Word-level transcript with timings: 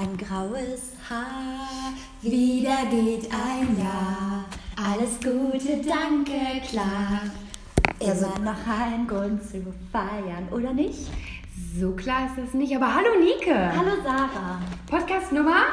dein 0.00 0.16
graues 0.16 0.92
Haar. 1.08 1.92
Wieder 2.22 2.86
geht 2.90 3.30
ein 3.32 3.78
Jahr. 3.78 4.44
Alles 4.76 5.18
Gute, 5.22 5.76
danke, 5.76 6.60
klar. 6.66 7.22
Immer 7.98 8.38
noch 8.38 8.66
ein 8.66 9.06
Grund 9.06 9.42
zu 9.42 9.62
feiern, 9.92 10.48
oder 10.50 10.72
nicht? 10.72 11.10
So 11.78 11.92
klar 11.92 12.26
ist 12.26 12.42
das 12.42 12.54
nicht. 12.54 12.74
Aber 12.74 12.94
hallo 12.94 13.10
Nike. 13.18 13.52
Hallo 13.54 14.02
Sarah. 14.02 14.60
Podcast 14.86 15.32
Nummer 15.32 15.64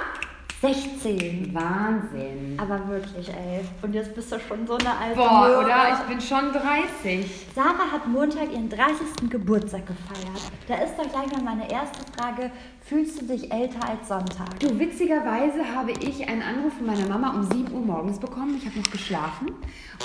16. 0.62 1.54
Wahnsinn. 1.54 2.58
Aber 2.60 2.88
wirklich, 2.88 3.30
ey. 3.30 3.62
Und 3.84 3.94
jetzt 3.94 4.16
bist 4.16 4.32
du 4.32 4.40
schon 4.40 4.66
so 4.66 4.76
eine 4.76 4.90
alte 4.98 5.16
Boah, 5.16 5.48
Möhre. 5.48 5.66
oder? 5.66 5.94
Ich 5.94 6.08
bin 6.10 6.20
schon 6.20 6.52
30. 6.52 7.30
Sarah 7.54 7.92
hat 7.92 8.08
Montag 8.08 8.52
ihren 8.52 8.68
30. 8.68 9.30
Geburtstag 9.30 9.84
gefeiert. 9.86 10.52
Da 10.68 10.76
ist 10.76 10.96
doch 10.98 11.08
gleich 11.12 11.32
mal 11.32 11.44
meine 11.56 11.70
erste 11.72 12.00
Frage. 12.18 12.50
Fühlst 12.84 13.22
du 13.22 13.26
dich 13.26 13.52
älter 13.52 13.88
als 13.88 14.08
Sonntag? 14.08 14.60
Du, 14.60 14.80
witzigerweise 14.80 15.64
habe 15.76 15.92
ich 15.92 16.28
einen 16.28 16.42
Anruf 16.42 16.74
von 16.74 16.88
meiner 16.88 17.08
Mama 17.08 17.36
um 17.36 17.44
7 17.44 17.72
Uhr 17.74 17.82
morgens 17.82 18.18
bekommen. 18.20 18.56
Ich 18.58 18.66
habe 18.66 18.80
noch 18.80 18.90
geschlafen. 18.92 19.52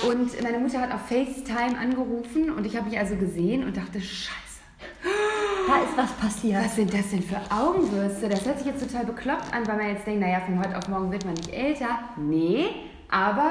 Und 0.07 0.43
meine 0.43 0.59
Mutter 0.59 0.81
hat 0.83 0.93
auf 0.93 1.07
FaceTime 1.09 1.79
angerufen 1.79 2.51
und 2.51 2.67
ich 2.67 2.77
habe 2.77 2.91
mich 2.91 2.99
also 2.99 3.17
gesehen 3.17 3.65
und 3.65 3.77
dachte, 3.79 4.01
scheiße. 4.03 4.33
Da 5.67 5.83
ist 5.83 5.97
was 5.97 6.13
passiert. 6.13 6.65
Was 6.65 6.77
sind 6.77 6.93
das 6.93 7.11
denn 7.11 7.23
für 7.23 7.41
Augenwürste? 7.51 8.29
Das 8.29 8.45
hört 8.45 8.59
sich 8.59 8.67
jetzt 8.67 8.83
total 8.87 9.05
bekloppt 9.07 9.55
an, 9.55 9.67
weil 9.67 9.77
man 9.77 9.89
jetzt 9.89 10.07
denkt, 10.07 10.21
naja, 10.21 10.41
von 10.41 10.59
heute 10.59 10.77
auf 10.77 10.89
morgen 10.89 11.11
wird 11.13 11.25
man 11.25 11.35
nicht 11.35 11.53
älter. 11.53 11.99
Nee, 12.17 12.67
aber 13.09 13.51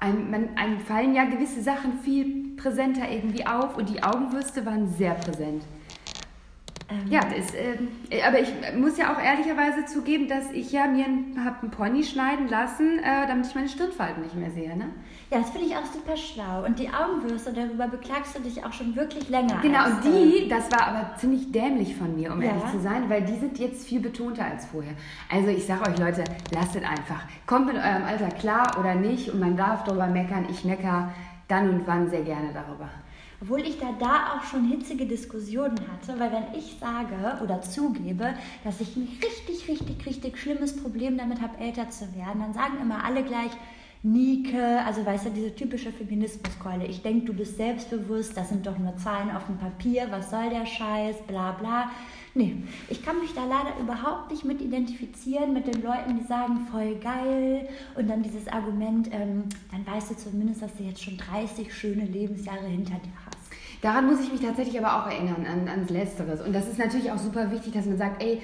einem, 0.00 0.30
man, 0.30 0.48
einem 0.56 0.80
fallen 0.80 1.14
ja 1.14 1.24
gewisse 1.24 1.62
Sachen 1.62 2.00
viel 2.02 2.56
präsenter 2.56 3.08
irgendwie 3.10 3.46
auf 3.46 3.76
und 3.76 3.88
die 3.88 4.02
Augenwürste 4.02 4.66
waren 4.66 4.88
sehr 4.88 5.14
präsent. 5.14 5.62
Ähm, 6.92 7.10
Ja, 7.10 7.20
das, 7.20 7.54
äh, 7.54 8.22
aber 8.26 8.40
ich 8.40 8.52
muss 8.76 8.98
ja 8.98 9.12
auch 9.14 9.22
ehrlicherweise 9.22 9.84
zugeben, 9.86 10.28
dass 10.28 10.50
ich 10.52 10.72
ja 10.72 10.86
mir 10.86 11.06
habe 11.44 11.56
einen 11.62 11.70
Pony 11.70 12.04
schneiden 12.04 12.48
lassen, 12.48 12.98
äh, 12.98 13.26
damit 13.26 13.46
ich 13.46 13.54
meine 13.54 13.68
Stirnfalten 13.68 14.22
nicht 14.22 14.34
mehr 14.34 14.50
sehe. 14.50 14.76
Ne? 14.76 14.88
Ja, 15.30 15.38
das 15.38 15.50
finde 15.50 15.66
ich 15.68 15.76
auch 15.76 15.84
super 15.86 16.16
schlau. 16.16 16.64
Und 16.66 16.78
die 16.78 16.88
Augenwürste, 16.90 17.52
darüber 17.52 17.88
beklagst 17.88 18.36
du 18.36 18.42
dich 18.42 18.64
auch 18.64 18.72
schon 18.72 18.94
wirklich 18.94 19.28
länger. 19.30 19.58
Genau, 19.62 19.84
als, 19.84 19.94
und 19.94 20.04
die, 20.04 20.48
das 20.48 20.70
war 20.70 20.86
aber 20.88 21.16
ziemlich 21.16 21.50
dämlich 21.50 21.96
von 21.96 22.14
mir, 22.14 22.32
um 22.32 22.42
Ja. 22.42 22.48
ehrlich 22.48 22.70
zu 22.70 22.80
sein, 22.80 23.08
weil 23.08 23.22
die 23.22 23.36
sind 23.36 23.58
jetzt 23.58 23.86
viel 23.86 24.00
betonter 24.00 24.44
als 24.44 24.66
vorher. 24.66 24.92
Also 25.30 25.48
ich 25.48 25.64
sage 25.66 25.88
euch 25.90 25.98
Leute, 25.98 26.24
lasst 26.52 26.76
es 26.76 26.82
einfach. 26.84 27.22
Kommt 27.46 27.66
mit 27.66 27.76
eurem 27.76 28.04
Alter 28.04 28.28
klar 28.28 28.76
oder 28.78 28.94
nicht 28.94 29.30
und 29.30 29.40
man 29.40 29.56
darf 29.56 29.84
darüber 29.84 30.06
meckern. 30.06 30.46
Ich 30.50 30.64
mecker 30.64 31.12
dann 31.48 31.70
und 31.70 31.86
wann 31.86 32.08
sehr 32.10 32.22
gerne 32.22 32.48
darüber. 32.52 32.88
Obwohl 33.42 33.62
ich 33.62 33.76
da, 33.80 33.92
da 33.98 34.36
auch 34.36 34.44
schon 34.44 34.66
hitzige 34.66 35.04
Diskussionen 35.04 35.76
hatte, 35.80 36.18
weil 36.20 36.30
wenn 36.30 36.56
ich 36.56 36.76
sage 36.78 37.42
oder 37.42 37.60
zugebe, 37.60 38.34
dass 38.62 38.80
ich 38.80 38.96
ein 38.96 39.08
richtig, 39.20 39.68
richtig, 39.68 40.06
richtig 40.06 40.38
schlimmes 40.38 40.76
Problem 40.76 41.18
damit 41.18 41.40
habe, 41.40 41.58
älter 41.58 41.90
zu 41.90 42.04
werden, 42.14 42.40
dann 42.40 42.54
sagen 42.54 42.74
immer 42.80 43.04
alle 43.04 43.24
gleich, 43.24 43.50
Nike, 44.04 44.56
also 44.84 45.04
weißt 45.04 45.26
du, 45.26 45.30
diese 45.30 45.54
typische 45.54 45.92
Feminismuskeule. 45.92 46.86
Ich 46.86 47.02
denke, 47.02 47.26
du 47.26 47.34
bist 47.34 47.56
selbstbewusst, 47.56 48.36
das 48.36 48.48
sind 48.48 48.66
doch 48.66 48.78
nur 48.78 48.96
Zahlen 48.96 49.30
auf 49.30 49.46
dem 49.46 49.58
Papier, 49.58 50.06
was 50.10 50.30
soll 50.30 50.50
der 50.50 50.66
Scheiß, 50.66 51.16
bla 51.26 51.52
bla. 51.52 51.90
Nee, 52.34 52.56
ich 52.88 53.04
kann 53.04 53.20
mich 53.20 53.34
da 53.34 53.44
leider 53.44 53.78
überhaupt 53.78 54.30
nicht 54.30 54.44
mit 54.44 54.60
identifizieren, 54.60 55.52
mit 55.52 55.66
den 55.66 55.82
Leuten, 55.82 56.18
die 56.18 56.24
sagen, 56.24 56.66
voll 56.70 56.96
geil. 56.96 57.68
Und 57.94 58.08
dann 58.08 58.22
dieses 58.22 58.48
Argument, 58.48 59.08
ähm, 59.12 59.44
dann 59.70 59.86
weißt 59.86 60.10
du 60.10 60.16
zumindest, 60.16 60.62
dass 60.62 60.74
du 60.74 60.82
jetzt 60.82 61.02
schon 61.02 61.18
30 61.18 61.72
schöne 61.72 62.04
Lebensjahre 62.04 62.66
hinter 62.66 62.94
dir. 62.94 63.12
Daran 63.82 64.06
muss 64.06 64.20
ich 64.20 64.32
mich 64.32 64.40
tatsächlich 64.40 64.78
aber 64.82 65.02
auch 65.02 65.10
erinnern, 65.10 65.44
an, 65.44 65.68
ans 65.68 65.90
Letzteres. 65.90 66.40
Und 66.40 66.54
das 66.54 66.68
ist 66.68 66.78
natürlich 66.78 67.10
auch 67.10 67.18
super 67.18 67.50
wichtig, 67.50 67.72
dass 67.74 67.84
man 67.84 67.98
sagt, 67.98 68.22
ey, 68.22 68.40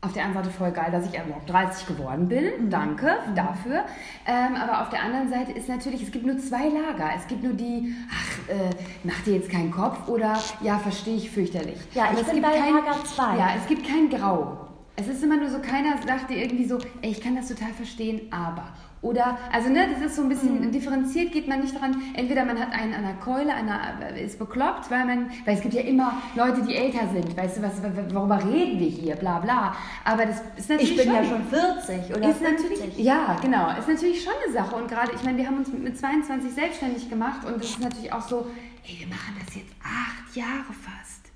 auf 0.00 0.12
der 0.12 0.24
einen 0.24 0.34
Seite 0.34 0.48
voll 0.50 0.70
geil, 0.70 0.90
dass 0.92 1.06
ich 1.06 1.18
überhaupt 1.18 1.50
30 1.50 1.86
geworden 1.86 2.28
bin. 2.28 2.70
Danke 2.70 3.18
dafür. 3.34 3.84
Ähm, 4.26 4.54
aber 4.54 4.82
auf 4.82 4.90
der 4.90 5.02
anderen 5.02 5.28
Seite 5.28 5.52
ist 5.52 5.68
natürlich, 5.68 6.02
es 6.04 6.10
gibt 6.12 6.24
nur 6.24 6.38
zwei 6.38 6.68
Lager. 6.68 7.10
Es 7.16 7.26
gibt 7.26 7.42
nur 7.42 7.52
die, 7.52 7.94
ach, 8.08 8.48
äh, 8.48 8.70
mach 9.04 9.20
dir 9.24 9.34
jetzt 9.34 9.50
keinen 9.50 9.72
Kopf 9.72 10.08
oder 10.08 10.38
ja, 10.62 10.78
verstehe 10.78 11.16
ich 11.16 11.30
fürchterlich. 11.30 11.78
Ja, 11.94 12.04
Aber 12.04 12.14
ich 12.14 12.20
es 12.20 12.26
bin 12.26 12.36
gibt 12.36 12.46
bei 12.46 12.58
kein, 12.58 12.74
Lager 12.74 13.04
zwei. 13.04 13.36
Ja, 13.36 13.50
es 13.56 13.66
gibt 13.66 13.86
kein 13.86 14.08
Grau. 14.08 14.67
Es 15.00 15.06
ist 15.06 15.22
immer 15.22 15.36
nur 15.36 15.48
so, 15.48 15.60
keiner 15.60 15.94
sagt 16.04 16.28
dir 16.28 16.38
irgendwie 16.38 16.64
so, 16.64 16.78
ey, 17.02 17.10
ich 17.12 17.20
kann 17.20 17.36
das 17.36 17.46
total 17.46 17.72
verstehen, 17.72 18.20
aber. 18.32 18.64
Oder, 19.00 19.38
also 19.52 19.68
ne, 19.68 19.86
das 19.94 20.04
ist 20.10 20.16
so 20.16 20.22
ein 20.22 20.28
bisschen 20.28 20.60
Mhm. 20.60 20.72
differenziert, 20.72 21.30
geht 21.30 21.46
man 21.46 21.60
nicht 21.60 21.80
dran. 21.80 22.02
Entweder 22.14 22.44
man 22.44 22.58
hat 22.58 22.72
einen 22.72 22.92
an 22.94 23.02
der 23.04 23.14
Keule, 23.24 23.54
einer 23.54 24.16
ist 24.16 24.40
bekloppt, 24.40 24.90
weil 24.90 25.04
man, 25.06 25.30
weil 25.44 25.54
es 25.54 25.60
gibt 25.62 25.74
ja 25.74 25.82
immer 25.82 26.20
Leute, 26.34 26.62
die 26.62 26.74
älter 26.74 27.06
sind, 27.12 27.36
weißt 27.36 27.58
du, 27.58 27.62
was, 27.62 27.80
worüber 28.12 28.42
reden 28.44 28.80
wir 28.80 28.88
hier, 28.88 29.14
bla 29.14 29.38
bla. 29.38 29.76
Aber 30.04 30.26
das 30.26 30.42
ist 30.56 30.68
natürlich 30.68 30.90
Ich 30.90 30.96
bin 30.96 31.06
schon, 31.06 31.14
ja 31.14 31.24
schon 31.24 31.44
40 31.44 32.16
oder 32.16 32.28
ist 32.30 32.38
50. 32.38 32.42
natürlich, 32.70 32.98
ja, 32.98 33.36
genau, 33.40 33.70
ist 33.78 33.86
natürlich 33.88 34.20
schon 34.24 34.32
eine 34.44 34.52
Sache. 34.52 34.74
Und 34.74 34.88
gerade, 34.88 35.12
ich 35.14 35.22
meine, 35.22 35.38
wir 35.38 35.46
haben 35.46 35.58
uns 35.58 35.68
mit, 35.68 35.80
mit 35.84 35.96
22 35.96 36.52
selbstständig 36.52 37.08
gemacht 37.08 37.46
und 37.46 37.54
das 37.62 37.70
ist 37.70 37.80
natürlich 37.80 38.12
auch 38.12 38.26
so, 38.28 38.46
ey, 38.84 38.98
wir 38.98 39.06
machen 39.06 39.36
das 39.46 39.54
jetzt 39.54 39.72
acht 39.80 40.34
Jahre 40.34 40.72
fast. 40.72 41.30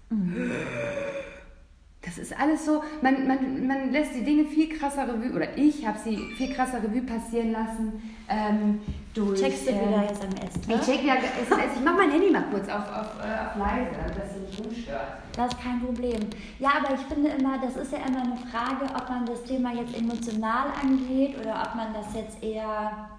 Das 2.05 2.19
ist 2.19 2.39
alles 2.39 2.67
so, 2.67 2.83
man, 3.01 3.29
man, 3.29 3.67
man 3.67 3.93
lässt 3.93 4.15
die 4.17 4.25
Dinge 4.25 4.45
viel 4.45 4.77
krasser 4.77 5.07
Revue, 5.07 5.33
oder 5.37 5.57
ich 5.57 5.87
habe 5.87 5.99
sie 5.99 6.17
viel 6.37 6.53
krasser 6.53 6.83
Revue 6.83 7.03
passieren 7.03 7.53
lassen. 7.53 8.03
Ähm, 8.29 8.81
durch, 9.15 9.41
Checkst 9.41 9.69
du 9.69 9.71
ähm, 9.71 9.89
wieder 9.89 10.03
jetzt 10.03 10.23
am 10.23 10.31
Essen? 10.31 10.63
Ich 10.67 10.81
check 10.81 11.05
ja, 11.05 11.15
SMS. 11.15 11.77
ich 11.77 11.85
mach 11.85 11.97
mein 11.97 12.11
Handy 12.11 12.31
mal 12.31 12.45
kurz 12.51 12.69
auf, 12.69 12.89
auf, 12.91 13.21
äh, 13.21 13.47
auf 13.47 13.57
leise, 13.57 13.91
dass 14.09 14.37
es 14.37 14.51
nicht 14.51 14.65
rumstört. 14.65 15.23
Das 15.37 15.53
ist 15.53 15.63
kein 15.63 15.81
Problem. 15.81 16.21
Ja, 16.59 16.71
aber 16.83 16.95
ich 16.95 17.01
finde 17.03 17.31
immer, 17.31 17.59
das 17.59 17.77
ist 17.77 17.93
ja 17.93 17.99
immer 17.99 18.23
eine 18.23 18.37
Frage, 18.51 18.93
ob 18.95 19.09
man 19.09 19.25
das 19.25 19.45
Thema 19.45 19.73
jetzt 19.73 19.97
emotional 19.97 20.69
angeht 20.83 21.39
oder 21.41 21.63
ob 21.67 21.75
man 21.77 21.95
das 21.95 22.15
jetzt 22.15 22.43
eher 22.43 23.11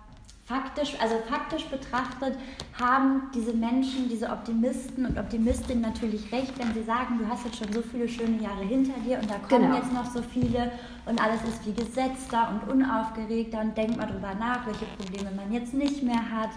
faktisch, 0.46 0.96
also 1.02 1.16
faktisch 1.30 1.66
betrachtet, 1.66 2.38
haben 2.78 3.24
diese 3.34 3.54
Menschen, 3.54 4.10
diese 4.10 4.30
Optimisten 4.30 5.06
und 5.06 5.18
Optimistinnen 5.18 5.82
natürlich 5.82 6.32
recht, 6.32 6.54
wenn 6.60 6.74
sie 6.74 6.84
sagen, 6.84 7.18
du 7.18 7.28
hast 7.28 7.46
jetzt 7.46 7.58
schon 7.58 7.72
so 7.72 7.82
viele 7.82 8.08
schöne 8.10 8.42
Jahre 8.42 8.64
hinter 8.64 9.00
dir 9.00 9.20
und 9.20 9.30
da 9.30 9.36
kommen 9.36 9.64
Genau. 9.68 9.76
jetzt 9.78 9.94
noch 9.94 10.06
so 10.06 10.22
viele 10.22 10.72
und 11.06 11.22
alles 11.22 11.42
ist 11.44 11.66
wie 11.66 11.74
gesetzter 11.74 12.50
und 12.50 12.72
unaufgeregter 12.74 13.62
und 13.62 13.78
denkt 13.78 13.98
mal 13.98 14.06
drüber 14.08 14.34
nach, 14.36 14.66
welche 14.66 14.86
Probleme 14.98 15.32
man 15.36 15.52
jetzt 15.54 15.74
nicht 15.74 16.04
mehr 16.04 16.30
hat. 16.30 16.50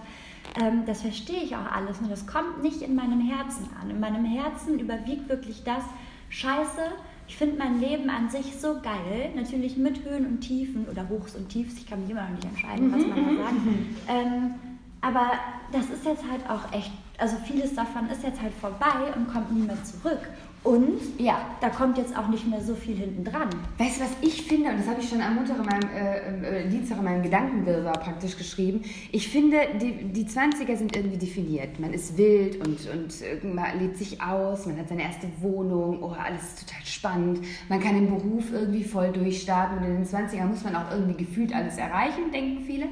Ähm, 0.61 0.83
das 0.87 1.03
verstehe 1.03 1.43
ich 1.43 1.55
auch 1.55 1.71
alles, 1.71 2.01
nur 2.01 2.11
das 2.11 2.27
kommt 2.27 2.63
nicht 2.63 2.83
in 2.83 2.95
meinem 2.97 3.21
Herzen 3.21 3.69
an. 3.81 3.91
In 3.91 4.01
meinem 4.01 4.25
Herzen 4.25 4.79
überwiegt 4.81 5.29
wirklich 5.29 5.63
das, 5.65 5.83
scheiße, 6.29 6.83
ich 7.29 7.37
finde 7.37 7.59
mein 7.59 7.81
Leben 7.81 8.09
an 8.09 8.31
sich 8.31 8.57
so 8.61 8.81
geil, 8.81 9.31
natürlich 9.35 9.77
mit 9.77 10.05
Höhen 10.05 10.27
und 10.27 10.41
Tiefen 10.41 10.87
oder 10.89 11.09
Hochs 11.09 11.35
und 11.35 11.49
Tiefs, 11.49 11.79
ich 11.79 11.87
kann 11.87 12.03
mich 12.03 12.11
immer 12.11 12.23
noch 12.23 12.31
nicht 12.31 12.45
entscheiden, 12.45 12.93
was 12.93 13.07
man 13.07 13.37
da 13.37 13.43
sagt. 13.43 13.57
Ähm, 14.09 14.55
aber 15.01 15.33
das 15.73 15.91
ist 15.91 16.05
jetzt 16.05 16.25
halt 16.31 16.49
auch 16.49 16.73
echt, 16.73 16.91
also 17.19 17.37
vieles 17.45 17.75
davon 17.75 18.09
ist 18.11 18.23
jetzt 18.23 18.41
halt 18.41 18.55
vorbei 18.55 19.13
und 19.15 19.33
kommt 19.33 19.53
nie 19.53 19.63
mehr 19.63 19.83
zurück. 19.85 20.21
Und 20.67 20.99
Ja. 21.19 21.39
da 21.61 21.69
kommt 21.71 21.97
jetzt 21.97 22.17
auch 22.19 22.29
nicht 22.29 22.47
mehr 22.49 22.61
so 22.61 22.75
viel 22.75 22.97
hinten 22.97 23.25
dran. 23.25 23.49
Weißt 23.79 23.99
du, 23.99 24.05
was 24.05 24.11
ich 24.21 24.43
finde, 24.43 24.71
und 24.71 24.79
das 24.81 24.89
habe 24.89 25.01
ich 25.01 25.09
schon 25.09 25.21
am 25.21 25.37
Montag 25.37 25.59
in 25.59 25.65
meinem, 25.65 25.89
äh, 25.95 26.65
äh, 26.65 26.69
Dienstag 26.69 26.99
in 26.99 27.05
meinem 27.05 27.23
Gedankenwirrwarr 27.23 27.99
praktisch 28.01 28.37
geschrieben, 28.37 28.83
ich 29.13 29.29
finde, 29.29 29.59
die, 29.81 29.93
die 30.13 30.25
20er 30.25 30.77
sind 30.77 30.97
irgendwie 30.97 31.19
definiert. 31.19 31.79
Man 31.79 31.93
ist 31.93 32.19
wild 32.19 32.57
und, 32.67 32.79
und 32.91 33.23
äh, 33.23 33.47
man 33.47 33.79
lebt 33.79 33.97
sich 33.97 34.21
aus, 34.21 34.67
man 34.67 34.77
hat 34.79 34.89
seine 34.89 35.03
erste 35.03 35.29
Wohnung, 35.41 36.03
oh, 36.03 36.09
alles 36.13 36.43
ist 36.43 36.67
total 36.69 36.85
spannend, 36.85 37.41
man 37.69 37.81
kann 37.81 37.95
den 37.95 38.09
Beruf 38.09 38.53
irgendwie 38.53 38.85
voll 38.85 39.13
durchstarten 39.13 39.79
und 39.79 39.85
in 39.85 39.95
den 39.97 40.05
20ern 40.07 40.47
muss 40.47 40.65
man 40.65 40.75
auch 40.75 40.91
irgendwie 40.91 41.25
gefühlt 41.25 41.55
alles 41.55 41.77
erreichen, 41.79 42.33
denken 42.33 42.65
viele. 42.67 42.87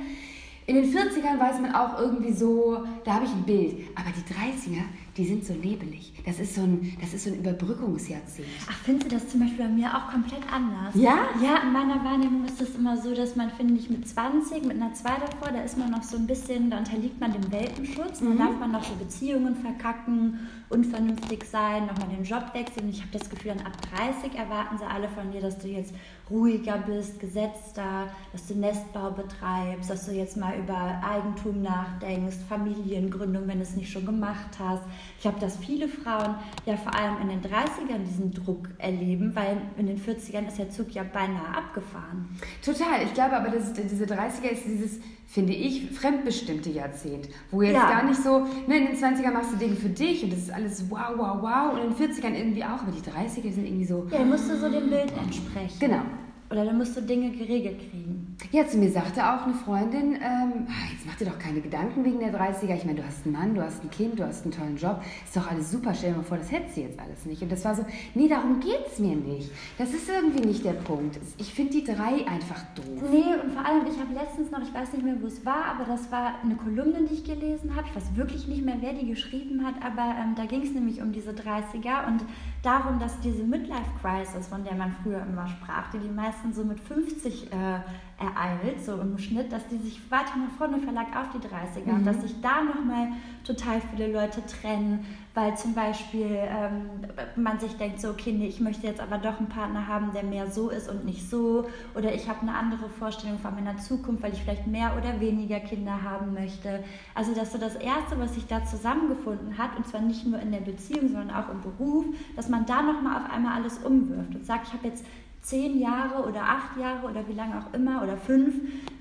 In 0.66 0.76
den 0.76 0.84
40ern 0.86 1.38
weiß 1.38 1.60
man 1.60 1.74
auch 1.74 1.98
irgendwie 2.00 2.32
so, 2.32 2.84
da 3.04 3.14
habe 3.14 3.26
ich 3.26 3.30
ein 3.32 3.42
Bild. 3.42 3.86
Aber 3.94 4.08
die 4.16 4.32
30er, 4.32 4.80
die 5.16 5.24
sind 5.24 5.44
so 5.44 5.54
nebelig. 5.54 6.12
Das 6.26 6.40
ist 6.40 6.54
so 6.54 6.62
ein, 6.62 6.96
das 7.00 7.14
ist 7.14 7.24
so 7.24 7.30
ein 7.30 7.38
Überbrückungsjahrzehnt. 7.38 8.48
Ach, 8.68 8.76
findest 8.84 9.10
du 9.10 9.16
das 9.16 9.28
zum 9.28 9.40
Beispiel 9.40 9.64
bei 9.64 9.70
mir 9.70 9.94
auch 9.94 10.10
komplett 10.10 10.42
anders? 10.52 10.94
Ja? 10.94 11.28
Ja, 11.42 11.62
in 11.62 11.72
meiner 11.72 12.04
Wahrnehmung 12.04 12.44
ist 12.44 12.60
es 12.60 12.74
immer 12.74 12.96
so, 12.96 13.14
dass 13.14 13.36
man, 13.36 13.50
finde 13.50 13.74
ich, 13.74 13.90
mit 13.90 14.08
20, 14.08 14.64
mit 14.64 14.76
einer 14.76 14.92
2 14.92 15.10
davor, 15.10 15.52
da 15.52 15.62
ist 15.62 15.78
man 15.78 15.90
noch 15.90 16.02
so 16.02 16.16
ein 16.16 16.26
bisschen, 16.26 16.70
da 16.70 16.78
unterliegt 16.78 17.20
man 17.20 17.32
dem 17.32 17.52
Welpenschutz. 17.52 18.20
Mhm. 18.20 18.38
Da 18.38 18.44
darf 18.46 18.58
man 18.58 18.72
noch 18.72 18.84
so 18.84 18.94
Beziehungen 18.96 19.54
verkacken, 19.56 20.40
unvernünftig 20.70 21.44
sein, 21.44 21.86
nochmal 21.86 22.08
den 22.08 22.24
Job 22.24 22.44
wechseln. 22.52 22.88
Ich 22.88 23.00
habe 23.00 23.10
das 23.12 23.28
Gefühl, 23.30 23.52
dann 23.56 23.66
ab 23.66 23.72
30 24.20 24.38
erwarten 24.38 24.78
sie 24.78 24.84
alle 24.84 25.08
von 25.08 25.30
dir, 25.30 25.40
dass 25.40 25.58
du 25.58 25.68
jetzt 25.68 25.94
ruhiger 26.30 26.78
bist, 26.78 27.20
gesetzter, 27.20 28.08
dass 28.32 28.46
du 28.46 28.54
Nestbau 28.54 29.10
betreibst, 29.10 29.90
dass 29.90 30.06
du 30.06 30.12
jetzt 30.12 30.36
mal 30.36 30.54
über 30.58 31.00
Eigentum 31.04 31.62
nachdenkst, 31.62 32.36
Familiengründung, 32.48 33.46
wenn 33.46 33.58
du 33.58 33.62
es 33.62 33.76
nicht 33.76 33.92
schon 33.92 34.06
gemacht 34.06 34.58
hast. 34.58 34.82
Ich 35.16 35.22
glaube, 35.22 35.38
dass 35.40 35.56
viele 35.58 35.86
Frauen 35.88 36.36
ja 36.64 36.76
vor 36.76 36.94
allem 36.94 37.20
in 37.22 37.28
den 37.28 37.42
30ern 37.42 38.04
diesen 38.06 38.32
Druck 38.32 38.68
erleben, 38.78 39.32
weil 39.34 39.58
in 39.76 39.86
den 39.86 39.98
40ern 40.00 40.48
ist 40.48 40.58
der 40.58 40.70
Zug 40.70 40.92
ja 40.92 41.02
beinahe 41.02 41.54
abgefahren. 41.54 42.28
Total. 42.64 43.02
Ich 43.04 43.12
glaube 43.14 43.36
aber, 43.36 43.50
dass 43.50 43.72
diese 43.74 44.04
30er 44.04 44.48
ist 44.50 44.64
dieses, 44.64 45.00
finde 45.26 45.52
ich, 45.52 45.90
fremdbestimmte 45.90 46.70
Jahrzehnt, 46.70 47.28
wo 47.50 47.60
jetzt 47.62 47.74
Ja. 47.74 47.90
gar 47.90 48.04
nicht 48.04 48.22
so, 48.22 48.40
ne, 48.66 48.78
in 48.78 48.86
den 48.86 48.96
20ern 48.96 49.32
machst 49.32 49.52
du 49.52 49.56
Dinge 49.56 49.76
für 49.76 49.88
dich 49.90 50.24
und 50.24 50.32
das 50.32 50.40
ist 50.40 50.52
alles 50.52 50.63
wow, 50.90 51.10
wow, 51.16 51.42
wow 51.42 51.72
und 51.74 51.80
in 51.80 51.94
den 51.94 52.12
40ern 52.12 52.34
irgendwie 52.34 52.64
auch, 52.64 52.82
aber 52.82 52.92
die 52.92 53.00
30er 53.10 53.52
sind 53.52 53.66
irgendwie 53.66 53.84
so, 53.84 54.06
Ja, 54.10 54.18
da 54.18 54.24
musst 54.24 54.50
du 54.50 54.56
so 54.56 54.68
dem 54.68 54.88
Bild 54.90 55.12
entsprechen. 55.16 55.76
genau. 55.80 56.02
Oder 56.50 56.66
dann 56.66 56.78
musst 56.78 56.96
du 56.96 57.00
Dinge 57.00 57.30
geregelt 57.30 57.78
kriegen. 57.90 58.33
Ja, 58.50 58.66
zu 58.66 58.78
mir 58.78 58.90
sagte 58.90 59.20
auch 59.22 59.44
eine 59.44 59.54
Freundin, 59.54 60.14
ähm, 60.14 60.66
ah, 60.68 60.90
jetzt 60.92 61.06
mach 61.06 61.14
dir 61.16 61.26
doch 61.26 61.38
keine 61.38 61.60
Gedanken 61.60 62.04
wegen 62.04 62.18
der 62.20 62.32
30er. 62.32 62.74
Ich 62.74 62.84
meine, 62.84 63.00
du 63.00 63.06
hast 63.06 63.24
einen 63.24 63.34
Mann, 63.34 63.54
du 63.54 63.62
hast 63.62 63.82
ein 63.82 63.90
Kind, 63.90 64.18
du 64.18 64.26
hast 64.26 64.44
einen 64.44 64.52
tollen 64.52 64.76
Job. 64.76 65.02
Ist 65.24 65.36
doch 65.36 65.50
alles 65.50 65.70
super. 65.70 65.94
Stell 65.94 66.10
dir 66.10 66.16
mal 66.16 66.24
vor, 66.24 66.38
das 66.38 66.50
hättest 66.50 66.76
du 66.76 66.80
jetzt 66.82 66.98
alles 66.98 67.26
nicht. 67.26 67.42
Und 67.42 67.52
das 67.52 67.64
war 67.64 67.74
so, 67.74 67.84
nee, 68.14 68.28
darum 68.28 68.60
geht 68.60 68.86
es 68.90 68.98
mir 68.98 69.14
nicht. 69.14 69.50
Das 69.78 69.90
ist 69.90 70.08
irgendwie 70.08 70.46
nicht 70.46 70.64
der 70.64 70.72
Punkt. 70.72 71.18
Ich 71.38 71.52
finde 71.52 71.72
die 71.72 71.84
drei 71.84 72.26
einfach 72.26 72.62
doof. 72.74 73.08
Nee, 73.10 73.34
und 73.42 73.52
vor 73.52 73.64
allem, 73.64 73.86
ich 73.86 73.98
habe 74.00 74.14
letztens 74.14 74.50
noch, 74.50 74.62
ich 74.62 74.72
weiß 74.72 74.92
nicht 74.92 75.04
mehr, 75.04 75.16
wo 75.20 75.26
es 75.26 75.44
war, 75.44 75.64
aber 75.66 75.84
das 75.84 76.10
war 76.10 76.34
eine 76.42 76.56
Kolumne, 76.56 77.06
die 77.08 77.14
ich 77.14 77.24
gelesen 77.24 77.74
habe. 77.76 77.86
Ich 77.88 77.96
weiß 77.96 78.16
wirklich 78.16 78.48
nicht 78.48 78.64
mehr, 78.64 78.76
wer 78.80 78.94
die 78.94 79.06
geschrieben 79.06 79.64
hat, 79.64 79.74
aber 79.84 80.14
ähm, 80.20 80.34
da 80.36 80.44
ging 80.46 80.62
es 80.62 80.72
nämlich 80.72 81.00
um 81.02 81.12
diese 81.12 81.30
30er 81.30 82.06
und 82.06 82.24
darum, 82.62 82.98
dass 82.98 83.20
diese 83.20 83.44
Midlife-Crisis, 83.44 84.48
von 84.48 84.64
der 84.64 84.74
man 84.74 84.94
früher 85.02 85.22
immer 85.22 85.46
sprach, 85.46 85.90
die 85.92 85.98
die 85.98 86.08
meisten 86.08 86.52
so 86.52 86.64
mit 86.64 86.80
50 86.80 87.52
äh, 87.52 87.80
ereilt, 88.18 88.84
so 88.84 88.94
im 89.00 89.18
Schnitt, 89.18 89.52
dass 89.52 89.66
die 89.68 89.78
sich 89.78 90.00
weiter 90.10 90.36
nach 90.38 90.56
vorne 90.56 90.78
verlagert 90.78 91.16
auf 91.16 91.30
die 91.30 91.38
30er 91.38 91.86
mhm. 91.86 91.94
und 91.94 92.06
dass 92.06 92.22
sich 92.22 92.40
da 92.40 92.62
nochmal 92.62 93.08
total 93.44 93.80
viele 93.80 94.12
Leute 94.12 94.44
trennen, 94.46 95.04
weil 95.34 95.56
zum 95.56 95.74
Beispiel 95.74 96.28
ähm, 96.30 96.90
man 97.36 97.58
sich 97.58 97.76
denkt, 97.76 98.00
so, 98.00 98.10
okay, 98.10 98.32
nee, 98.32 98.46
ich 98.46 98.60
möchte 98.60 98.86
jetzt 98.86 99.00
aber 99.00 99.18
doch 99.18 99.38
einen 99.38 99.48
Partner 99.48 99.86
haben, 99.86 100.12
der 100.14 100.22
mehr 100.22 100.50
so 100.50 100.70
ist 100.70 100.88
und 100.88 101.04
nicht 101.04 101.28
so. 101.28 101.66
Oder 101.94 102.14
ich 102.14 102.28
habe 102.28 102.42
eine 102.42 102.54
andere 102.54 102.88
Vorstellung 102.88 103.38
von 103.38 103.54
meiner 103.54 103.76
Zukunft, 103.78 104.22
weil 104.22 104.32
ich 104.32 104.42
vielleicht 104.42 104.66
mehr 104.66 104.92
oder 104.96 105.20
weniger 105.20 105.58
Kinder 105.60 106.02
haben 106.02 106.34
möchte. 106.34 106.84
Also, 107.14 107.34
dass 107.34 107.52
so 107.52 107.58
das 107.58 107.74
Erste, 107.74 108.18
was 108.18 108.34
sich 108.34 108.46
da 108.46 108.64
zusammengefunden 108.64 109.58
hat, 109.58 109.76
und 109.76 109.86
zwar 109.86 110.00
nicht 110.00 110.24
nur 110.24 110.38
in 110.38 110.52
der 110.52 110.60
Beziehung, 110.60 111.08
sondern 111.08 111.30
auch 111.30 111.48
im 111.50 111.60
Beruf, 111.60 112.06
dass 112.36 112.48
man 112.48 112.64
da 112.64 112.82
nochmal 112.82 113.22
auf 113.22 113.32
einmal 113.32 113.60
alles 113.60 113.78
umwirft 113.78 114.34
und 114.34 114.46
sagt, 114.46 114.68
ich 114.68 114.72
habe 114.72 114.86
jetzt 114.86 115.04
zehn 115.44 115.78
Jahre 115.78 116.26
oder 116.26 116.42
acht 116.42 116.76
Jahre 116.78 117.06
oder 117.06 117.28
wie 117.28 117.34
lange 117.34 117.58
auch 117.58 117.74
immer 117.74 118.02
oder 118.02 118.16
fünf 118.16 118.54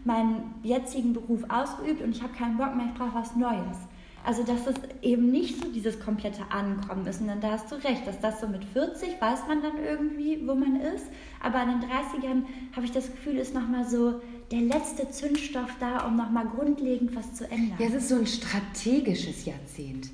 meinen 0.03 0.53
jetzigen 0.61 1.13
Beruf 1.13 1.41
ausgeübt 1.47 2.01
und 2.01 2.15
ich 2.15 2.21
habe 2.21 2.33
keinen 2.33 2.57
Bock 2.57 2.75
mehr, 2.75 2.87
ich 2.87 2.99
brauche 2.99 3.15
was 3.15 3.35
Neues. 3.35 3.77
Also, 4.25 4.43
dass 4.43 4.67
es 4.67 4.75
eben 5.01 5.31
nicht 5.31 5.61
so 5.61 5.69
dieses 5.69 5.99
komplette 5.99 6.43
Ankommen 6.49 7.05
ist. 7.05 7.19
Und 7.19 7.27
dann 7.27 7.41
da 7.41 7.51
hast 7.51 7.69
du 7.69 7.75
recht, 7.75 8.07
dass 8.07 8.21
das 8.21 8.39
so 8.39 8.47
mit 8.47 8.63
40 8.63 9.19
weiß 9.19 9.47
man 9.49 9.61
dann 9.61 9.83
irgendwie, 9.83 10.47
wo 10.47 10.55
man 10.55 10.77
ist. 10.77 11.07
Aber 11.41 11.61
in 11.61 11.81
den 11.81 11.89
30ern 11.89 12.43
habe 12.73 12.85
ich 12.85 12.93
das 12.93 13.11
Gefühl, 13.11 13.35
ist 13.35 13.53
nochmal 13.53 13.85
so 13.85 14.21
der 14.49 14.61
letzte 14.61 15.09
Zündstoff 15.09 15.71
da, 15.81 16.07
um 16.07 16.15
nochmal 16.15 16.45
grundlegend 16.47 17.13
was 17.17 17.33
zu 17.33 17.49
ändern. 17.51 17.77
Ja, 17.79 17.87
es 17.87 17.95
ist 17.95 18.09
so 18.09 18.15
ein 18.15 18.27
strategisches 18.27 19.43
Jahrzehnt. 19.43 20.09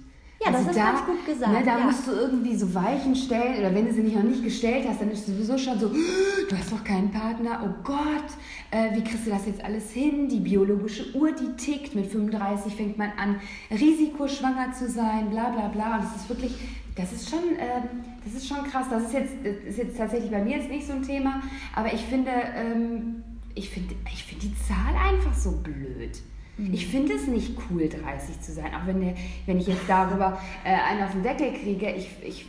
Ja, 0.51 0.57
also 0.57 0.67
das 0.67 0.75
ist 0.75 0.79
da, 0.79 0.91
ganz 0.91 1.05
gut 1.05 1.25
gesagt. 1.25 1.51
Ne, 1.51 1.61
da 1.63 1.77
ja. 1.77 1.85
musst 1.85 2.07
du 2.07 2.11
irgendwie 2.11 2.55
so 2.55 2.73
Weichen 2.73 3.15
stellen 3.15 3.59
oder 3.59 3.73
wenn 3.73 3.85
du 3.85 3.93
sie 3.93 4.01
nicht 4.01 4.15
noch 4.15 4.23
nicht 4.23 4.43
gestellt 4.43 4.85
hast, 4.87 5.01
dann 5.01 5.11
ist 5.11 5.27
es 5.27 5.33
sowieso 5.33 5.57
schon 5.57 5.79
so, 5.79 5.89
du 5.89 6.57
hast 6.57 6.71
doch 6.71 6.83
keinen 6.83 7.11
Partner, 7.11 7.61
oh 7.63 7.83
Gott, 7.83 8.29
äh, 8.71 8.95
wie 8.95 9.03
kriegst 9.03 9.25
du 9.25 9.31
das 9.31 9.45
jetzt 9.45 9.63
alles 9.63 9.91
hin? 9.91 10.27
Die 10.29 10.39
biologische 10.39 11.15
Uhr, 11.15 11.31
die 11.31 11.55
tickt, 11.55 11.95
mit 11.95 12.07
35 12.07 12.75
fängt 12.75 12.97
man 12.97 13.11
an, 13.17 13.39
risikoschwanger 13.71 14.73
zu 14.73 14.89
sein, 14.89 15.29
bla 15.29 15.49
bla 15.49 15.67
bla. 15.67 15.95
Und 15.95 16.03
das 16.03 16.15
ist 16.15 16.29
wirklich, 16.29 16.53
das 16.95 17.11
ist 17.11 17.29
schon, 17.29 17.55
äh, 17.57 17.81
das 18.23 18.33
ist 18.33 18.47
schon 18.47 18.63
krass. 18.63 18.87
Das 18.89 19.03
ist 19.03 19.13
jetzt, 19.13 19.33
das 19.43 19.69
ist 19.69 19.77
jetzt 19.77 19.97
tatsächlich 19.97 20.31
bei 20.31 20.43
mir 20.43 20.57
jetzt 20.57 20.69
nicht 20.69 20.85
so 20.85 20.93
ein 20.93 21.03
Thema, 21.03 21.41
aber 21.75 21.93
ich 21.93 22.01
finde, 22.01 22.31
ähm, 22.55 23.23
ich 23.55 23.69
finde 23.69 23.95
ich 24.13 24.23
find 24.23 24.43
die 24.43 24.53
Zahl 24.67 24.95
einfach 24.95 25.33
so 25.33 25.51
blöd. 25.51 26.21
Mhm. 26.59 26.73
Ich 26.73 26.87
finde 26.87 27.13
es 27.13 27.27
nicht 27.27 27.55
cool, 27.69 27.87
30 27.87 28.41
zu 28.41 28.51
sein, 28.51 28.73
auch 28.75 28.85
wenn, 28.85 28.99
der, 28.99 29.15
wenn 29.45 29.59
ich 29.59 29.67
jetzt 29.67 29.87
darüber 29.87 30.39
äh, 30.65 30.73
einen 30.73 31.03
auf 31.03 31.11
den 31.13 31.23
Deckel 31.23 31.53
kriege. 31.53 31.89
Ich, 31.91 32.09
ich, 32.21 32.45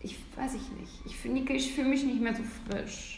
ich 0.00 0.18
weiß 0.36 0.54
ich 0.54 0.72
nicht. 0.78 1.06
Ich, 1.06 1.16
find, 1.16 1.48
ich 1.48 1.72
fühle 1.72 1.88
mich 1.88 2.04
nicht 2.04 2.20
mehr 2.20 2.34
so 2.34 2.42
frisch. 2.42 3.14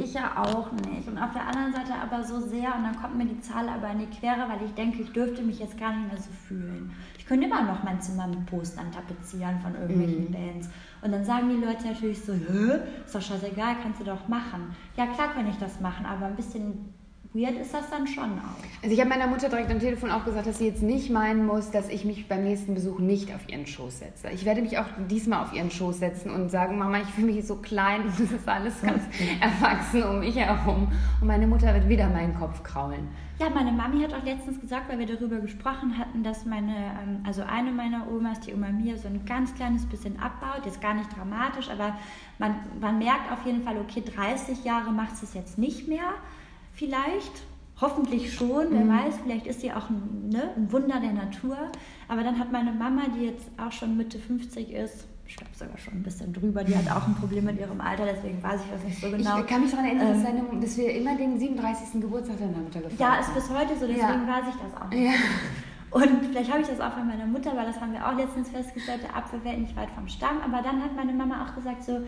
Ich 0.00 0.14
ja 0.14 0.36
auch 0.36 0.70
nicht. 0.72 1.08
Und 1.08 1.18
auf 1.18 1.32
der 1.32 1.46
anderen 1.46 1.72
Seite 1.72 1.94
aber 1.94 2.22
so 2.22 2.38
sehr, 2.38 2.74
und 2.76 2.84
dann 2.84 3.00
kommt 3.00 3.16
mir 3.16 3.24
die 3.24 3.40
Zahl 3.40 3.68
aber 3.68 3.90
in 3.90 4.00
die 4.00 4.18
Quere, 4.18 4.46
weil 4.48 4.64
ich 4.64 4.74
denke, 4.74 5.02
ich 5.02 5.10
dürfte 5.12 5.42
mich 5.42 5.58
jetzt 5.58 5.78
gar 5.78 5.96
nicht 5.96 6.12
mehr 6.12 6.20
so 6.20 6.30
fühlen. 6.46 6.92
Ich 7.18 7.26
könnte 7.26 7.46
immer 7.46 7.62
noch 7.62 7.82
mein 7.82 8.00
Zimmer 8.00 8.28
mit 8.28 8.46
Postern 8.46 8.92
tapezieren 8.92 9.58
von 9.60 9.74
irgendwelchen 9.74 10.28
mhm. 10.28 10.32
Bands. 10.32 10.68
Und 11.02 11.12
dann 11.12 11.24
sagen 11.24 11.48
die 11.48 11.64
Leute 11.64 11.86
natürlich 11.86 12.20
so, 12.20 12.34
Hä? 12.34 12.80
ist 13.04 13.14
doch 13.14 13.22
scheißegal, 13.22 13.76
kannst 13.82 14.00
du 14.00 14.04
doch 14.04 14.28
machen. 14.28 14.76
Ja, 14.96 15.06
klar 15.06 15.32
kann 15.32 15.48
ich 15.48 15.56
das 15.56 15.80
machen, 15.80 16.06
aber 16.06 16.26
ein 16.26 16.36
bisschen 16.36 16.93
weird 17.34 17.56
ist 17.60 17.74
das 17.74 17.90
dann 17.90 18.06
schon 18.06 18.38
auch. 18.38 18.82
Also 18.82 18.94
ich 18.94 19.00
habe 19.00 19.10
meiner 19.10 19.26
Mutter 19.26 19.48
direkt 19.48 19.70
am 19.70 19.80
Telefon 19.80 20.10
auch 20.12 20.24
gesagt, 20.24 20.46
dass 20.46 20.58
sie 20.58 20.66
jetzt 20.66 20.82
nicht 20.82 21.10
meinen 21.10 21.44
muss, 21.44 21.72
dass 21.72 21.88
ich 21.88 22.04
mich 22.04 22.28
beim 22.28 22.44
nächsten 22.44 22.74
Besuch 22.74 23.00
nicht 23.00 23.34
auf 23.34 23.48
ihren 23.48 23.66
Schoß 23.66 23.98
setze. 23.98 24.30
Ich 24.30 24.44
werde 24.44 24.62
mich 24.62 24.78
auch 24.78 24.86
diesmal 25.10 25.42
auf 25.42 25.52
ihren 25.52 25.70
Schoß 25.70 25.98
setzen 25.98 26.30
und 26.30 26.50
sagen, 26.50 26.78
Mama, 26.78 26.98
ich 26.98 27.08
fühle 27.08 27.32
mich 27.32 27.44
so 27.44 27.56
klein 27.56 28.02
und 28.02 28.20
das 28.20 28.30
ist 28.30 28.48
alles 28.48 28.80
ganz 28.80 29.02
erwachsen 29.40 30.04
um 30.04 30.20
mich 30.20 30.36
herum. 30.36 30.92
Und 31.20 31.26
meine 31.26 31.48
Mutter 31.48 31.74
wird 31.74 31.88
wieder 31.88 32.08
meinen 32.08 32.34
Kopf 32.38 32.62
kraulen. 32.62 33.08
Ja, 33.40 33.50
meine 33.50 33.72
Mami 33.72 34.00
hat 34.00 34.14
auch 34.14 34.24
letztens 34.24 34.60
gesagt, 34.60 34.88
weil 34.88 35.00
wir 35.00 35.06
darüber 35.06 35.40
gesprochen 35.40 35.98
hatten, 35.98 36.22
dass 36.22 36.46
meine, 36.46 36.72
ähm, 37.02 37.24
also 37.26 37.42
eine 37.42 37.72
meiner 37.72 38.06
Omas, 38.08 38.38
die 38.38 38.54
Oma 38.54 38.68
Mia, 38.68 38.96
so 38.96 39.08
ein 39.08 39.24
ganz 39.26 39.52
kleines 39.56 39.86
bisschen 39.86 40.20
abbaut. 40.20 40.64
Jetzt 40.64 40.80
gar 40.80 40.94
nicht 40.94 41.10
dramatisch, 41.16 41.68
aber 41.68 41.96
man, 42.38 42.54
man 42.80 42.98
merkt 42.98 43.32
auf 43.32 43.44
jeden 43.44 43.64
Fall, 43.64 43.76
okay, 43.78 44.04
30 44.04 44.62
Jahre 44.64 44.92
macht 44.92 45.20
es 45.20 45.34
jetzt 45.34 45.58
nicht 45.58 45.88
mehr 45.88 46.14
vielleicht. 46.74 47.42
Hoffentlich 47.80 48.32
schon, 48.32 48.66
wer 48.70 48.84
mhm. 48.84 48.88
weiß, 48.88 49.14
vielleicht 49.24 49.48
ist 49.48 49.60
sie 49.60 49.72
auch 49.72 49.90
ein, 49.90 50.28
ne, 50.28 50.50
ein 50.56 50.70
Wunder 50.70 51.00
der 51.00 51.12
Natur. 51.12 51.56
Aber 52.06 52.22
dann 52.22 52.38
hat 52.38 52.52
meine 52.52 52.70
Mama, 52.72 53.02
die 53.16 53.24
jetzt 53.24 53.48
auch 53.58 53.72
schon 53.72 53.96
Mitte 53.96 54.20
50 54.20 54.70
ist, 54.70 55.08
ich 55.26 55.36
glaube 55.36 55.50
sogar 55.54 55.78
schon 55.78 55.94
ein 55.94 56.02
bisschen 56.02 56.32
drüber, 56.32 56.62
die 56.62 56.76
hat 56.76 56.88
auch 56.90 57.06
ein 57.08 57.14
Problem 57.14 57.44
mit 57.44 57.58
ihrem 57.58 57.80
Alter, 57.80 58.04
deswegen 58.04 58.42
weiß 58.42 58.60
ich 58.64 58.70
das 58.70 58.84
nicht 58.84 59.00
so 59.00 59.10
genau. 59.10 59.40
Ich 59.40 59.46
kann 59.46 59.62
mich 59.62 59.70
daran 59.70 59.86
erinnern, 59.86 60.06
ähm, 60.06 60.12
dass, 60.12 60.22
seine, 60.22 60.60
dass, 60.60 60.76
wir 60.76 60.94
immer 60.94 61.16
den 61.16 61.38
37. 61.38 62.00
Geburtstag 62.00 62.38
deiner 62.38 62.58
Mutter 62.58 62.80
gefeiert 62.80 63.00
haben. 63.00 63.14
Ja, 63.14 63.20
ist 63.20 63.34
bis 63.34 63.50
heute 63.50 63.74
so, 63.74 63.86
deswegen 63.86 63.98
ja. 63.98 64.28
weiß 64.28 64.44
ich 64.50 64.60
das 64.62 64.80
auch 64.80 64.90
nicht. 64.90 65.04
Ja. 65.04 65.12
Und 65.90 66.26
vielleicht 66.26 66.50
habe 66.50 66.60
ich 66.60 66.68
das 66.68 66.80
auch 66.80 66.92
von 66.92 67.06
meiner 67.06 67.26
Mutter, 67.26 67.56
weil 67.56 67.66
das 67.66 67.80
haben 67.80 67.92
wir 67.92 68.06
auch 68.06 68.16
letztens 68.16 68.50
festgestellt, 68.50 69.02
der 69.02 69.16
Apfel 69.16 69.42
wäre 69.44 69.56
nicht 69.56 69.76
weit 69.76 69.90
vom 69.90 70.08
Stamm. 70.08 70.40
Aber 70.44 70.60
dann 70.60 70.82
hat 70.82 70.94
meine 70.96 71.12
Mama 71.12 71.46
auch 71.46 71.54
gesagt 71.54 71.84
so, 71.84 72.00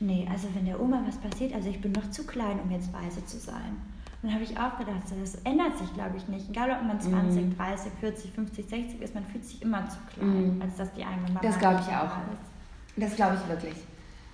nee, 0.00 0.26
also 0.30 0.48
wenn 0.54 0.64
der 0.64 0.80
Oma 0.80 1.02
was 1.06 1.18
passiert, 1.18 1.54
also 1.54 1.68
ich 1.68 1.80
bin 1.80 1.92
noch 1.92 2.10
zu 2.10 2.26
klein, 2.26 2.58
um 2.64 2.70
jetzt 2.70 2.90
weise 2.92 3.24
zu 3.26 3.38
sein 3.38 3.76
dann 4.24 4.32
habe 4.32 4.42
ich 4.42 4.58
auch 4.58 4.78
gedacht, 4.78 5.02
das 5.20 5.34
ändert 5.44 5.76
sich, 5.76 5.92
glaube 5.92 6.16
ich, 6.16 6.26
nicht. 6.28 6.48
Egal, 6.48 6.70
ob 6.70 6.86
man 6.86 6.98
20, 6.98 7.44
mm. 7.44 7.56
30, 7.58 7.92
40, 8.00 8.32
50, 8.32 8.66
60 8.66 9.02
ist, 9.02 9.14
man 9.14 9.24
fühlt 9.26 9.44
sich 9.44 9.60
immer 9.60 9.86
zu 9.86 9.98
klein, 10.14 10.58
mm. 10.58 10.62
als 10.62 10.76
dass 10.76 10.92
die 10.94 11.04
eigene 11.04 11.28
Mama 11.28 11.40
Das 11.42 11.58
glaube 11.58 11.80
ich 11.80 11.94
auch. 11.94 12.16
Ist. 12.32 12.96
Das 12.96 13.16
glaube 13.16 13.36
ich 13.36 13.48
wirklich. 13.48 13.76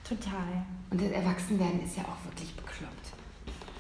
Total. 0.04 0.62
Und 0.90 1.00
das 1.00 1.10
Erwachsenwerden 1.10 1.82
ist 1.82 1.96
ja 1.96 2.04
auch 2.04 2.24
wirklich 2.24 2.54
bekloppt. 2.54 3.12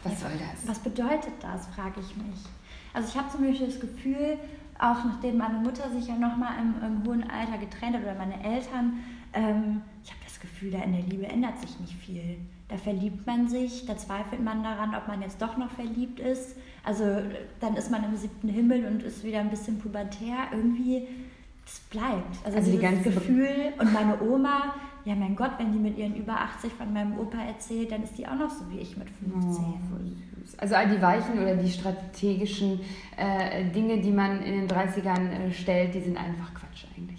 Was 0.02 0.12
ja, 0.12 0.18
soll 0.18 0.38
das? 0.38 0.66
Was 0.66 0.78
bedeutet 0.80 1.34
das, 1.40 1.68
frage 1.68 2.00
ich 2.00 2.16
mich. 2.16 2.44
Also 2.92 3.08
ich 3.08 3.16
habe 3.16 3.30
zum 3.30 3.46
Beispiel 3.46 3.66
das 3.66 3.78
Gefühl, 3.78 4.36
auch 4.80 5.04
nachdem 5.04 5.38
meine 5.38 5.58
Mutter 5.58 5.88
sich 5.90 6.08
ja 6.08 6.16
nochmal 6.16 6.54
im, 6.60 6.82
im 6.84 7.06
hohen 7.06 7.30
Alter 7.30 7.58
getrennt 7.58 7.94
hat 7.94 8.02
oder 8.02 8.14
meine 8.16 8.42
Eltern, 8.42 8.98
ähm, 9.32 9.82
ich 10.02 10.10
habe 10.10 10.20
das 10.24 10.40
Gefühl, 10.40 10.72
da 10.72 10.82
in 10.82 10.92
der 10.92 11.02
Liebe 11.02 11.26
ändert 11.26 11.60
sich 11.60 11.78
nicht 11.78 11.94
viel. 11.94 12.38
Da 12.70 12.76
verliebt 12.76 13.26
man 13.26 13.48
sich, 13.48 13.84
da 13.84 13.96
zweifelt 13.96 14.42
man 14.42 14.62
daran, 14.62 14.94
ob 14.94 15.08
man 15.08 15.20
jetzt 15.22 15.42
doch 15.42 15.56
noch 15.56 15.70
verliebt 15.70 16.20
ist. 16.20 16.56
Also 16.84 17.04
dann 17.58 17.74
ist 17.74 17.90
man 17.90 18.04
im 18.04 18.16
siebten 18.16 18.48
Himmel 18.48 18.86
und 18.86 19.02
ist 19.02 19.24
wieder 19.24 19.40
ein 19.40 19.50
bisschen 19.50 19.78
pubertär. 19.78 20.36
Irgendwie, 20.52 21.08
das 21.64 21.80
bleibt. 21.90 22.38
Also, 22.44 22.58
also 22.58 22.70
die 22.70 22.78
ganze 22.78 23.10
Gefühl. 23.10 23.72
Und 23.76 23.92
meine 23.92 24.22
Oma, 24.22 24.74
ja 25.04 25.16
mein 25.16 25.34
Gott, 25.34 25.50
wenn 25.58 25.72
die 25.72 25.80
mit 25.80 25.98
ihren 25.98 26.14
über 26.14 26.34
80 26.34 26.72
von 26.72 26.92
meinem 26.92 27.18
Opa 27.18 27.42
erzählt, 27.42 27.90
dann 27.90 28.04
ist 28.04 28.16
die 28.16 28.26
auch 28.26 28.36
noch 28.36 28.50
so 28.50 28.70
wie 28.70 28.78
ich 28.78 28.96
mit 28.96 29.08
15. 29.10 29.64
Oh, 29.64 29.76
also 30.58 30.74
all 30.74 30.88
die 30.88 31.02
weichen 31.02 31.38
oder 31.40 31.56
die 31.56 31.70
strategischen 31.70 32.80
äh, 33.16 33.64
Dinge, 33.70 34.00
die 34.00 34.12
man 34.12 34.42
in 34.42 34.66
den 34.66 34.68
30ern 34.68 35.30
äh, 35.30 35.52
stellt, 35.52 35.94
die 35.94 36.00
sind 36.00 36.16
einfach 36.16 36.54
Quatsch 36.54 36.84
eigentlich. 36.96 37.09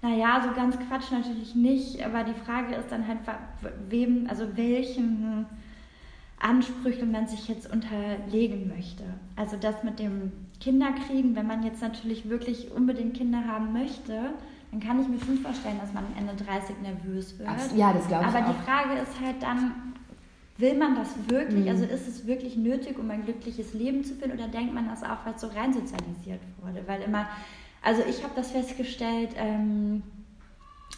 Naja, 0.00 0.42
so 0.46 0.54
ganz 0.54 0.78
Quatsch 0.78 1.10
natürlich 1.10 1.54
nicht, 1.54 2.04
aber 2.04 2.22
die 2.22 2.34
Frage 2.34 2.74
ist 2.76 2.90
dann 2.90 3.06
halt, 3.08 3.18
wem, 3.88 4.26
also 4.28 4.56
welchen 4.56 5.46
Ansprüchen 6.38 7.10
man 7.10 7.26
sich 7.26 7.48
jetzt 7.48 7.72
unterlegen 7.72 8.68
möchte. 8.68 9.02
Also 9.34 9.56
das 9.56 9.82
mit 9.82 9.98
dem 9.98 10.32
Kinderkriegen, 10.60 11.34
wenn 11.34 11.46
man 11.46 11.64
jetzt 11.64 11.82
natürlich 11.82 12.28
wirklich 12.28 12.70
unbedingt 12.70 13.14
Kinder 13.14 13.44
haben 13.44 13.72
möchte, 13.72 14.30
dann 14.70 14.80
kann 14.80 15.00
ich 15.00 15.08
mir 15.08 15.18
schon 15.18 15.38
vorstellen, 15.38 15.78
dass 15.80 15.92
man 15.92 16.04
Ende 16.16 16.34
30 16.44 16.76
nervös 16.82 17.38
wird. 17.38 17.48
Ja, 17.74 17.92
das 17.92 18.06
glaube 18.06 18.24
ich 18.28 18.34
Aber 18.34 18.46
auch. 18.46 18.54
die 18.54 18.62
Frage 18.62 19.00
ist 19.00 19.20
halt 19.20 19.42
dann, 19.42 19.94
will 20.58 20.74
man 20.74 20.94
das 20.94 21.08
wirklich? 21.28 21.64
Mhm. 21.64 21.70
Also 21.70 21.84
ist 21.84 22.06
es 22.06 22.26
wirklich 22.26 22.56
nötig, 22.56 22.98
um 22.98 23.10
ein 23.10 23.24
glückliches 23.24 23.74
Leben 23.74 24.04
zu 24.04 24.14
führen 24.14 24.32
oder 24.32 24.46
denkt 24.46 24.74
man 24.74 24.88
das 24.88 25.02
auch, 25.02 25.24
weil 25.24 25.34
es 25.34 25.40
so 25.40 25.48
rein 25.48 25.72
sozialisiert 25.72 26.40
wurde? 26.60 26.82
Weil 26.86 27.02
immer 27.02 27.26
also 27.88 28.02
ich 28.06 28.22
habe 28.22 28.34
das 28.36 28.50
festgestellt, 28.50 29.30
ähm, 29.38 30.02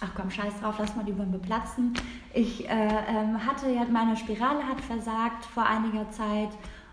ach 0.01 0.11
komm, 0.17 0.29
scheiß 0.29 0.61
drauf, 0.61 0.75
lass 0.81 0.97
mal 0.97 1.05
die 1.05 1.13
Bombe 1.13 1.39
platzen. 1.39 1.95
Ich 2.35 2.69
äh, 2.69 2.73
ähm, 2.73 3.47
hatte 3.47 3.71
ja, 3.71 3.85
meine 3.89 4.17
Spirale 4.17 4.67
hat 4.67 4.81
versagt 4.81 5.45
vor 5.45 5.65
einiger 5.65 6.11
Zeit 6.11 6.49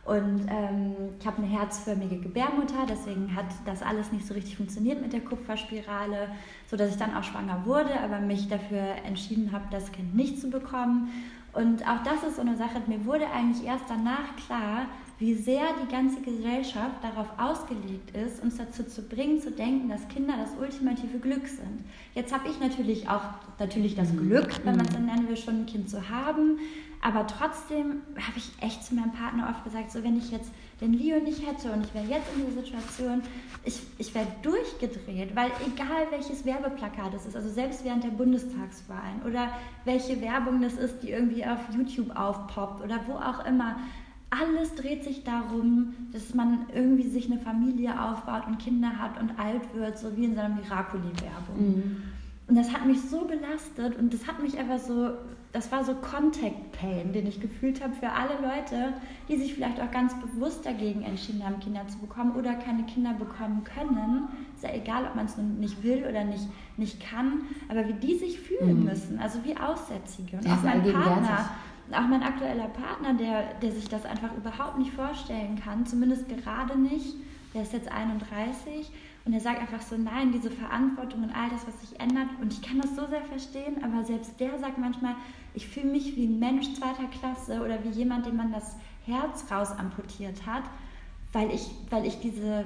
und 0.05 0.45
ähm, 0.51 0.95
ich 1.19 1.25
habe 1.25 1.37
eine 1.37 1.47
herzförmige 1.47 2.17
Gebärmutter, 2.19 2.85
deswegen 2.87 3.35
hat 3.35 3.47
das 3.65 3.81
alles 3.81 4.11
nicht 4.11 4.27
so 4.27 4.35
richtig 4.35 4.57
funktioniert 4.57 5.01
mit 5.01 5.13
der 5.13 5.21
Kupferspirale, 5.21 6.29
sodass 6.69 6.91
ich 6.91 6.97
dann 6.97 7.15
auch 7.15 7.23
schwanger 7.23 7.65
wurde, 7.65 7.99
aber 7.99 8.19
mich 8.19 8.47
dafür 8.47 8.97
entschieden 9.03 9.51
habe, 9.51 9.65
das 9.71 9.91
Kind 9.91 10.13
nicht 10.13 10.39
zu 10.39 10.51
bekommen. 10.51 11.11
Und 11.53 11.81
auch 11.87 12.03
das 12.03 12.21
ist 12.23 12.35
so 12.35 12.41
eine 12.41 12.55
Sache, 12.55 12.83
mir 12.85 13.03
wurde 13.03 13.25
eigentlich 13.31 13.65
erst 13.65 13.85
danach 13.89 14.35
klar, 14.45 14.85
wie 15.19 15.33
sehr 15.33 15.63
die 15.83 15.91
ganze 15.91 16.21
Gesellschaft 16.21 17.03
darauf 17.03 17.27
ausgelegt 17.37 18.15
ist, 18.15 18.41
uns 18.43 18.57
dazu 18.57 18.83
zu 18.83 19.01
bringen, 19.01 19.41
zu 19.41 19.51
denken, 19.51 19.89
dass 19.89 20.07
Kinder 20.09 20.35
das 20.37 20.51
ultimative 20.59 21.17
Glück 21.17 21.47
sind. 21.47 21.83
Jetzt 22.13 22.33
habe 22.33 22.47
ich 22.49 22.59
natürlich 22.59 23.09
auch 23.09 23.23
natürlich 23.57 23.95
das 23.95 24.11
mhm. 24.13 24.29
Glück, 24.29 24.63
wenn 24.63 24.77
man 24.77 24.85
es 24.85 24.93
so 24.93 24.99
nennen 24.99 25.27
will, 25.27 25.37
schon 25.37 25.61
ein 25.61 25.65
Kind 25.65 25.89
zu 25.89 26.09
haben. 26.09 26.59
Aber 27.01 27.25
trotzdem 27.27 28.01
habe 28.15 28.37
ich 28.37 28.51
echt 28.59 28.83
zu 28.83 28.95
meinem 28.95 29.11
Partner 29.11 29.49
oft 29.49 29.63
gesagt, 29.63 29.91
so 29.91 30.03
wenn 30.03 30.17
ich 30.17 30.31
jetzt 30.31 30.51
den 30.81 30.93
Leo 30.93 31.19
nicht 31.19 31.45
hätte 31.47 31.71
und 31.71 31.85
ich 31.85 31.93
wäre 31.93 32.05
jetzt 32.05 32.27
in 32.35 32.45
dieser 32.45 32.61
Situation, 32.61 33.21
ich, 33.63 33.81
ich 33.97 34.13
wäre 34.13 34.27
durchgedreht, 34.41 35.35
weil 35.35 35.51
egal 35.65 36.07
welches 36.11 36.45
Werbeplakat 36.45 37.13
es 37.15 37.25
ist, 37.25 37.35
also 37.35 37.49
selbst 37.49 37.83
während 37.83 38.03
der 38.03 38.09
Bundestagswahlen 38.09 39.21
oder 39.25 39.51
welche 39.85 40.21
Werbung 40.21 40.61
das 40.61 40.73
ist, 40.73 41.01
die 41.01 41.11
irgendwie 41.11 41.45
auf 41.45 41.59
YouTube 41.75 42.15
aufpoppt 42.15 42.83
oder 42.83 42.99
wo 43.07 43.13
auch 43.13 43.45
immer, 43.45 43.77
alles 44.29 44.75
dreht 44.75 45.03
sich 45.03 45.23
darum, 45.23 45.93
dass 46.11 46.33
man 46.33 46.65
irgendwie 46.73 47.07
sich 47.07 47.31
eine 47.31 47.39
Familie 47.39 48.01
aufbaut 48.01 48.47
und 48.47 48.59
Kinder 48.59 48.97
hat 48.99 49.19
und 49.21 49.39
alt 49.39 49.73
wird, 49.73 49.97
so 49.97 50.15
wie 50.17 50.25
in 50.25 50.35
seiner 50.35 50.53
Miracoli-Werbung. 50.55 51.57
Mhm. 51.57 52.03
Und 52.47 52.55
das 52.55 52.73
hat 52.73 52.85
mich 52.85 53.01
so 53.01 53.25
belastet 53.25 53.97
und 53.97 54.13
das 54.13 54.25
hat 54.25 54.41
mich 54.41 54.57
einfach 54.57 54.79
so, 54.79 55.11
das 55.51 55.69
war 55.71 55.83
so 55.83 55.93
Contact 55.95 56.71
Pain, 56.71 57.11
den 57.11 57.27
ich 57.27 57.41
gefühlt 57.41 57.83
habe 57.83 57.93
für 57.93 58.09
alle 58.09 58.35
Leute, 58.41 58.93
die 59.27 59.35
sich 59.37 59.53
vielleicht 59.53 59.81
auch 59.81 59.91
ganz 59.91 60.13
bewusst 60.19 60.65
dagegen 60.65 61.03
entschieden 61.03 61.45
haben, 61.45 61.59
Kinder 61.59 61.85
zu 61.87 61.97
bekommen 61.97 62.35
oder 62.35 62.53
keine 62.53 62.83
Kinder 62.83 63.13
bekommen 63.13 63.65
können. 63.65 64.29
Ist 64.55 64.63
ja 64.63 64.73
egal, 64.73 65.05
ob 65.07 65.15
man 65.15 65.25
es 65.25 65.37
nicht 65.37 65.83
will 65.83 66.05
oder 66.07 66.23
nicht, 66.23 66.47
nicht 66.77 67.01
kann, 67.01 67.41
aber 67.67 67.85
wie 67.87 67.93
die 67.93 68.15
sich 68.15 68.39
fühlen 68.39 68.79
mhm. 68.79 68.85
müssen, 68.85 69.19
also 69.19 69.39
wie 69.43 69.57
Aussätzige. 69.57 70.37
Und 70.37 70.47
auch 70.47 70.63
mein 70.63 70.83
Partner 70.83 71.49
auch 71.91 72.07
mein 72.07 72.23
aktueller 72.23 72.67
Partner, 72.67 73.13
der, 73.13 73.53
der 73.55 73.71
sich 73.71 73.87
das 73.87 74.05
einfach 74.05 74.35
überhaupt 74.35 74.77
nicht 74.77 74.91
vorstellen 74.91 75.59
kann, 75.63 75.85
zumindest 75.85 76.27
gerade 76.27 76.77
nicht, 76.77 77.15
der 77.53 77.63
ist 77.63 77.73
jetzt 77.73 77.91
31 77.91 78.91
und 79.25 79.33
er 79.33 79.39
sagt 79.39 79.59
einfach 79.59 79.81
so, 79.81 79.97
nein, 79.97 80.31
diese 80.31 80.49
Verantwortung 80.49 81.23
und 81.23 81.31
all 81.31 81.49
das, 81.49 81.67
was 81.67 81.81
sich 81.81 81.99
ändert. 81.99 82.27
Und 82.41 82.53
ich 82.53 82.61
kann 82.61 82.79
das 82.79 82.95
so 82.95 83.05
sehr 83.07 83.23
verstehen, 83.23 83.83
aber 83.83 84.05
selbst 84.05 84.39
der 84.39 84.57
sagt 84.57 84.77
manchmal, 84.77 85.15
ich 85.53 85.67
fühle 85.67 85.87
mich 85.87 86.15
wie 86.15 86.27
ein 86.27 86.39
Mensch 86.39 86.73
zweiter 86.75 87.07
Klasse 87.19 87.61
oder 87.61 87.83
wie 87.83 87.89
jemand, 87.89 88.25
dem 88.25 88.37
man 88.37 88.53
das 88.53 88.77
Herz 89.05 89.45
raus 89.51 89.71
amputiert 89.71 90.45
hat, 90.45 90.63
weil 91.33 91.51
ich, 91.51 91.69
weil 91.89 92.05
ich 92.05 92.19
diese, 92.21 92.65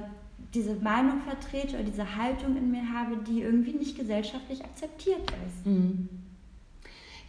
diese 0.54 0.76
Meinung 0.76 1.22
vertrete 1.22 1.78
oder 1.78 1.84
diese 1.84 2.16
Haltung 2.16 2.56
in 2.56 2.70
mir 2.70 2.94
habe, 2.94 3.18
die 3.18 3.42
irgendwie 3.42 3.74
nicht 3.74 3.98
gesellschaftlich 3.98 4.64
akzeptiert 4.64 5.32
ist. 5.48 5.66
Mhm. 5.66 6.10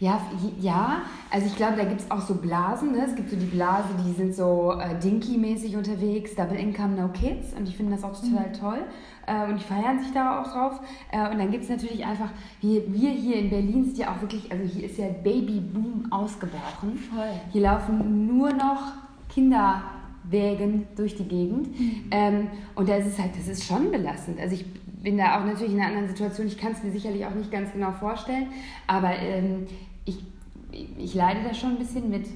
Ja, 0.03 0.21
ja, 0.61 1.03
also 1.31 1.47
ich 1.47 1.55
glaube, 1.55 1.77
da 1.77 1.85
gibt 1.85 2.01
es 2.01 2.11
auch 2.11 2.21
so 2.21 2.35
Blasen. 2.35 2.91
Ne? 2.91 3.05
Es 3.07 3.15
gibt 3.15 3.31
so 3.31 3.37
die 3.37 3.47
Blase, 3.47 3.91
die 4.05 4.13
sind 4.13 4.35
so 4.35 4.73
äh, 4.73 4.99
Dinky-mäßig 4.99 5.77
unterwegs, 5.77 6.35
Double 6.35 6.59
Income, 6.59 7.01
No 7.01 7.07
Kids. 7.07 7.53
Und 7.57 7.69
ich 7.69 7.77
finde 7.77 7.93
das 7.93 8.03
auch 8.03 8.21
total 8.21 8.49
mhm. 8.49 8.53
toll. 8.53 8.79
Äh, 9.29 9.49
und 9.49 9.61
die 9.61 9.65
feiern 9.65 10.01
sich 10.01 10.13
da 10.13 10.41
auch 10.41 10.53
drauf. 10.53 10.81
Äh, 11.13 11.31
und 11.31 11.39
dann 11.39 11.53
gibt 11.53 11.63
es 11.63 11.71
natürlich 11.71 12.05
einfach, 12.05 12.31
wir, 12.61 12.93
wir 12.93 13.11
hier 13.11 13.37
in 13.37 13.51
Berlin 13.51 13.85
sind 13.85 13.97
ja 13.97 14.11
auch 14.11 14.21
wirklich, 14.21 14.51
also 14.51 14.65
hier 14.65 14.87
ist 14.87 14.99
ja 14.99 15.07
Babyboom 15.07 16.09
ausgebrochen. 16.11 16.99
Voll. 17.15 17.31
Hier 17.53 17.63
laufen 17.63 18.27
nur 18.27 18.53
noch 18.53 18.95
Kinderwägen 19.29 20.89
durch 20.97 21.15
die 21.15 21.29
Gegend. 21.29 21.79
Mhm. 21.79 22.05
Ähm, 22.11 22.49
und 22.75 22.89
da 22.89 22.97
ist 22.97 23.07
es 23.07 23.21
halt, 23.21 23.39
das 23.39 23.47
ist 23.47 23.65
schon 23.65 23.93
belastend. 23.93 24.41
Also 24.41 24.57
ich 24.57 24.65
bin 25.01 25.17
da 25.17 25.39
auch 25.39 25.45
natürlich 25.45 25.75
in 25.75 25.79
einer 25.79 25.91
anderen 25.91 26.09
Situation. 26.09 26.49
Ich 26.49 26.59
kann 26.59 26.73
es 26.73 26.83
mir 26.83 26.91
sicherlich 26.91 27.25
auch 27.25 27.35
nicht 27.35 27.53
ganz 27.53 27.73
genau 27.73 27.93
vorstellen. 27.93 28.49
Aber 28.89 29.15
ähm, 29.15 29.69
ich, 30.05 30.19
ich 30.71 31.15
leide 31.15 31.43
da 31.43 31.55
schon 31.55 31.71
ein 31.71 31.79
bisschen 31.79 32.11
mit. 32.11 32.27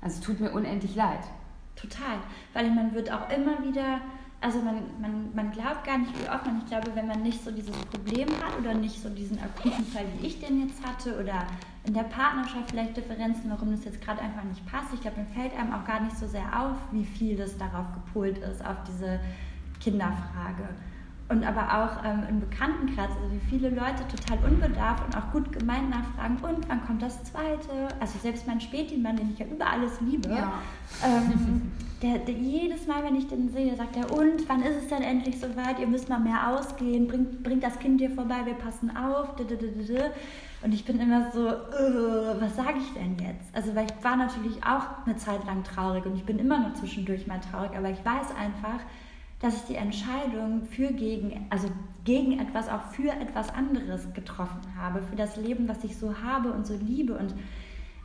Also 0.00 0.18
es 0.18 0.20
tut 0.20 0.40
mir 0.40 0.50
unendlich 0.50 0.94
leid. 0.94 1.20
Total, 1.74 2.18
weil 2.54 2.70
man 2.70 2.94
wird 2.94 3.12
auch 3.12 3.28
immer 3.28 3.62
wieder, 3.62 4.00
also 4.40 4.60
man, 4.60 4.76
man, 5.00 5.34
man 5.34 5.50
glaubt 5.50 5.84
gar 5.84 5.98
nicht, 5.98 6.12
wie 6.18 6.28
oft 6.28 6.46
man, 6.46 6.58
ich 6.58 6.66
glaube, 6.66 6.94
wenn 6.94 7.06
man 7.06 7.22
nicht 7.22 7.44
so 7.44 7.50
dieses 7.50 7.76
Problem 7.76 8.28
hat 8.28 8.58
oder 8.58 8.72
nicht 8.72 9.02
so 9.02 9.10
diesen 9.10 9.38
akuten 9.38 9.84
Fall, 9.84 10.04
wie 10.18 10.26
ich 10.26 10.40
den 10.40 10.66
jetzt 10.66 10.84
hatte 10.86 11.20
oder 11.20 11.46
in 11.84 11.92
der 11.92 12.04
Partnerschaft 12.04 12.70
vielleicht 12.70 12.96
Differenzen, 12.96 13.50
warum 13.50 13.72
das 13.72 13.84
jetzt 13.84 14.00
gerade 14.00 14.22
einfach 14.22 14.44
nicht 14.44 14.64
passt. 14.66 14.92
Ich 14.94 15.02
glaube, 15.02 15.16
dann 15.16 15.26
fällt 15.26 15.54
einem 15.58 15.72
auch 15.74 15.84
gar 15.84 16.00
nicht 16.00 16.16
so 16.16 16.26
sehr 16.26 16.46
auf, 16.58 16.76
wie 16.92 17.04
viel 17.04 17.36
das 17.36 17.58
darauf 17.58 17.92
gepolt 17.92 18.38
ist, 18.38 18.64
auf 18.64 18.76
diese 18.88 19.20
Kinderfrage 19.80 20.68
und 21.28 21.44
aber 21.44 21.62
auch 21.62 22.04
ähm, 22.04 22.22
im 22.28 22.40
Bekanntenkreis, 22.40 23.10
also 23.10 23.32
wie 23.32 23.50
viele 23.50 23.70
Leute 23.70 24.06
total 24.08 24.38
unbedarft 24.48 25.04
und 25.06 25.16
auch 25.16 25.32
gut 25.32 25.52
gemeint 25.52 25.90
nachfragen, 25.90 26.36
und 26.36 26.68
wann 26.68 26.86
kommt 26.86 27.02
das 27.02 27.24
zweite? 27.24 27.88
Also 27.98 28.18
selbst 28.20 28.46
mein 28.46 28.60
Spätimann, 28.60 29.16
den 29.16 29.32
ich 29.32 29.38
ja 29.40 29.46
über 29.46 29.66
alles 29.68 30.00
liebe, 30.00 30.28
ja. 30.28 30.52
ähm, 31.04 31.72
der, 32.02 32.18
der, 32.18 32.34
jedes 32.34 32.86
Mal, 32.86 33.02
wenn 33.02 33.16
ich 33.16 33.26
den 33.26 33.50
sehe, 33.50 33.74
sagt 33.74 33.96
er, 33.96 34.12
und 34.12 34.48
wann 34.48 34.62
ist 34.62 34.76
es 34.76 34.88
denn 34.88 35.02
endlich 35.02 35.40
soweit? 35.40 35.80
Ihr 35.80 35.88
müsst 35.88 36.08
mal 36.08 36.20
mehr 36.20 36.48
ausgehen, 36.50 37.08
bringt, 37.08 37.42
bringt 37.42 37.64
das 37.64 37.78
Kind 37.80 38.00
hier 38.00 38.10
vorbei, 38.10 38.42
wir 38.44 38.54
passen 38.54 38.96
auf. 38.96 39.30
Und 40.62 40.72
ich 40.72 40.84
bin 40.84 41.00
immer 41.00 41.30
so, 41.32 41.40
uh, 41.48 42.40
was 42.40 42.56
sage 42.56 42.78
ich 42.78 42.92
denn 42.94 43.16
jetzt? 43.18 43.54
Also 43.54 43.74
weil 43.74 43.86
ich 43.86 44.04
war 44.04 44.16
natürlich 44.16 44.62
auch 44.64 45.06
eine 45.06 45.16
Zeit 45.16 45.44
lang 45.44 45.64
traurig 45.64 46.06
und 46.06 46.16
ich 46.16 46.24
bin 46.24 46.38
immer 46.38 46.58
noch 46.58 46.74
zwischendurch 46.74 47.26
mal 47.26 47.40
traurig, 47.40 47.70
aber 47.76 47.90
ich 47.90 48.04
weiß 48.04 48.28
einfach, 48.38 48.80
dass 49.40 49.56
ich 49.56 49.62
die 49.64 49.74
Entscheidung 49.74 50.62
für 50.64 50.92
gegen, 50.92 51.46
also 51.50 51.68
gegen 52.04 52.38
etwas, 52.38 52.68
auch 52.68 52.82
für 52.92 53.10
etwas 53.10 53.52
anderes 53.54 54.12
getroffen 54.14 54.60
habe, 54.78 55.02
für 55.02 55.16
das 55.16 55.36
Leben, 55.36 55.68
was 55.68 55.84
ich 55.84 55.96
so 55.96 56.14
habe 56.22 56.52
und 56.52 56.66
so 56.66 56.74
liebe. 56.74 57.14
Und, 57.14 57.34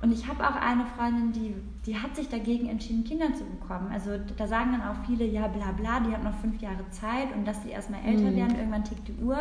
und 0.02 0.12
ich 0.12 0.28
habe 0.28 0.44
auch 0.46 0.56
eine 0.56 0.86
Freundin, 0.86 1.32
die, 1.32 1.54
die 1.86 1.98
hat 1.98 2.16
sich 2.16 2.28
dagegen 2.28 2.68
entschieden, 2.68 3.04
Kinder 3.04 3.34
zu 3.34 3.46
bekommen. 3.46 3.90
Also 3.92 4.12
da 4.38 4.48
sagen 4.48 4.72
dann 4.74 4.82
auch 4.82 5.06
viele, 5.06 5.26
ja, 5.26 5.48
bla 5.48 5.72
bla, 5.72 6.02
die 6.02 6.12
hat 6.12 6.24
noch 6.24 6.36
fünf 6.40 6.62
Jahre 6.62 6.90
Zeit 6.90 7.34
und 7.36 7.46
dass 7.46 7.64
sie 7.64 7.70
erstmal 7.70 8.04
älter 8.04 8.32
mhm. 8.32 8.36
werden, 8.36 8.56
irgendwann 8.58 8.84
tickt 8.84 9.08
die 9.08 9.24
Uhr. 9.24 9.40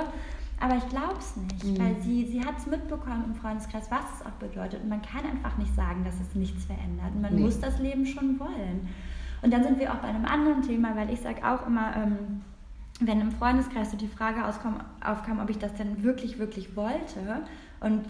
Aber 0.61 0.77
ich 0.77 0.87
glaube 0.91 1.17
es 1.19 1.37
nicht, 1.37 1.65
mhm. 1.65 1.83
weil 1.83 1.97
sie, 2.03 2.27
sie 2.27 2.45
hat 2.45 2.59
es 2.59 2.67
mitbekommen 2.67 3.25
im 3.27 3.35
Freundeskreis, 3.35 3.91
was 3.91 4.05
es 4.15 4.27
auch 4.27 4.33
bedeutet. 4.33 4.83
Und 4.83 4.91
man 4.91 5.01
kann 5.01 5.25
einfach 5.25 5.57
nicht 5.57 5.75
sagen, 5.75 6.05
dass 6.05 6.21
es 6.21 6.35
nichts 6.35 6.67
verändert. 6.67 7.15
Und 7.15 7.23
man 7.23 7.35
nee. 7.35 7.41
muss 7.41 7.59
das 7.59 7.81
Leben 7.81 8.05
schon 8.05 8.39
wollen. 8.39 8.87
Und 9.43 9.53
dann 9.53 9.63
sind 9.63 9.79
wir 9.79 9.93
auch 9.93 9.99
bei 9.99 10.09
einem 10.09 10.25
anderen 10.25 10.63
Thema, 10.63 10.95
weil 10.97 11.11
ich 11.11 11.21
sage 11.21 11.47
auch 11.47 11.67
immer, 11.67 11.97
ähm, 11.97 12.43
wenn 13.01 13.21
im 13.21 13.33
Freundeskreis 13.33 13.91
so 13.91 13.97
die 13.97 14.09
Frage 14.09 14.45
aufkam, 14.47 15.41
ob 15.41 15.49
ich 15.49 15.59
das 15.59 15.73
denn 15.75 16.03
wirklich, 16.03 16.39
wirklich 16.39 16.77
wollte 16.77 17.43
und 17.81 18.03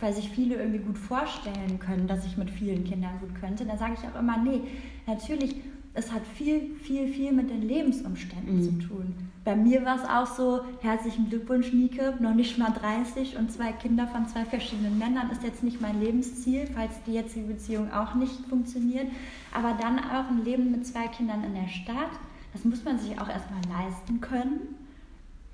weil 0.00 0.12
sich 0.12 0.30
viele 0.30 0.56
irgendwie 0.56 0.78
gut 0.78 0.96
vorstellen 0.96 1.80
können, 1.80 2.06
dass 2.06 2.24
ich 2.24 2.36
mit 2.36 2.50
vielen 2.50 2.84
Kindern 2.84 3.18
gut 3.18 3.34
könnte, 3.34 3.64
dann 3.64 3.78
sage 3.78 3.94
ich 3.94 4.08
auch 4.08 4.18
immer, 4.20 4.38
nee, 4.38 4.62
natürlich 5.06 5.56
es 5.94 6.12
hat 6.12 6.24
viel, 6.26 6.76
viel, 6.76 7.08
viel 7.08 7.32
mit 7.32 7.50
den 7.50 7.62
Lebensumständen 7.62 8.56
mhm. 8.56 8.62
zu 8.62 8.88
tun. 8.88 9.14
Bei 9.48 9.56
mir 9.56 9.82
war 9.82 9.96
es 9.96 10.04
auch 10.04 10.36
so, 10.36 10.60
herzlichen 10.82 11.30
Glückwunsch, 11.30 11.72
Nike, 11.72 12.20
noch 12.20 12.34
nicht 12.34 12.58
mal 12.58 12.70
30 12.70 13.38
und 13.38 13.50
zwei 13.50 13.72
Kinder 13.72 14.06
von 14.06 14.28
zwei 14.28 14.44
verschiedenen 14.44 14.98
Männern 14.98 15.30
ist 15.30 15.42
jetzt 15.42 15.62
nicht 15.62 15.80
mein 15.80 15.98
Lebensziel, 16.02 16.68
falls 16.74 17.02
die 17.06 17.12
jetzige 17.12 17.46
Beziehung 17.46 17.90
auch 17.90 18.14
nicht 18.14 18.40
funktioniert. 18.50 19.06
Aber 19.54 19.72
dann 19.80 20.00
auch 20.00 20.28
ein 20.28 20.44
Leben 20.44 20.70
mit 20.70 20.86
zwei 20.86 21.06
Kindern 21.06 21.44
in 21.44 21.54
der 21.54 21.66
Stadt, 21.68 22.10
das 22.52 22.66
muss 22.66 22.84
man 22.84 22.98
sich 22.98 23.18
auch 23.18 23.28
erstmal 23.30 23.62
leisten 23.72 24.20
können. 24.20 24.74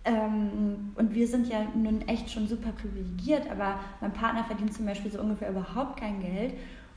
Ähm, 0.04 0.90
und 0.96 1.14
wir 1.14 1.28
sind 1.28 1.46
ja 1.46 1.64
nun 1.76 2.00
echt 2.08 2.28
schon 2.28 2.48
super 2.48 2.72
privilegiert, 2.72 3.48
aber 3.48 3.78
mein 4.00 4.12
Partner 4.12 4.42
verdient 4.42 4.74
zum 4.74 4.86
Beispiel 4.86 5.12
so 5.12 5.20
ungefähr 5.20 5.50
überhaupt 5.50 6.00
kein 6.00 6.20
Geld. 6.20 6.54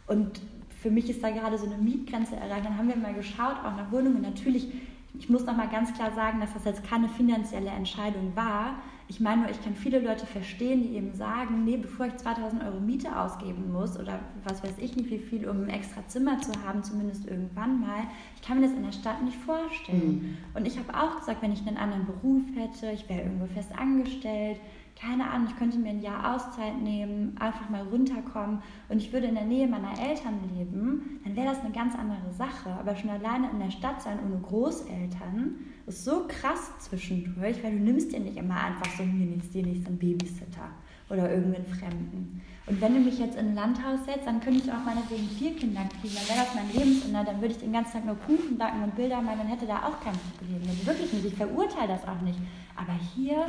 Und 0.07 0.41
für 0.81 0.89
mich 0.89 1.07
ist 1.11 1.21
da 1.21 1.29
gerade 1.29 1.59
so 1.59 1.67
eine 1.67 1.77
Mietgrenze 1.77 2.37
erreicht. 2.37 2.65
Dann 2.65 2.75
haben 2.75 2.87
wir 2.87 2.95
mal 2.95 3.13
geschaut, 3.13 3.57
auch 3.63 3.77
nach 3.77 3.91
Wohnungen. 3.91 4.23
Natürlich, 4.23 4.69
ich 5.13 5.29
muss 5.29 5.45
noch 5.45 5.55
mal 5.55 5.69
ganz 5.69 5.93
klar 5.93 6.11
sagen, 6.13 6.39
dass 6.39 6.53
das 6.53 6.65
jetzt 6.65 6.83
keine 6.83 7.09
finanzielle 7.09 7.69
Entscheidung 7.69 8.35
war. 8.35 8.75
Ich 9.09 9.19
meine 9.21 9.43
nur, 9.43 9.51
ich 9.51 9.63
kann 9.63 9.73
viele 9.73 9.99
Leute 9.99 10.25
verstehen, 10.25 10.83
die 10.83 10.95
eben 10.95 11.13
sagen, 11.13 11.63
nee, 11.63 11.77
bevor 11.77 12.07
ich 12.07 12.17
2000 12.17 12.61
Euro 12.63 12.81
Miete 12.81 13.17
ausgeben 13.17 13.71
muss 13.71 13.97
oder 13.97 14.19
was 14.43 14.63
weiß 14.63 14.75
ich 14.79 14.97
nicht 14.97 15.09
wie 15.09 15.19
viel, 15.19 15.47
um 15.47 15.63
ein 15.63 15.69
extra 15.69 16.05
Zimmer 16.07 16.39
zu 16.41 16.51
haben, 16.65 16.83
zumindest 16.83 17.25
irgendwann 17.25 17.79
mal, 17.79 18.03
ich 18.35 18.41
kann 18.41 18.59
mir 18.59 18.67
das 18.67 18.75
in 18.75 18.83
der 18.83 18.91
Stadt 18.91 19.23
nicht 19.23 19.37
vorstellen. 19.37 20.37
Mhm. 20.53 20.57
Und 20.57 20.67
ich 20.67 20.77
habe 20.77 20.93
auch 20.93 21.19
gesagt, 21.19 21.41
wenn 21.41 21.53
ich 21.53 21.65
einen 21.65 21.77
anderen 21.77 22.05
Beruf 22.05 22.43
hätte, 22.55 22.91
ich 22.91 23.07
wäre 23.07 23.21
irgendwo 23.21 23.47
fest 23.47 23.71
angestellt, 23.77 24.59
keine 24.99 25.29
Ahnung, 25.29 25.47
ich 25.49 25.57
könnte 25.57 25.77
mir 25.77 25.89
ein 25.89 26.01
Jahr 26.01 26.35
Auszeit 26.35 26.81
nehmen, 26.81 27.35
einfach 27.39 27.69
mal 27.69 27.83
runterkommen 27.83 28.61
und 28.89 28.97
ich 28.97 29.13
würde 29.13 29.27
in 29.27 29.35
der 29.35 29.45
Nähe 29.45 29.67
meiner 29.67 29.91
Eltern 29.99 30.39
leben, 30.55 31.19
dann 31.23 31.35
wäre 31.35 31.47
das 31.47 31.59
eine 31.59 31.71
ganz 31.71 31.95
andere 31.95 32.31
Sache. 32.33 32.69
Aber 32.79 32.95
schon 32.95 33.09
alleine 33.09 33.49
in 33.51 33.59
der 33.59 33.71
Stadt 33.71 34.01
sein 34.01 34.19
ohne 34.25 34.39
Großeltern 34.39 35.55
ist 35.85 36.03
so 36.03 36.25
krass 36.27 36.71
zwischendurch, 36.79 37.63
weil 37.63 37.77
du 37.77 37.83
nimmst 37.83 38.11
dir 38.11 38.19
nicht 38.19 38.37
immer 38.37 38.55
einfach 38.55 38.89
so, 38.97 39.03
mir 39.03 39.25
nichts, 39.25 39.49
dir 39.51 39.65
nichts, 39.65 39.87
einen 39.87 39.99
Babysitter 39.99 40.69
oder 41.09 41.31
irgendeinen 41.31 41.67
Fremden. 41.67 42.41
Und 42.65 42.81
wenn 42.81 42.93
du 42.95 42.99
mich 42.99 43.17
jetzt 43.19 43.37
in 43.37 43.49
ein 43.49 43.55
Landhaus 43.55 44.03
setzt, 44.05 44.27
dann 44.27 44.41
könnte 44.41 44.59
ich 44.59 44.71
auch 44.71 44.83
meinetwegen 44.83 45.23
vier 45.29 45.55
Kinder 45.55 45.81
kriegen. 46.01 46.15
Dann 46.15 46.27
wäre 46.27 46.45
das 46.45 46.53
mein 46.53 46.73
Lebensinhalt, 46.73 47.27
dann 47.27 47.39
würde 47.39 47.53
ich 47.53 47.59
den 47.59 47.71
ganzen 47.71 47.93
Tag 47.93 48.05
nur 48.05 48.17
Kuchen 48.17 48.57
backen 48.57 48.83
und 48.83 48.95
Bilder 48.95 49.21
malen, 49.21 49.39
dann 49.39 49.47
hätte 49.47 49.65
da 49.65 49.77
auch 49.87 50.01
kein 50.03 50.15
Problem. 50.37 50.61
Also 50.67 50.85
wirklich 50.85 51.13
nicht, 51.13 51.25
ich 51.25 51.35
verurteile 51.35 51.87
das 51.87 52.05
auch 52.05 52.19
nicht. 52.21 52.39
Aber 52.75 52.93
hier 53.15 53.45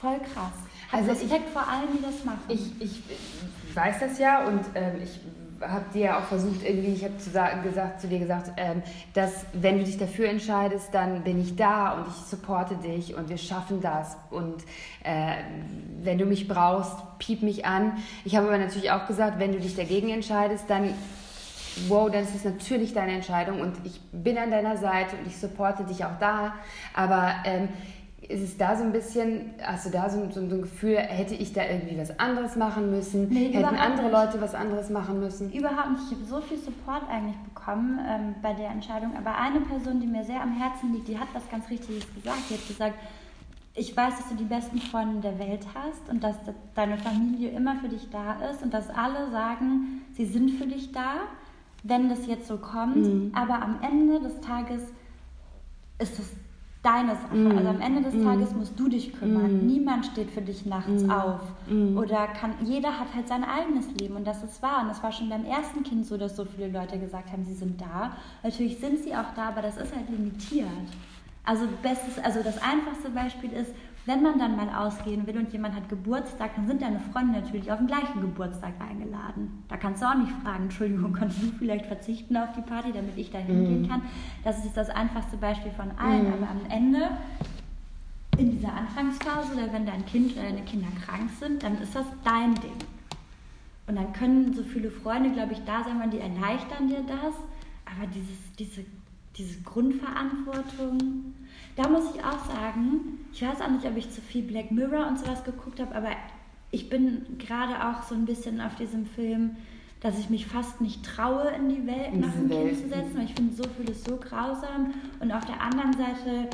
voll 0.00 0.18
krass. 0.18 0.52
Also 0.92 1.10
Respekt 1.10 1.46
ich, 1.46 1.52
vor 1.52 1.68
allen, 1.68 1.88
die 1.96 2.02
das 2.02 2.24
machen. 2.24 2.40
Ich, 2.48 2.80
ich 2.80 3.02
weiß 3.74 4.00
das 4.00 4.18
ja 4.18 4.46
und 4.46 4.60
ähm, 4.74 5.02
ich 5.02 5.20
habe 5.60 5.84
dir 5.92 6.00
ja 6.00 6.18
auch 6.18 6.24
versucht, 6.24 6.62
irgendwie, 6.62 6.92
ich 6.92 7.04
habe 7.04 7.16
zu, 7.18 7.30
gesagt, 7.30 8.00
zu 8.00 8.08
dir 8.08 8.18
gesagt, 8.18 8.52
ähm, 8.56 8.82
dass 9.14 9.46
wenn 9.52 9.78
du 9.78 9.84
dich 9.84 9.98
dafür 9.98 10.28
entscheidest, 10.28 10.92
dann 10.92 11.22
bin 11.22 11.40
ich 11.40 11.56
da 11.56 11.94
und 11.94 12.08
ich 12.08 12.14
supporte 12.14 12.76
dich 12.76 13.14
und 13.14 13.28
wir 13.28 13.38
schaffen 13.38 13.80
das. 13.80 14.16
Und 14.30 14.62
äh, 15.02 15.36
wenn 16.02 16.18
du 16.18 16.26
mich 16.26 16.48
brauchst, 16.48 16.96
piep 17.18 17.42
mich 17.42 17.64
an. 17.64 17.92
Ich 18.24 18.36
habe 18.36 18.48
aber 18.48 18.58
natürlich 18.58 18.90
auch 18.90 19.06
gesagt, 19.06 19.38
wenn 19.38 19.52
du 19.52 19.60
dich 19.60 19.76
dagegen 19.76 20.10
entscheidest, 20.10 20.68
dann 20.68 20.94
wow, 21.88 22.10
dann 22.10 22.22
ist 22.22 22.34
es 22.34 22.44
natürlich 22.44 22.94
deine 22.94 23.12
Entscheidung 23.12 23.60
und 23.60 23.74
ich 23.84 24.00
bin 24.12 24.38
an 24.38 24.50
deiner 24.50 24.76
Seite 24.78 25.16
und 25.16 25.26
ich 25.26 25.36
supporte 25.36 25.84
dich 25.84 26.04
auch 26.04 26.18
da. 26.18 26.54
Aber 26.94 27.34
ähm, 27.44 27.68
ist 28.28 28.42
es 28.42 28.56
da 28.56 28.76
so 28.76 28.84
ein 28.84 28.92
bisschen, 28.92 29.54
hast 29.62 29.86
du 29.86 29.90
da 29.90 30.08
so, 30.08 30.24
so, 30.30 30.46
so, 30.48 30.56
ein 30.56 30.62
Gefühl, 30.62 30.96
hätte 30.96 31.34
ich 31.34 31.52
da 31.52 31.64
irgendwie 31.64 31.98
was 31.98 32.18
anderes 32.18 32.56
machen 32.56 32.90
müssen? 32.90 33.28
Nee, 33.28 33.52
Hätten 33.52 33.76
andere 33.76 34.06
nicht. 34.06 34.12
Leute 34.12 34.40
was 34.40 34.54
anderes 34.54 34.90
machen 34.90 35.20
müssen? 35.20 35.52
Überhaupt 35.52 35.92
nicht. 35.92 36.02
Ich 36.10 36.18
habe 36.18 36.24
so 36.24 36.40
viel 36.40 36.58
Support 36.58 37.08
eigentlich 37.08 37.36
bekommen 37.38 37.98
ähm, 38.08 38.34
bei 38.42 38.52
der 38.52 38.70
Entscheidung. 38.70 39.16
Aber 39.16 39.36
eine 39.36 39.60
Person, 39.60 40.00
die 40.00 40.06
mir 40.06 40.24
sehr 40.24 40.40
am 40.42 40.52
Herzen 40.52 40.92
liegt, 40.92 41.08
die 41.08 41.18
hat 41.18 41.28
was 41.32 41.48
ganz 41.50 41.68
Richtiges 41.70 42.04
gesagt. 42.14 42.50
Die 42.50 42.54
hat 42.54 42.68
gesagt, 42.68 42.94
ich 43.74 43.96
weiß, 43.96 44.16
dass 44.16 44.28
du 44.30 44.34
die 44.36 44.44
besten 44.44 44.78
Freunde 44.78 45.20
der 45.20 45.38
Welt 45.38 45.66
hast 45.74 46.08
und 46.10 46.24
dass 46.24 46.36
deine 46.74 46.96
Familie 46.96 47.50
immer 47.50 47.76
für 47.76 47.88
dich 47.88 48.08
da 48.10 48.34
ist 48.50 48.62
und 48.62 48.72
dass 48.72 48.88
alle 48.88 49.30
sagen, 49.30 50.02
sie 50.14 50.24
sind 50.24 50.50
für 50.50 50.66
dich 50.66 50.92
da 50.92 51.20
wenn 51.88 52.08
das 52.08 52.26
jetzt 52.26 52.46
so 52.46 52.56
kommt. 52.58 52.96
Mhm. 52.96 53.32
Aber 53.34 53.62
am 53.62 53.78
Ende 53.82 54.20
des 54.20 54.40
Tages 54.40 54.82
ist 55.98 56.18
es 56.18 56.32
deine 56.86 57.16
Sache. 57.16 57.34
Mhm. 57.34 57.58
Also 57.58 57.68
am 57.68 57.80
Ende 57.80 58.02
des 58.02 58.14
mhm. 58.14 58.24
Tages 58.24 58.54
musst 58.54 58.78
du 58.78 58.88
dich 58.88 59.12
kümmern. 59.12 59.60
Mhm. 59.60 59.66
Niemand 59.66 60.06
steht 60.06 60.30
für 60.30 60.40
dich 60.40 60.64
nachts 60.64 61.02
mhm. 61.02 61.10
auf. 61.10 61.40
Mhm. 61.68 61.98
Oder 61.98 62.28
kann, 62.28 62.54
jeder 62.62 63.00
hat 63.00 63.08
halt 63.14 63.26
sein 63.26 63.44
eigenes 63.44 63.92
Leben 64.00 64.14
und 64.14 64.26
das 64.26 64.44
ist 64.44 64.62
wahr. 64.62 64.82
Und 64.82 64.88
das 64.88 65.02
war 65.02 65.10
schon 65.10 65.28
beim 65.28 65.44
ersten 65.44 65.82
Kind 65.82 66.06
so, 66.06 66.16
dass 66.16 66.36
so 66.36 66.44
viele 66.44 66.68
Leute 66.68 66.98
gesagt 66.98 67.32
haben, 67.32 67.44
sie 67.44 67.54
sind 67.54 67.80
da. 67.80 68.16
Natürlich 68.44 68.78
sind 68.78 69.02
sie 69.02 69.14
auch 69.14 69.34
da, 69.34 69.48
aber 69.48 69.62
das 69.62 69.76
ist 69.76 69.94
halt 69.94 70.08
limitiert. 70.08 70.68
Also, 71.44 71.66
bestes, 71.82 72.18
also 72.24 72.42
das 72.42 72.60
einfachste 72.62 73.10
Beispiel 73.10 73.52
ist, 73.52 73.72
wenn 74.06 74.22
man 74.22 74.38
dann 74.38 74.56
mal 74.56 74.68
ausgehen 74.68 75.26
will 75.26 75.36
und 75.36 75.52
jemand 75.52 75.74
hat 75.74 75.88
Geburtstag, 75.88 76.54
dann 76.54 76.68
sind 76.68 76.80
deine 76.80 77.00
Freunde 77.00 77.40
natürlich 77.40 77.70
auf 77.72 77.78
den 77.78 77.88
gleichen 77.88 78.20
Geburtstag 78.20 78.74
eingeladen. 78.80 79.64
Da 79.68 79.76
kannst 79.76 80.00
du 80.00 80.06
auch 80.06 80.14
nicht 80.14 80.30
fragen, 80.44 80.64
Entschuldigung, 80.64 81.12
kannst 81.18 81.42
du 81.42 81.46
vielleicht 81.58 81.86
verzichten 81.86 82.36
auf 82.36 82.52
die 82.56 82.62
Party, 82.62 82.92
damit 82.92 83.16
ich 83.16 83.32
da 83.32 83.38
hingehen 83.38 83.82
mm. 83.82 83.88
kann. 83.88 84.02
Das 84.44 84.64
ist 84.64 84.76
das 84.76 84.90
einfachste 84.90 85.36
Beispiel 85.36 85.72
von 85.72 85.90
allen. 85.98 86.30
Mm. 86.30 86.34
Aber 86.34 86.48
am 86.48 86.70
Ende, 86.70 87.10
in 88.38 88.52
dieser 88.52 88.72
Anfangsphase, 88.72 89.54
oder 89.54 89.72
wenn 89.72 89.84
dein 89.84 90.06
Kind 90.06 90.34
oder 90.34 90.44
deine 90.44 90.62
Kinder 90.62 90.88
krank 91.04 91.28
sind, 91.40 91.64
dann 91.64 91.80
ist 91.82 91.96
das 91.96 92.06
dein 92.24 92.54
Ding. 92.54 92.78
Und 93.88 93.96
dann 93.96 94.12
können 94.12 94.54
so 94.54 94.62
viele 94.62 94.90
Freunde, 94.90 95.30
glaube 95.30 95.52
ich, 95.52 95.64
da 95.64 95.82
sein, 95.82 96.10
die 96.10 96.20
erleichtern 96.20 96.88
dir 96.88 97.02
das. 97.08 97.34
Aber 97.84 98.06
dieses, 98.14 98.52
diese, 98.56 98.84
diese 99.36 99.60
Grundverantwortung, 99.62 101.34
da 101.76 101.88
muss 101.88 102.14
ich 102.14 102.24
auch 102.24 102.44
sagen, 102.46 103.18
ich 103.32 103.42
weiß 103.42 103.60
auch 103.60 103.70
nicht, 103.70 103.86
ob 103.86 103.96
ich 103.96 104.10
zu 104.10 104.20
viel 104.20 104.42
Black 104.42 104.70
Mirror 104.70 105.06
und 105.06 105.18
sowas 105.18 105.44
geguckt 105.44 105.78
habe, 105.78 105.94
aber 105.94 106.10
ich 106.70 106.88
bin 106.88 107.38
gerade 107.38 107.86
auch 107.86 108.02
so 108.02 108.14
ein 108.14 108.24
bisschen 108.24 108.60
auf 108.60 108.74
diesem 108.76 109.06
Film, 109.06 109.56
dass 110.00 110.18
ich 110.18 110.30
mich 110.30 110.46
fast 110.46 110.80
nicht 110.80 111.04
traue, 111.04 111.50
in 111.50 111.68
die 111.68 111.86
Welt 111.86 112.14
nach 112.14 112.32
dem 112.32 112.50
Kind 112.50 112.76
zu 112.76 112.88
setzen, 112.88 113.12
weil 113.14 113.24
ich 113.24 113.34
finde 113.34 113.54
so 113.54 113.64
vieles 113.76 114.04
so 114.04 114.16
grausam. 114.16 114.94
Und 115.20 115.32
auf 115.32 115.44
der 115.44 115.60
anderen 115.60 115.92
Seite 115.92 116.48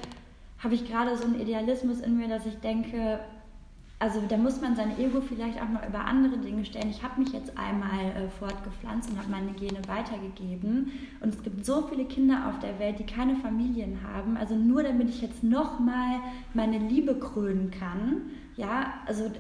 habe 0.59 0.75
ich 0.75 0.89
gerade 0.89 1.17
so 1.17 1.25
einen 1.25 1.41
Idealismus 1.41 2.01
in 2.01 2.17
mir, 2.17 2.29
dass 2.29 2.47
ich 2.47 2.57
denke, 2.59 3.21
also 4.03 4.21
da 4.29 4.37
muss 4.37 4.61
man 4.61 4.75
sein 4.75 4.99
Ego 4.99 5.21
vielleicht 5.21 5.63
auch 5.63 5.69
noch 5.69 5.87
über 5.89 6.05
andere 6.05 6.37
Dinge 6.37 6.65
stellen. 6.65 6.91
Ich 6.91 7.05
habe 7.05 7.21
mich 7.21 7.33
jetzt 7.33 7.57
einmal 7.57 8.07
äh, 8.07 8.29
fortgepflanzt 8.37 9.09
und 9.09 9.17
habe 9.17 9.31
meine 9.31 9.53
Gene 9.53 9.79
weitergegeben. 9.87 10.91
Und 11.21 11.33
es 11.33 11.41
gibt 11.45 11.65
so 11.65 11.83
viele 11.83 12.05
Kinder 12.07 12.49
auf 12.49 12.59
der 12.59 12.81
Welt, 12.81 12.99
die 12.99 13.07
keine 13.07 13.37
Familien 13.37 14.01
haben. 14.03 14.37
Also 14.37 14.57
nur 14.57 14.83
damit 14.83 15.09
ich 15.09 15.23
jetzt 15.23 15.45
nochmal 15.45 16.19
meine 16.53 16.79
Liebe 16.79 17.15
krönen 17.15 17.71
kann. 17.71 18.23
Ja, 18.57 18.95
also 19.07 19.31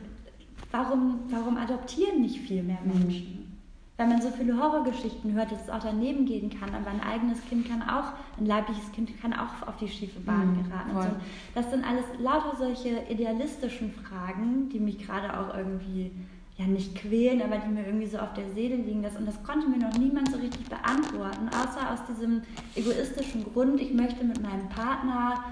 warum, 0.70 1.18
warum 1.29 1.57
adoptieren 1.57 2.20
nicht 2.20 2.38
viel 2.38 2.62
mehr 2.62 2.79
Menschen? 2.85 3.52
Weil 3.96 4.09
man 4.09 4.22
so 4.22 4.31
viele 4.31 4.57
Horrorgeschichten 4.59 5.33
hört, 5.35 5.52
dass 5.52 5.62
es 5.62 5.70
auch 5.70 5.83
daneben 5.83 6.24
gehen 6.24 6.50
kann. 6.50 6.74
Aber 6.74 6.90
ein 6.90 7.00
eigenes 7.00 7.44
Kind 7.48 7.68
kann 7.68 7.83
auch, 7.83 8.12
ein 8.38 8.46
leibliches 8.46 8.90
Kind 8.92 9.20
kann 9.20 9.33
auch 9.33 9.66
auf 9.66 9.76
die 9.76 9.88
schiefe 9.88 10.20
Bahn 10.20 10.57
mhm, 10.57 10.64
geraten. 10.64 10.90
So. 10.94 11.16
Das 11.55 11.70
sind 11.70 11.85
alles 11.85 12.05
lauter 12.18 12.57
solche 12.57 13.02
idealistischen 13.11 13.92
Fragen, 13.92 14.68
die 14.70 14.81
mich 14.81 14.98
gerade 15.07 15.38
auch 15.38 15.55
irgendwie 15.55 16.11
ja 16.57 16.66
nicht 16.66 16.94
quälen, 16.94 17.42
aber 17.42 17.59
die 17.59 17.70
mir 17.70 17.87
irgendwie 17.87 18.07
so 18.07 18.18
auf 18.18 18.33
der 18.35 18.50
Seele 18.55 18.76
liegen. 18.76 19.02
Das, 19.02 19.16
und 19.16 19.26
das 19.26 19.42
konnte 19.42 19.68
mir 19.68 19.78
noch 19.78 19.96
niemand 19.98 20.31
so 20.31 20.38
richtig 20.38 20.68
beantworten, 20.68 21.48
außer 21.48 21.92
aus 21.92 22.00
diesem 22.09 22.42
egoistischen 22.74 23.44
Grund, 23.52 23.81
ich 23.81 23.92
möchte 23.92 24.24
mit 24.24 24.42
meinem 24.42 24.68
Partner 24.68 25.44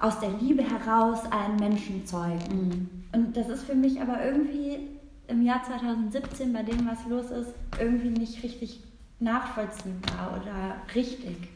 aus 0.00 0.18
der 0.20 0.30
Liebe 0.40 0.62
heraus 0.62 1.20
einen 1.30 1.56
Menschen 1.56 2.04
zeugen. 2.04 2.40
Mhm. 2.50 2.90
Und 3.12 3.36
das 3.36 3.48
ist 3.48 3.62
für 3.64 3.74
mich 3.74 4.00
aber 4.00 4.24
irgendwie 4.24 4.93
im 5.26 5.42
Jahr 5.42 5.62
2017 5.62 6.52
bei 6.52 6.62
dem, 6.62 6.86
was 6.86 7.06
los 7.06 7.30
ist, 7.30 7.54
irgendwie 7.78 8.10
nicht 8.10 8.42
richtig 8.42 8.82
nachvollziehbar 9.20 10.40
oder 10.40 10.76
richtig. 10.94 11.48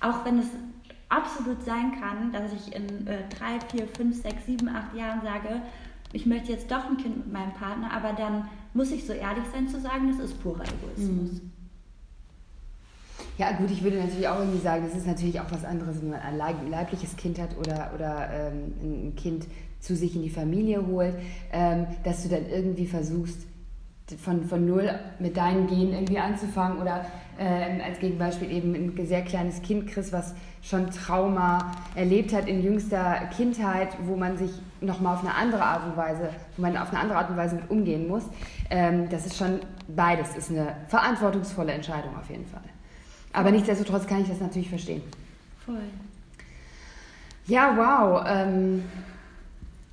Auch 0.00 0.24
wenn 0.24 0.38
es 0.38 0.48
absolut 1.08 1.62
sein 1.64 1.92
kann, 2.00 2.32
dass 2.32 2.52
ich 2.52 2.74
in 2.74 3.06
äh, 3.06 3.22
drei, 3.28 3.58
vier, 3.70 3.88
fünf, 3.88 4.20
sechs, 4.20 4.46
sieben, 4.46 4.68
acht 4.68 4.94
Jahren 4.94 5.22
sage, 5.22 5.62
ich 6.12 6.26
möchte 6.26 6.52
jetzt 6.52 6.70
doch 6.70 6.86
ein 6.86 6.96
Kind 6.96 7.16
mit 7.18 7.32
meinem 7.32 7.52
Partner, 7.52 7.92
aber 7.92 8.12
dann 8.12 8.48
muss 8.74 8.90
ich 8.90 9.06
so 9.06 9.12
ehrlich 9.12 9.44
sein 9.52 9.68
zu 9.68 9.80
sagen, 9.80 10.10
das 10.10 10.30
ist 10.30 10.42
purer 10.42 10.64
Egoismus. 10.64 11.32
Mhm. 11.32 11.52
Ja, 13.36 13.52
gut, 13.52 13.70
ich 13.70 13.82
würde 13.82 13.98
natürlich 13.98 14.26
auch 14.26 14.40
irgendwie 14.40 14.58
sagen, 14.60 14.84
das 14.84 14.96
ist 14.96 15.06
natürlich 15.06 15.38
auch 15.40 15.50
was 15.50 15.64
anderes, 15.64 16.00
wenn 16.02 16.10
man 16.10 16.20
ein 16.20 16.36
leibliches 16.36 17.16
Kind 17.16 17.38
hat 17.38 17.56
oder, 17.56 17.92
oder 17.94 18.28
ähm, 18.32 18.72
ein 18.82 19.16
Kind 19.16 19.46
zu 19.80 19.96
sich 19.96 20.16
in 20.16 20.22
die 20.22 20.30
Familie 20.30 20.86
holt, 20.86 21.14
ähm, 21.52 21.86
dass 22.04 22.22
du 22.22 22.28
dann 22.28 22.48
irgendwie 22.48 22.86
versuchst, 22.86 23.46
von, 24.16 24.44
von 24.44 24.66
null 24.66 24.90
mit 25.18 25.36
deinen 25.36 25.66
Genen 25.66 25.92
irgendwie 25.92 26.18
anzufangen 26.18 26.80
oder 26.80 27.04
äh, 27.38 27.82
als 27.82 27.98
Gegenbeispiel 27.98 28.50
eben 28.50 28.74
ein 28.74 29.06
sehr 29.06 29.22
kleines 29.22 29.60
Kind 29.60 29.86
kriegst, 29.86 30.12
was 30.12 30.34
schon 30.62 30.90
Trauma 30.90 31.72
erlebt 31.94 32.32
hat 32.32 32.48
in 32.48 32.62
jüngster 32.62 33.28
Kindheit, 33.36 33.88
wo 34.06 34.16
man 34.16 34.38
sich 34.38 34.50
nochmal 34.80 35.14
auf 35.14 35.20
eine 35.20 35.34
andere 35.34 35.62
Art 35.62 35.84
und 35.84 35.96
Weise, 35.96 36.30
wo 36.56 36.62
man 36.62 36.76
auf 36.76 36.90
eine 36.90 37.00
andere 37.00 37.18
Art 37.18 37.30
und 37.30 37.36
Weise 37.36 37.56
mit 37.56 37.70
umgehen 37.70 38.08
muss. 38.08 38.24
Ähm, 38.70 39.08
das 39.10 39.26
ist 39.26 39.36
schon 39.36 39.60
beides, 39.88 40.34
ist 40.36 40.50
eine 40.50 40.74
verantwortungsvolle 40.88 41.72
Entscheidung 41.72 42.16
auf 42.16 42.28
jeden 42.30 42.46
Fall. 42.46 42.62
Aber 43.32 43.50
nichtsdestotrotz 43.50 44.06
kann 44.06 44.22
ich 44.22 44.28
das 44.28 44.40
natürlich 44.40 44.70
verstehen. 44.70 45.02
Voll. 45.64 45.76
Ja, 47.46 47.76
wow. 47.76 48.24
Ähm, 48.26 48.84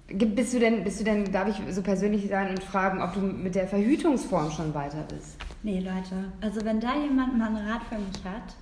bist 0.07 0.53
du 0.53 0.59
denn, 0.59 0.83
bist 0.83 0.99
du 0.99 1.03
denn, 1.03 1.31
darf 1.31 1.47
ich 1.47 1.73
so 1.73 1.81
persönlich 1.81 2.27
sein 2.29 2.49
und 2.49 2.63
fragen, 2.63 3.01
ob 3.01 3.13
du 3.13 3.21
mit 3.21 3.55
der 3.55 3.67
Verhütungsform 3.67 4.51
schon 4.51 4.73
weiter 4.73 5.03
bist? 5.09 5.37
Nee, 5.63 5.79
Leute. 5.79 6.31
Also 6.41 6.63
wenn 6.63 6.79
da 6.79 6.95
jemand 6.95 7.37
mal 7.37 7.47
einen 7.47 7.67
Rat 7.67 7.81
für 7.89 7.95
mich 7.95 8.23
hat. 8.23 8.55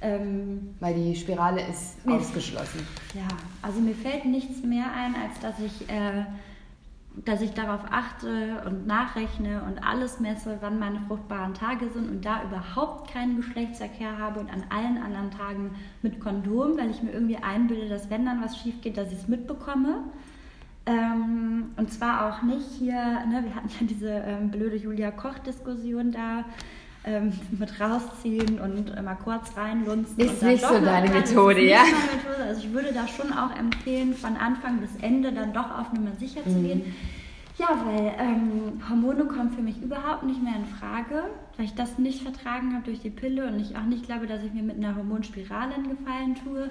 Ähm, 0.00 0.74
Weil 0.80 0.94
die 0.94 1.16
Spirale 1.16 1.62
ist 1.66 1.96
ausgeschlossen. 2.06 2.86
Ja, 3.14 3.26
also 3.62 3.80
mir 3.80 3.94
fällt 3.94 4.26
nichts 4.26 4.62
mehr 4.62 4.86
ein, 4.94 5.14
als 5.14 5.40
dass 5.40 5.58
ich, 5.58 5.88
äh, 5.88 6.26
dass 7.24 7.40
ich 7.40 7.52
darauf 7.52 7.80
achte 7.90 8.62
und 8.66 8.86
nachrechne 8.86 9.62
und 9.62 9.82
alles 9.84 10.20
messe, 10.20 10.58
wann 10.60 10.78
meine 10.78 11.00
fruchtbaren 11.08 11.54
Tage 11.54 11.88
sind 11.88 12.08
und 12.08 12.24
da 12.24 12.42
überhaupt 12.44 13.10
keinen 13.10 13.36
Geschlechtsverkehr 13.36 14.18
habe 14.18 14.40
und 14.40 14.52
an 14.52 14.64
allen 14.68 14.98
anderen 14.98 15.30
Tagen 15.30 15.70
mit 16.02 16.20
Kondom, 16.20 16.76
weil 16.76 16.90
ich 16.90 17.02
mir 17.02 17.12
irgendwie 17.12 17.38
einbilde, 17.38 17.88
dass 17.88 18.10
wenn 18.10 18.26
dann 18.26 18.42
was 18.42 18.58
schief 18.58 18.80
geht, 18.82 18.96
dass 18.96 19.10
ich 19.10 19.18
es 19.18 19.28
mitbekomme. 19.28 20.04
Ähm, 20.86 21.72
und 21.76 21.92
zwar 21.92 22.28
auch 22.28 22.42
nicht 22.42 22.66
hier, 22.78 22.94
ne, 22.94 23.42
wir 23.42 23.54
hatten 23.54 23.70
ja 23.80 23.86
diese 23.86 24.10
ähm, 24.10 24.50
blöde 24.50 24.76
Julia 24.76 25.10
Koch-Diskussion 25.10 26.12
da 26.12 26.44
ähm, 27.04 27.32
mit 27.58 27.80
rausziehen 27.80 28.60
und 28.60 29.02
mal 29.02 29.14
kurz 29.14 29.56
reinlunzen. 29.56 30.18
Ist 30.18 30.42
nicht 30.42 30.64
so 30.64 30.78
deine 30.80 31.10
Methode, 31.10 31.62
ja? 31.62 31.82
Methode. 31.82 32.44
Also 32.48 32.66
ich 32.66 32.72
würde 32.72 32.92
da 32.92 33.08
schon 33.08 33.32
auch 33.32 33.56
empfehlen, 33.56 34.14
von 34.14 34.36
Anfang 34.36 34.78
bis 34.80 34.90
Ende 35.00 35.32
dann 35.32 35.54
doch 35.54 35.70
auf 35.70 35.92
Nummer 35.92 36.12
sicher 36.18 36.40
mhm. 36.44 36.52
zu 36.52 36.62
gehen. 36.62 36.94
Ja, 37.56 37.68
weil 37.84 38.12
ähm, 38.18 38.82
Hormone 38.88 39.26
kommen 39.26 39.50
für 39.50 39.62
mich 39.62 39.80
überhaupt 39.80 40.24
nicht 40.24 40.42
mehr 40.42 40.56
in 40.56 40.66
Frage, 40.66 41.30
weil 41.56 41.66
ich 41.66 41.74
das 41.74 41.98
nicht 41.98 42.22
vertragen 42.22 42.74
habe 42.74 42.84
durch 42.84 43.00
die 43.00 43.10
Pille 43.10 43.46
und 43.46 43.60
ich 43.60 43.76
auch 43.76 43.84
nicht 43.84 44.06
glaube, 44.06 44.26
dass 44.26 44.42
ich 44.42 44.52
mir 44.52 44.64
mit 44.64 44.76
einer 44.76 44.96
Hormonspirale 44.96 45.74
einen 45.74 45.88
Gefallen 45.88 46.34
tue. 46.34 46.68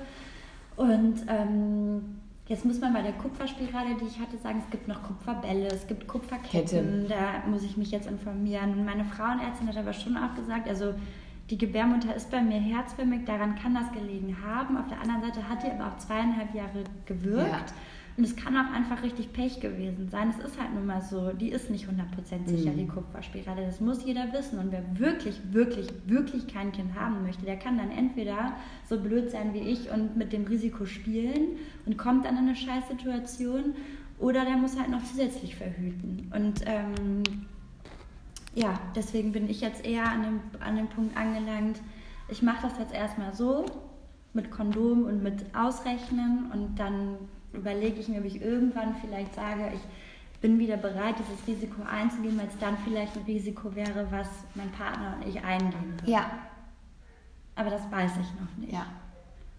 Und 0.75 1.21
ähm, 1.29 2.19
Jetzt 2.53 2.65
muss 2.65 2.79
man 2.79 2.93
bei 2.93 3.01
der 3.01 3.13
Kupferspirale, 3.13 3.95
die 3.99 4.05
ich 4.05 4.19
hatte, 4.19 4.37
sagen, 4.37 4.61
es 4.63 4.69
gibt 4.69 4.87
noch 4.87 5.01
Kupferbälle, 5.01 5.69
es 5.69 5.87
gibt 5.87 6.07
Kupferketten, 6.07 7.07
Kette. 7.07 7.09
da 7.09 7.49
muss 7.49 7.63
ich 7.63 7.77
mich 7.77 7.89
jetzt 7.89 8.05
informieren. 8.05 8.85
Meine 8.85 9.05
Frauenärztin 9.05 9.67
hat 9.67 9.75
aber 9.75 9.91
schon 9.91 10.15
auch 10.15 10.35
gesagt, 10.35 10.69
also 10.69 10.93
die 11.49 11.57
Gebärmutter 11.57 12.15
ist 12.15 12.29
bei 12.29 12.43
mir 12.43 12.59
herzförmig, 12.59 13.25
daran 13.25 13.55
kann 13.55 13.73
das 13.73 13.91
gelegen 13.91 14.37
haben. 14.45 14.77
Auf 14.77 14.87
der 14.87 15.01
anderen 15.01 15.23
Seite 15.23 15.49
hat 15.49 15.63
die 15.63 15.71
aber 15.71 15.87
auch 15.87 15.97
zweieinhalb 15.97 16.53
Jahre 16.53 16.83
gewirkt. 17.07 17.49
Ja. 17.49 17.75
Und 18.15 18.25
es 18.25 18.35
kann 18.35 18.55
auch 18.55 18.71
einfach 18.71 19.01
richtig 19.01 19.33
Pech 19.33 19.59
gewesen 19.59 20.07
sein. 20.09 20.29
Es 20.29 20.37
ist 20.45 20.59
halt 20.59 20.73
nun 20.73 20.85
mal 20.85 21.01
so, 21.01 21.31
die 21.31 21.49
ist 21.49 21.71
nicht 21.71 21.87
100% 21.87 22.47
sicher, 22.47 22.71
mhm. 22.71 22.77
die 22.77 22.87
Kupferspirale. 22.87 23.65
Das 23.65 23.81
muss 23.81 24.05
jeder 24.05 24.31
wissen. 24.31 24.59
Und 24.59 24.71
wer 24.71 24.83
wirklich, 24.99 25.41
wirklich, 25.51 25.87
wirklich 26.05 26.45
kein 26.45 26.71
Kind 26.71 26.93
haben 26.93 27.23
möchte, 27.23 27.43
der 27.43 27.57
kann 27.57 27.77
dann 27.77 27.89
entweder 27.89 28.53
so 28.87 28.99
blöd 28.99 29.31
sein 29.31 29.53
wie 29.55 29.61
ich 29.61 29.89
und 29.89 30.15
mit 30.15 30.31
dem 30.31 30.45
Risiko 30.45 30.85
spielen 30.85 31.57
und 31.87 31.97
kommt 31.97 32.25
dann 32.25 32.37
in 32.37 32.45
eine 32.45 32.55
Scheißsituation 32.55 33.73
oder 34.19 34.45
der 34.45 34.57
muss 34.57 34.77
halt 34.77 34.89
noch 34.89 35.03
zusätzlich 35.03 35.55
verhüten. 35.55 36.31
Und 36.35 36.61
ähm, 36.65 37.23
ja, 38.53 38.79
deswegen 38.95 39.31
bin 39.31 39.49
ich 39.49 39.61
jetzt 39.61 39.83
eher 39.83 40.07
an 40.07 40.21
dem, 40.21 40.39
an 40.59 40.75
dem 40.75 40.87
Punkt 40.87 41.17
angelangt, 41.17 41.81
ich 42.29 42.41
mache 42.41 42.67
das 42.67 42.77
jetzt 42.79 42.93
erstmal 42.93 43.33
so 43.33 43.65
mit 44.33 44.49
Kondom 44.49 45.03
und 45.03 45.21
mit 45.21 45.43
Ausrechnen 45.55 46.51
und 46.51 46.79
dann 46.79 47.17
überlege 47.53 47.99
ich 47.99 48.07
mir, 48.07 48.19
ob 48.19 48.25
ich 48.25 48.41
irgendwann 48.41 48.95
vielleicht 49.01 49.33
sage, 49.35 49.71
ich 49.73 50.41
bin 50.41 50.59
wieder 50.59 50.77
bereit, 50.77 51.15
dieses 51.19 51.47
Risiko 51.47 51.83
einzugehen, 51.83 52.37
weil 52.37 52.47
es 52.47 52.57
dann 52.59 52.77
vielleicht 52.83 53.15
ein 53.15 53.23
Risiko 53.23 53.73
wäre, 53.75 54.07
was 54.09 54.27
mein 54.55 54.71
Partner 54.71 55.17
und 55.17 55.27
ich 55.27 55.41
eingehen 55.43 55.93
würden. 55.97 56.09
Ja. 56.09 56.31
Aber 57.55 57.69
das 57.69 57.81
weiß 57.89 58.11
ich 58.13 58.41
noch 58.41 58.57
nicht. 58.57 58.73
Ja. 58.73 58.87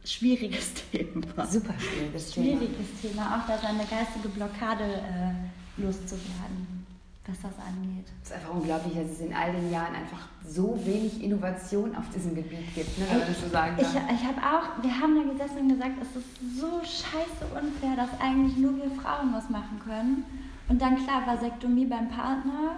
Schwieriges 0.04 0.74
Thema. 0.92 1.46
Super 1.46 1.74
schwieriges 1.78 2.32
Thema. 2.32 2.58
Schwieriges 2.58 3.00
Thema, 3.00 3.38
auch 3.38 3.46
da 3.46 3.56
seine 3.58 3.84
geistige 3.86 4.28
Blockade 4.28 4.84
äh, 4.84 5.80
loszuwerden 5.82 6.83
was 7.26 7.40
das 7.40 7.52
angeht. 7.66 8.06
Es 8.22 8.30
ist 8.30 8.36
einfach 8.36 8.54
unglaublich, 8.54 8.94
dass 8.94 9.10
es 9.10 9.20
in 9.20 9.32
all 9.32 9.52
den 9.52 9.70
Jahren 9.72 9.94
einfach 9.94 10.28
so 10.46 10.78
wenig 10.84 11.22
Innovation 11.22 11.96
auf 11.96 12.08
diesem 12.14 12.34
Gebiet 12.34 12.74
gibt, 12.74 12.98
ne, 12.98 13.06
wenn 13.10 13.18
man 13.18 13.28
das 13.28 13.40
so 13.40 13.48
sagen 13.48 13.76
kann. 13.76 13.84
Ich, 13.84 14.20
ich 14.20 14.26
habe 14.26 14.40
auch, 14.40 14.82
wir 14.82 15.00
haben 15.00 15.16
da 15.16 15.32
gesessen 15.32 15.62
und 15.62 15.68
gesagt, 15.68 15.92
es 16.02 16.16
ist 16.16 16.60
so 16.60 16.80
scheiße 16.80 17.46
unfair, 17.54 17.96
dass 17.96 18.20
eigentlich 18.20 18.56
nur 18.58 18.76
wir 18.76 18.90
Frauen 19.00 19.32
was 19.32 19.48
machen 19.48 19.80
können. 19.84 20.24
Und 20.68 20.82
dann 20.82 20.96
klar, 20.96 21.26
Vasektomie 21.26 21.86
beim 21.86 22.08
Partner, 22.08 22.76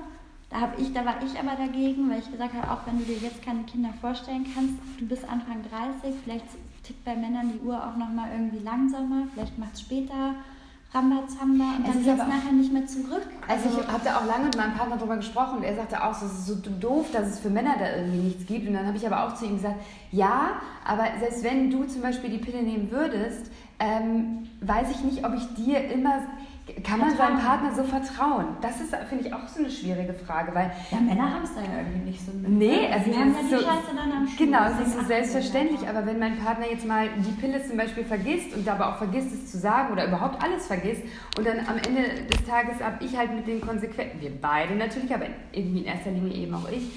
da, 0.51 0.61
hab 0.61 0.79
ich, 0.79 0.93
da 0.93 1.05
war 1.05 1.17
ich 1.23 1.39
aber 1.39 1.57
dagegen, 1.57 2.09
weil 2.09 2.21
ich 2.21 2.31
gesagt 2.31 2.55
habe, 2.55 2.71
auch 2.71 2.87
wenn 2.87 2.99
du 2.99 3.05
dir 3.05 3.19
jetzt 3.19 3.43
keine 3.43 3.65
Kinder 3.65 3.91
vorstellen 4.01 4.47
kannst, 4.55 4.75
du 4.99 5.07
bist 5.07 5.25
Anfang 5.29 5.65
30, 6.03 6.15
vielleicht 6.23 6.47
tickt 6.85 7.05
bei 7.05 7.17
Männern 7.17 7.53
die 7.53 7.67
Uhr 7.67 7.77
auch 7.77 7.97
nochmal 7.97 8.31
irgendwie 8.31 8.63
langsamer, 8.63 9.27
vielleicht 9.35 9.59
macht 9.59 9.75
es 9.75 9.81
später 9.81 10.37
Rambazamba 10.93 11.65
und 11.77 11.87
dann 11.87 12.03
geht 12.03 12.13
es 12.13 12.19
nachher 12.19 12.53
nicht 12.53 12.73
mehr 12.73 12.87
zurück. 12.87 13.27
Also, 13.49 13.69
also 13.69 13.81
ich 13.81 13.89
habe 13.89 14.05
da 14.05 14.19
auch 14.19 14.27
lange 14.27 14.45
mit 14.45 14.57
meinem 14.57 14.75
Partner 14.75 14.97
darüber 14.97 15.17
gesprochen 15.17 15.59
und 15.59 15.63
er 15.65 15.75
sagte 15.75 16.03
auch, 16.03 16.13
es 16.13 16.23
ist 16.23 16.47
so 16.47 16.55
doof, 16.55 17.09
dass 17.13 17.29
es 17.29 17.41
für 17.41 17.51
Männer 17.51 17.75
da 17.79 17.97
irgendwie 17.97 18.19
nichts 18.19 18.47
gibt. 18.47 18.67
Und 18.67 18.75
dann 18.75 18.87
habe 18.87 18.97
ich 18.97 19.07
aber 19.07 19.27
auch 19.27 19.35
zu 19.35 19.45
ihm 19.45 19.57
gesagt, 19.57 19.77
ja, 20.13 20.61
aber 20.87 21.05
selbst 21.19 21.43
wenn 21.43 21.71
du 21.71 21.85
zum 21.85 22.03
Beispiel 22.03 22.31
die 22.31 22.39
Pille 22.39 22.63
nehmen 22.63 22.91
würdest, 22.91 23.51
ähm, 23.79 24.49
weiß 24.61 24.91
ich 24.91 25.03
nicht, 25.03 25.27
ob 25.27 25.35
ich 25.35 25.55
dir 25.55 25.91
immer 25.91 26.23
kann 26.83 26.99
man 26.99 27.17
seinem 27.17 27.39
Partner 27.39 27.73
so 27.75 27.85
vertrauen? 27.85 28.57
Das 28.61 28.81
ist, 28.81 28.95
finde 29.09 29.27
ich, 29.27 29.33
auch 29.33 29.47
so 29.47 29.61
eine 29.61 29.71
schwierige 29.71 30.13
Frage, 30.13 30.53
weil... 30.53 30.73
Ja, 30.91 30.99
Männer 30.99 31.35
haben 31.35 31.45
es 31.45 31.55
da 31.55 31.61
ja 31.61 31.79
irgendwie 31.79 32.11
nicht 32.11 32.21
so. 32.21 32.33
Nee, 32.33 32.89
also 32.93 33.11
sie 33.11 33.17
haben 33.17 33.35
ja 33.35 33.41
die 33.43 33.49
so, 33.51 33.57
Scheiße 33.57 33.95
dann 33.95 34.13
am 34.13 34.27
Schuh. 34.27 34.45
Genau, 34.45 34.65
es 34.65 34.89
ist 34.89 34.99
so 34.99 35.05
selbstverständlich, 35.05 35.89
aber 35.89 36.05
wenn 36.07 36.19
mein 36.19 36.39
Partner 36.39 36.67
jetzt 36.69 36.85
mal 36.85 37.09
die 37.19 37.41
Pille 37.41 37.65
zum 37.65 37.77
Beispiel 37.77 38.05
vergisst 38.05 38.53
und 38.57 38.69
aber 38.69 38.89
auch 38.89 38.97
vergisst 38.97 39.33
es 39.33 39.51
zu 39.53 39.59
sagen 39.59 39.93
oder 39.93 40.09
überhaupt 40.09 40.43
alles 40.43 40.67
vergisst 40.67 41.03
und 41.39 41.47
dann 41.47 41.61
am 41.61 41.77
Ende 41.77 42.25
des 42.25 42.45
Tages 42.45 42.83
habe 42.83 43.05
ich 43.05 43.17
halt 43.17 43.33
mit 43.35 43.47
den 43.47 43.61
Konsequenzen, 43.61 44.21
wir 44.21 44.33
beide 44.41 44.75
natürlich, 44.75 45.15
aber 45.15 45.27
irgendwie 45.53 45.81
in 45.81 45.85
erster 45.85 46.11
Linie 46.11 46.35
eben 46.35 46.55
auch 46.55 46.69
ich, 46.69 46.91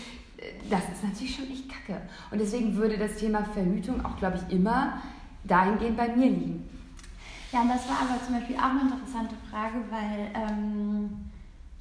das 0.69 0.81
ist 0.93 1.03
natürlich 1.03 1.35
schon 1.35 1.45
echt 1.51 1.69
kacke. 1.69 2.01
Und 2.31 2.41
deswegen 2.41 2.75
würde 2.75 2.97
das 2.97 3.17
Thema 3.17 3.43
Verhütung 3.53 4.03
auch, 4.03 4.17
glaube 4.17 4.37
ich, 4.37 4.55
immer 4.55 5.01
dahingehend 5.43 5.95
bei 5.97 6.07
mir 6.07 6.27
liegen. 6.27 6.69
Ja, 7.51 7.61
und 7.61 7.69
das 7.69 7.87
war 7.89 8.01
aber 8.01 8.23
zum 8.23 8.35
Beispiel 8.35 8.55
auch 8.57 8.69
eine 8.69 8.81
interessante 8.81 9.35
Frage, 9.49 9.77
weil 9.89 10.31
ähm, 10.35 11.31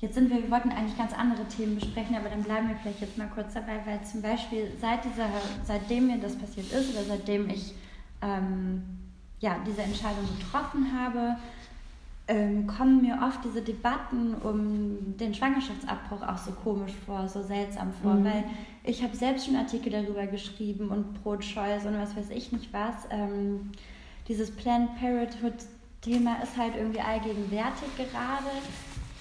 jetzt 0.00 0.14
sind 0.14 0.30
wir, 0.30 0.42
wir 0.42 0.50
wollten 0.50 0.70
eigentlich 0.70 0.96
ganz 0.96 1.12
andere 1.12 1.44
Themen 1.46 1.74
besprechen, 1.74 2.16
aber 2.16 2.30
dann 2.30 2.42
bleiben 2.42 2.68
wir 2.68 2.76
vielleicht 2.76 3.00
jetzt 3.00 3.18
mal 3.18 3.28
kurz 3.34 3.54
dabei, 3.54 3.80
weil 3.84 4.02
zum 4.02 4.22
Beispiel 4.22 4.72
seit 4.80 5.04
dieser, 5.04 5.28
seitdem 5.64 6.06
mir 6.06 6.18
das 6.18 6.36
passiert 6.36 6.72
ist 6.72 6.94
oder 6.94 7.04
seitdem 7.04 7.50
ich 7.50 7.74
ähm, 8.22 8.82
ja, 9.40 9.56
diese 9.66 9.82
Entscheidung 9.82 10.26
getroffen 10.38 10.86
habe, 10.98 11.36
ähm, 12.28 12.66
kommen 12.66 13.00
mir 13.00 13.18
oft 13.22 13.42
diese 13.44 13.62
Debatten 13.62 14.34
um 14.34 15.16
den 15.16 15.34
Schwangerschaftsabbruch 15.34 16.22
auch 16.22 16.36
so 16.36 16.52
komisch 16.52 16.92
vor, 17.06 17.26
so 17.26 17.42
seltsam 17.42 17.92
vor, 18.02 18.14
mhm. 18.14 18.24
weil 18.24 18.44
ich 18.84 19.02
habe 19.02 19.16
selbst 19.16 19.46
schon 19.46 19.56
Artikel 19.56 19.90
darüber 19.90 20.26
geschrieben 20.26 20.88
und 20.88 21.22
Pro-Choice 21.22 21.86
und 21.86 21.98
was 21.98 22.16
weiß 22.16 22.30
ich 22.30 22.52
nicht 22.52 22.72
was. 22.72 23.06
Ähm, 23.10 23.70
dieses 24.28 24.50
Planned 24.50 24.94
Parenthood-Thema 25.00 26.42
ist 26.42 26.56
halt 26.56 26.76
irgendwie 26.76 27.00
allgegenwärtig 27.00 27.88
gerade, 27.96 28.46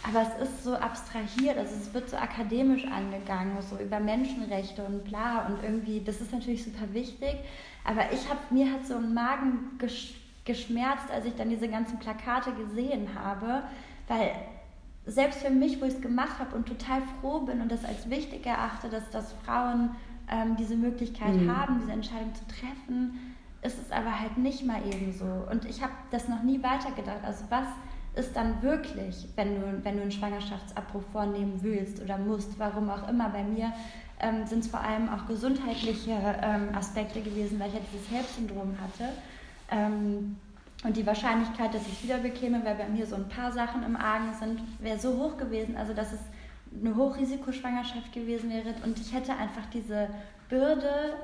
aber 0.03 0.21
es 0.21 0.49
ist 0.49 0.63
so 0.63 0.75
abstrahiert, 0.75 1.57
also 1.57 1.73
es 1.75 1.93
wird 1.93 2.09
so 2.09 2.17
akademisch 2.17 2.85
angegangen, 2.85 3.57
so 3.61 3.77
über 3.77 3.99
Menschenrechte 3.99 4.83
und 4.83 5.03
bla 5.05 5.47
und 5.47 5.63
irgendwie, 5.63 6.01
das 6.01 6.21
ist 6.21 6.31
natürlich 6.31 6.63
super 6.63 6.93
wichtig, 6.93 7.35
aber 7.83 8.11
ich 8.11 8.29
habe, 8.29 8.39
mir 8.51 8.71
hat 8.71 8.85
so 8.85 8.95
ein 8.95 9.13
Magen 9.13 9.77
gesch 9.79 10.13
geschmerzt, 10.45 11.11
als 11.11 11.25
ich 11.25 11.35
dann 11.35 11.49
diese 11.49 11.67
ganzen 11.67 11.99
Plakate 11.99 12.53
gesehen 12.53 13.09
habe, 13.21 13.63
weil 14.07 14.31
selbst 15.05 15.41
für 15.41 15.49
mich, 15.49 15.81
wo 15.81 15.85
ich 15.85 15.95
es 15.95 16.01
gemacht 16.01 16.39
habe 16.39 16.55
und 16.55 16.65
total 16.65 17.01
froh 17.19 17.41
bin 17.41 17.59
und 17.59 17.69
das 17.69 17.83
als 17.83 18.09
wichtig 18.09 18.45
erachte, 18.45 18.87
dass, 18.87 19.09
dass 19.09 19.33
Frauen 19.45 19.89
ähm, 20.31 20.55
diese 20.55 20.77
Möglichkeit 20.77 21.33
mhm. 21.33 21.53
haben, 21.53 21.79
diese 21.81 21.91
Entscheidung 21.91 22.33
zu 22.33 22.45
treffen, 22.47 23.35
ist 23.61 23.77
es 23.79 23.91
aber 23.91 24.19
halt 24.19 24.37
nicht 24.37 24.65
mal 24.65 24.81
eben 24.85 25.11
so. 25.11 25.25
Und 25.51 25.65
ich 25.65 25.81
habe 25.81 25.93
das 26.11 26.27
noch 26.27 26.43
nie 26.43 26.61
weitergedacht. 26.61 27.23
Also 27.23 27.45
was 27.49 27.67
ist 28.15 28.35
dann 28.35 28.61
wirklich, 28.61 29.27
wenn 29.35 29.55
du, 29.55 29.83
wenn 29.83 29.95
du 29.95 30.01
einen 30.01 30.11
Schwangerschaftsabbruch 30.11 31.03
vornehmen 31.11 31.59
willst 31.61 32.01
oder 32.01 32.17
musst, 32.17 32.57
warum 32.59 32.89
auch 32.89 33.07
immer. 33.07 33.29
Bei 33.29 33.43
mir 33.43 33.71
ähm, 34.19 34.45
sind 34.45 34.59
es 34.59 34.67
vor 34.67 34.81
allem 34.81 35.09
auch 35.09 35.27
gesundheitliche 35.27 36.11
ähm, 36.41 36.69
Aspekte 36.75 37.21
gewesen, 37.21 37.59
weil 37.59 37.67
ich 37.69 37.75
ja 37.75 37.79
dieses 37.91 38.09
HELP-Syndrom 38.09 38.75
hatte. 38.81 39.13
Ähm, 39.69 40.37
und 40.83 40.95
die 40.95 41.05
Wahrscheinlichkeit, 41.05 41.73
dass 41.73 41.87
ich 41.87 42.03
wieder 42.03 42.17
bekäme, 42.19 42.63
weil 42.63 42.75
bei 42.75 42.87
mir 42.87 43.05
so 43.05 43.15
ein 43.15 43.27
paar 43.29 43.51
Sachen 43.51 43.83
im 43.83 43.95
Argen 43.95 44.33
sind, 44.39 44.61
wäre 44.79 44.99
so 44.99 45.17
hoch 45.17 45.37
gewesen, 45.37 45.75
also 45.75 45.93
dass 45.93 46.13
es 46.13 46.19
eine 46.79 46.95
Hochrisikoschwangerschaft 46.95 48.11
gewesen 48.13 48.49
wäre. 48.49 48.73
Und 48.83 48.99
ich 48.99 49.13
hätte 49.13 49.33
einfach 49.33 49.65
diese 49.73 50.09
Bürde 50.49 51.15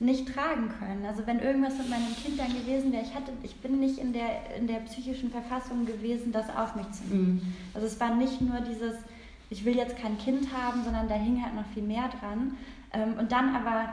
nicht 0.00 0.34
tragen 0.34 0.70
können. 0.78 1.04
Also 1.06 1.26
wenn 1.26 1.40
irgendwas 1.40 1.76
mit 1.76 1.90
meinem 1.90 2.16
Kind 2.24 2.40
dann 2.40 2.48
gewesen 2.48 2.90
wäre, 2.90 3.04
ich 3.04 3.14
hatte, 3.14 3.32
ich 3.42 3.54
bin 3.56 3.78
nicht 3.80 3.98
in 3.98 4.14
der, 4.14 4.56
in 4.56 4.66
der 4.66 4.78
psychischen 4.80 5.30
Verfassung 5.30 5.84
gewesen, 5.84 6.32
das 6.32 6.48
auf 6.48 6.74
mich 6.74 6.90
zu 6.90 7.04
nehmen. 7.04 7.34
Mhm. 7.34 7.54
Also 7.74 7.86
es 7.86 8.00
war 8.00 8.14
nicht 8.14 8.40
nur 8.40 8.60
dieses, 8.60 8.94
ich 9.50 9.64
will 9.66 9.76
jetzt 9.76 9.98
kein 9.98 10.16
Kind 10.16 10.48
haben, 10.56 10.84
sondern 10.84 11.06
da 11.06 11.14
hing 11.14 11.44
halt 11.44 11.54
noch 11.54 11.66
viel 11.74 11.82
mehr 11.82 12.08
dran. 12.18 12.56
Ähm, 12.94 13.18
und 13.18 13.30
dann 13.30 13.54
aber 13.54 13.90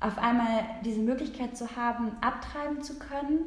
auf 0.00 0.16
einmal 0.16 0.64
diese 0.82 1.00
Möglichkeit 1.00 1.58
zu 1.58 1.76
haben, 1.76 2.12
abtreiben 2.22 2.82
zu 2.82 2.98
können, 2.98 3.40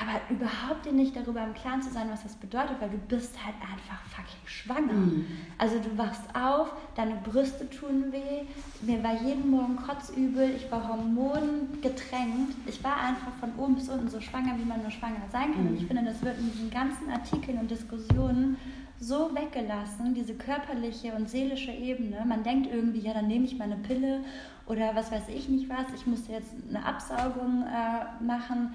aber 0.00 0.20
überhaupt 0.34 0.86
dir 0.86 0.92
nicht 0.92 1.14
darüber 1.14 1.44
im 1.44 1.52
Klaren 1.52 1.82
zu 1.82 1.90
sein, 1.90 2.08
was 2.10 2.22
das 2.22 2.34
bedeutet, 2.34 2.80
weil 2.80 2.88
du 2.88 2.96
bist 2.96 3.36
halt 3.44 3.54
einfach 3.60 4.02
fucking 4.06 4.46
schwanger. 4.46 4.92
Mhm. 4.92 5.26
Also 5.58 5.78
du 5.78 5.98
wachst 5.98 6.22
auf, 6.34 6.72
deine 6.94 7.16
Brüste 7.16 7.68
tun 7.68 8.10
weh, 8.10 8.46
mir 8.80 9.02
war 9.02 9.20
jeden 9.22 9.50
Morgen 9.50 9.76
kotzübel, 9.76 10.54
ich 10.56 10.70
war 10.72 10.88
hormongetränkt, 10.88 12.56
ich 12.66 12.82
war 12.82 12.96
einfach 12.96 13.32
von 13.40 13.54
oben 13.58 13.74
bis 13.74 13.90
unten 13.90 14.08
so 14.08 14.20
schwanger, 14.20 14.56
wie 14.58 14.64
man 14.64 14.80
nur 14.80 14.90
schwanger 14.90 15.28
sein 15.30 15.52
kann. 15.52 15.64
Mhm. 15.64 15.68
Und 15.68 15.76
ich 15.76 15.86
finde, 15.86 16.04
das 16.04 16.22
wird 16.22 16.38
in 16.38 16.50
diesen 16.50 16.70
ganzen 16.70 17.10
Artikeln 17.10 17.58
und 17.58 17.70
Diskussionen 17.70 18.56
so 18.98 19.34
weggelassen, 19.34 20.14
diese 20.14 20.34
körperliche 20.34 21.12
und 21.12 21.28
seelische 21.28 21.72
Ebene. 21.72 22.22
Man 22.26 22.42
denkt 22.42 22.70
irgendwie, 22.72 23.00
ja, 23.00 23.14
dann 23.14 23.28
nehme 23.28 23.44
ich 23.44 23.58
meine 23.58 23.76
Pille 23.76 24.20
oder 24.66 24.94
was 24.94 25.10
weiß 25.10 25.28
ich 25.28 25.48
nicht 25.48 25.68
was, 25.68 25.86
ich 25.94 26.06
muss 26.06 26.28
jetzt 26.28 26.52
eine 26.68 26.84
Absaugung 26.84 27.64
äh, 27.64 28.22
machen 28.22 28.74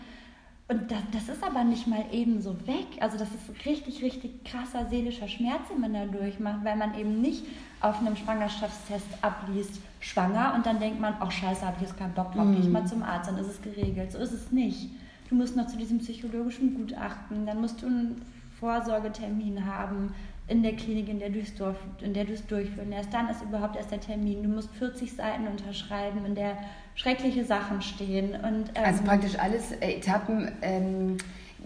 und 0.67 0.89
das, 0.89 0.99
das, 1.11 1.29
ist 1.29 1.43
aber 1.43 1.63
nicht 1.63 1.85
mal 1.85 2.05
eben 2.11 2.41
so 2.41 2.55
weg. 2.65 2.87
Also 2.99 3.19
das 3.19 3.29
ist 3.29 3.65
richtig, 3.67 4.01
richtig 4.01 4.43
krasser 4.43 4.87
seelischer 4.89 5.27
Schmerz, 5.27 5.67
den 5.69 5.79
man 5.79 5.93
da 5.93 6.05
durchmacht, 6.05 6.63
weil 6.63 6.75
man 6.75 6.97
eben 6.97 7.21
nicht 7.21 7.45
auf 7.81 7.99
einem 7.99 8.15
Schwangerschaftstest 8.15 9.05
abliest, 9.21 9.79
schwanger 9.99 10.53
und 10.55 10.65
dann 10.65 10.79
denkt 10.79 10.99
man, 10.99 11.15
ach 11.19 11.31
scheiße, 11.31 11.63
habe 11.63 11.75
ich 11.77 11.83
jetzt 11.83 11.97
keinen 11.97 12.13
Bock 12.13 12.33
drauf, 12.33 12.47
gehe 12.49 12.61
ich 12.61 12.69
mal 12.69 12.81
mhm. 12.81 12.87
zum 12.87 13.03
Arzt, 13.03 13.29
dann 13.29 13.37
ist 13.37 13.47
es 13.47 13.61
geregelt. 13.61 14.11
So 14.11 14.17
ist 14.17 14.31
es 14.31 14.51
nicht. 14.51 14.89
Du 15.29 15.35
musst 15.35 15.55
noch 15.55 15.67
zu 15.67 15.77
diesem 15.77 15.99
psychologischen 15.99 16.73
Gutachten, 16.73 17.45
dann 17.45 17.61
musst 17.61 17.83
du 17.83 17.85
einen 17.85 18.21
Vorsorgetermin 18.59 19.65
haben, 19.65 20.13
in 20.47 20.61
der 20.61 20.75
Klinik, 20.75 21.09
in 21.09 21.19
der 21.19 21.29
du 21.29 21.39
es 21.39 21.55
durch, 21.55 21.77
durchführen 22.47 22.89
lässt. 22.89 23.13
Dann 23.13 23.29
ist 23.29 23.41
überhaupt 23.41 23.75
erst 23.75 23.91
der 23.91 23.99
Termin. 23.99 24.43
Du 24.43 24.49
musst 24.49 24.73
40 24.75 25.13
Seiten 25.13 25.47
unterschreiben, 25.47 26.23
in 26.25 26.35
der 26.35 26.57
schreckliche 26.95 27.45
Sachen 27.45 27.81
stehen. 27.81 28.31
Und, 28.31 28.71
ähm, 28.75 28.83
also 28.83 29.03
praktisch 29.03 29.37
alles 29.37 29.71
äh, 29.73 29.97
Etappen, 29.97 30.51
ähm, 30.61 31.17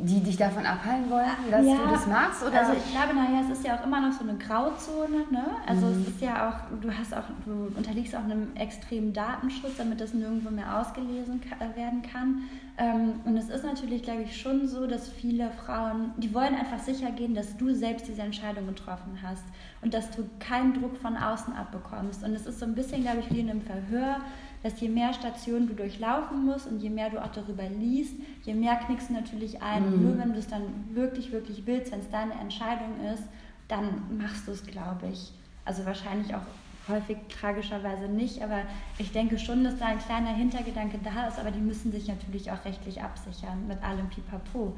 die 0.01 0.21
dich 0.21 0.37
davon 0.37 0.65
abhalten 0.65 1.09
wollen, 1.09 1.25
dass 1.51 1.65
ja, 1.65 1.75
du 1.75 1.89
das 1.91 2.07
magst? 2.07 2.43
Oder? 2.43 2.59
Also 2.59 2.73
ich 2.73 2.91
glaube, 2.91 3.13
naja, 3.13 3.41
es 3.43 3.57
ist 3.57 3.65
ja 3.65 3.77
auch 3.77 3.85
immer 3.85 3.99
noch 3.99 4.13
so 4.13 4.23
eine 4.23 4.37
Grauzone. 4.37 5.25
Ne? 5.29 5.45
Also 5.67 5.87
mhm. 5.87 6.01
es 6.01 6.07
ist 6.07 6.21
ja 6.21 6.49
auch, 6.49 6.79
du 6.81 6.89
hast 6.91 7.13
auch, 7.13 7.25
du 7.45 7.71
unterliegst 7.75 8.15
auch 8.15 8.23
einem 8.23 8.55
extremen 8.55 9.11
Datenschutz, 9.13 9.75
damit 9.77 9.99
das 9.99 10.13
nirgendwo 10.13 10.51
mehr 10.51 10.79
ausgelesen 10.79 11.41
werden 11.75 12.01
kann. 12.01 12.43
Ähm, 12.77 13.15
und 13.25 13.35
es 13.35 13.49
ist 13.49 13.65
natürlich, 13.65 14.03
glaube 14.03 14.21
ich, 14.21 14.39
schon 14.39 14.67
so, 14.67 14.87
dass 14.87 15.09
viele 15.09 15.51
Frauen, 15.65 16.11
die 16.17 16.33
wollen 16.33 16.55
einfach 16.55 16.79
sicher 16.79 17.11
gehen, 17.11 17.35
dass 17.35 17.57
du 17.57 17.73
selbst 17.73 18.07
diese 18.07 18.21
Entscheidung 18.21 18.67
getroffen 18.67 19.19
hast 19.21 19.43
und 19.81 19.93
dass 19.93 20.09
du 20.11 20.29
keinen 20.39 20.73
Druck 20.79 20.95
von 20.97 21.17
außen 21.17 21.53
abbekommst. 21.53 22.23
Und 22.23 22.33
es 22.33 22.45
ist 22.45 22.59
so 22.59 22.65
ein 22.65 22.75
bisschen, 22.75 23.01
glaube 23.01 23.19
ich, 23.19 23.29
wie 23.33 23.41
in 23.41 23.49
einem 23.49 23.61
Verhör 23.61 24.21
dass 24.63 24.79
je 24.81 24.89
mehr 24.89 25.13
Stationen 25.13 25.67
du 25.67 25.73
durchlaufen 25.73 26.45
musst 26.45 26.67
und 26.67 26.79
je 26.79 26.89
mehr 26.89 27.09
du 27.09 27.23
auch 27.23 27.31
darüber 27.31 27.67
liest, 27.67 28.15
je 28.43 28.53
mehr 28.53 28.75
knickst 28.75 29.09
du 29.09 29.13
natürlich 29.13 29.61
ein. 29.61 29.87
Mhm. 29.87 29.93
Und 29.93 30.03
nur 30.03 30.17
wenn 30.17 30.33
du 30.33 30.39
es 30.39 30.47
dann 30.47 30.63
wirklich, 30.93 31.31
wirklich 31.31 31.65
willst, 31.65 31.91
wenn 31.91 31.99
es 31.99 32.09
deine 32.09 32.33
Entscheidung 32.33 32.99
ist, 33.13 33.23
dann 33.67 34.17
machst 34.17 34.47
du 34.47 34.51
es, 34.51 34.65
glaube 34.65 35.07
ich. 35.07 35.31
Also 35.65 35.85
wahrscheinlich 35.85 36.33
auch 36.35 36.41
häufig 36.89 37.17
tragischerweise 37.29 38.07
nicht, 38.07 38.41
aber 38.41 38.63
ich 38.97 39.11
denke 39.11 39.37
schon, 39.37 39.63
dass 39.63 39.77
da 39.77 39.85
ein 39.85 39.99
kleiner 39.99 40.33
Hintergedanke 40.33 40.99
da 41.03 41.27
ist, 41.27 41.39
aber 41.39 41.51
die 41.51 41.59
müssen 41.59 41.91
sich 41.91 42.07
natürlich 42.07 42.51
auch 42.51 42.65
rechtlich 42.65 43.01
absichern 43.01 43.67
mit 43.67 43.81
allem 43.83 44.09
Pipapo. 44.09 44.75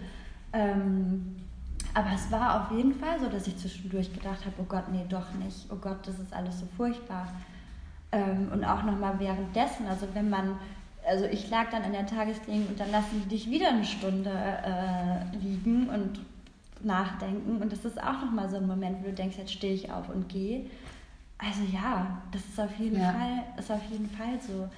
Ähm, 0.52 1.38
aber 1.94 2.10
es 2.14 2.30
war 2.32 2.62
auf 2.62 2.78
jeden 2.78 2.94
Fall 2.94 3.20
so, 3.20 3.28
dass 3.28 3.48
ich 3.48 3.58
zwischendurch 3.58 4.14
gedacht 4.14 4.46
habe, 4.46 4.56
oh 4.60 4.66
Gott, 4.68 4.92
nee, 4.92 5.06
doch 5.10 5.34
nicht. 5.34 5.68
Oh 5.70 5.76
Gott, 5.76 6.06
das 6.06 6.20
ist 6.20 6.34
alles 6.34 6.60
so 6.60 6.66
furchtbar. 6.78 7.28
Ähm, 8.12 8.50
und 8.52 8.64
auch 8.66 8.84
nochmal 8.84 9.20
währenddessen, 9.20 9.88
also 9.88 10.08
wenn 10.14 10.30
man, 10.30 10.58
also 11.08 11.26
ich 11.26 11.50
lag 11.50 11.70
dann 11.70 11.84
in 11.84 11.94
der 11.94 12.06
Tagesklinik 12.06 12.70
und 12.70 12.80
dann 12.80 12.92
lassen 12.92 13.22
die 13.24 13.30
dich 13.30 13.50
wieder 13.50 13.70
eine 13.70 13.86
Stunde 13.86 14.32
äh, 14.32 15.38
liegen 15.38 15.90
und 15.90 16.20
nachdenken. 16.84 17.62
Und 17.62 17.72
das 17.72 17.86
ist 17.86 18.02
auch 18.02 18.22
nochmal 18.22 18.50
so 18.50 18.58
ein 18.58 18.68
Moment, 18.68 19.02
wo 19.02 19.06
du 19.08 19.14
denkst, 19.14 19.38
jetzt 19.38 19.54
stehe 19.54 19.74
ich 19.74 19.92
auf 19.92 20.10
und 20.10 20.30
gehe. 20.30 20.66
Also 21.38 21.62
ja, 21.72 22.22
das 22.32 22.46
ist 22.46 22.60
auf 22.60 22.76
jeden 22.78 23.00
ja. 23.00 23.12
Fall, 23.12 23.44
ist 23.58 23.72
auf 23.72 23.84
jeden 23.90 24.10
Fall 24.10 24.40
so. 24.40 24.70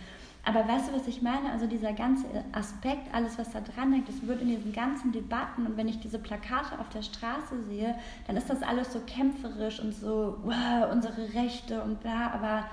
Aber 0.46 0.68
weißt 0.68 0.90
du, 0.90 0.96
was 0.96 1.08
ich 1.08 1.22
meine? 1.22 1.52
Also 1.52 1.68
dieser 1.68 1.94
ganze 1.94 2.26
Aspekt, 2.52 3.14
alles, 3.14 3.38
was 3.38 3.52
da 3.52 3.62
dran 3.62 3.94
hängt, 3.94 4.10
das 4.10 4.28
wird 4.28 4.42
in 4.42 4.50
diesen 4.50 4.74
ganzen 4.74 5.14
Debatten 5.14 5.66
und 5.66 5.78
wenn 5.78 5.88
ich 5.88 6.00
diese 6.02 6.20
Plakate 6.20 6.80
auf 6.80 6.90
der 6.90 7.02
Straße 7.02 7.64
sehe, 7.70 7.96
dann 8.28 8.36
ist 8.36 8.50
das 8.50 8.62
alles 8.62 8.92
so 8.92 9.00
kämpferisch 9.00 9.80
und 9.80 9.94
so, 9.94 10.38
wow, 10.44 10.92
unsere 10.92 11.34
Rechte 11.34 11.82
und 11.82 12.02
bla, 12.02 12.32
aber 12.32 12.66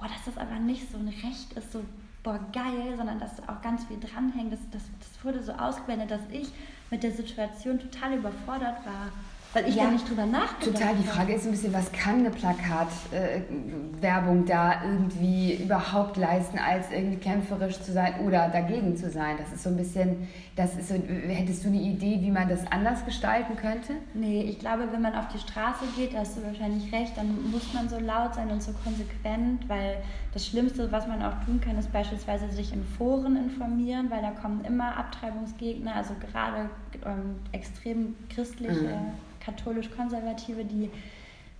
boah, 0.00 0.08
dass 0.08 0.24
das 0.24 0.38
aber 0.38 0.58
nicht 0.58 0.90
so 0.90 0.98
ein 0.98 1.08
Recht 1.08 1.52
ist, 1.52 1.72
so, 1.72 1.84
boah, 2.22 2.40
geil, 2.52 2.94
sondern 2.96 3.20
dass 3.20 3.46
auch 3.48 3.60
ganz 3.62 3.84
viel 3.84 4.00
dranhängt. 4.00 4.52
Das, 4.52 4.60
das, 4.70 4.82
das 4.98 5.24
wurde 5.24 5.42
so 5.42 5.52
ausgeblendet, 5.52 6.10
dass 6.10 6.22
ich 6.32 6.48
mit 6.90 7.02
der 7.02 7.12
Situation 7.12 7.78
total 7.78 8.14
überfordert 8.14 8.84
war. 8.84 9.12
Weil 9.52 9.68
ich 9.68 9.74
ja, 9.74 9.84
da 9.84 9.90
nicht 9.90 10.08
drüber 10.08 10.26
nachgedacht 10.26 10.78
Total. 10.78 10.94
Die 10.94 11.06
Frage 11.06 11.34
ist 11.34 11.44
ein 11.44 11.50
bisschen, 11.50 11.72
was 11.72 11.90
kann 11.90 12.20
eine 12.20 12.30
Plakatwerbung 12.30 14.44
äh, 14.44 14.46
da 14.46 14.84
irgendwie 14.84 15.54
überhaupt 15.54 16.16
leisten, 16.16 16.56
als 16.58 16.92
irgendwie 16.92 17.16
kämpferisch 17.16 17.80
zu 17.80 17.92
sein 17.92 18.20
oder 18.24 18.48
dagegen 18.48 18.96
zu 18.96 19.10
sein? 19.10 19.36
Das 19.38 19.52
ist 19.52 19.64
so 19.64 19.70
ein 19.70 19.76
bisschen, 19.76 20.28
das 20.54 20.76
ist 20.76 20.88
so, 20.88 20.94
hättest 20.94 21.64
du 21.64 21.68
eine 21.68 21.80
Idee, 21.80 22.18
wie 22.20 22.30
man 22.30 22.48
das 22.48 22.60
anders 22.70 23.04
gestalten 23.04 23.56
könnte? 23.56 23.94
Nee, 24.14 24.42
ich 24.42 24.60
glaube, 24.60 24.86
wenn 24.92 25.02
man 25.02 25.16
auf 25.16 25.26
die 25.28 25.38
Straße 25.38 25.84
geht, 25.96 26.14
da 26.14 26.18
hast 26.18 26.36
du 26.36 26.44
wahrscheinlich 26.44 26.92
recht, 26.92 27.16
dann 27.16 27.50
muss 27.50 27.74
man 27.74 27.88
so 27.88 27.98
laut 27.98 28.36
sein 28.36 28.50
und 28.50 28.62
so 28.62 28.72
konsequent, 28.84 29.68
weil 29.68 29.96
das 30.32 30.46
Schlimmste, 30.46 30.92
was 30.92 31.08
man 31.08 31.22
auch 31.22 31.44
tun 31.44 31.60
kann, 31.60 31.76
ist 31.76 31.92
beispielsweise 31.92 32.48
sich 32.50 32.72
in 32.72 32.84
Foren 32.84 33.36
informieren, 33.36 34.10
weil 34.10 34.22
da 34.22 34.30
kommen 34.30 34.64
immer 34.64 34.96
Abtreibungsgegner, 34.96 35.94
also 35.94 36.14
gerade 36.20 36.70
ähm, 37.04 37.36
extrem 37.52 38.14
christliche. 38.28 38.90
Mhm 38.90 39.12
katholisch-konservative, 39.40 40.64
die 40.64 40.90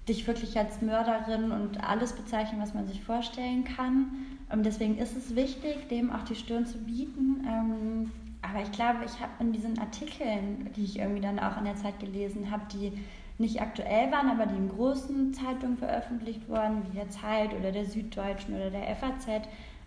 dich 0.08 0.26
wirklich 0.26 0.56
als 0.58 0.80
Mörderin 0.82 1.50
und 1.52 1.82
alles 1.82 2.12
bezeichnen, 2.12 2.60
was 2.60 2.74
man 2.74 2.86
sich 2.86 3.02
vorstellen 3.02 3.64
kann. 3.64 4.10
Und 4.50 4.64
deswegen 4.64 4.98
ist 4.98 5.16
es 5.16 5.36
wichtig, 5.36 5.88
dem 5.88 6.10
auch 6.10 6.24
die 6.24 6.34
Stirn 6.34 6.66
zu 6.66 6.78
bieten. 6.78 7.46
Ähm, 7.46 8.10
aber 8.42 8.62
ich 8.62 8.72
glaube, 8.72 9.04
ich 9.04 9.20
habe 9.20 9.32
in 9.40 9.52
diesen 9.52 9.78
Artikeln, 9.78 10.70
die 10.74 10.84
ich 10.84 10.98
irgendwie 10.98 11.20
dann 11.20 11.38
auch 11.38 11.58
in 11.58 11.64
der 11.64 11.76
Zeit 11.76 12.00
gelesen 12.00 12.50
habe, 12.50 12.62
die 12.72 12.92
nicht 13.40 13.60
aktuell 13.60 14.12
waren, 14.12 14.28
aber 14.28 14.46
die 14.46 14.56
in 14.56 14.68
großen 14.68 15.32
Zeitungen 15.34 15.78
veröffentlicht 15.78 16.48
wurden, 16.48 16.82
wie 16.88 16.96
der 16.96 17.08
Zeit 17.10 17.54
oder 17.54 17.72
der 17.72 17.86
Süddeutschen 17.86 18.54
oder 18.54 18.70
der 18.70 18.94
FAZ, 18.96 19.26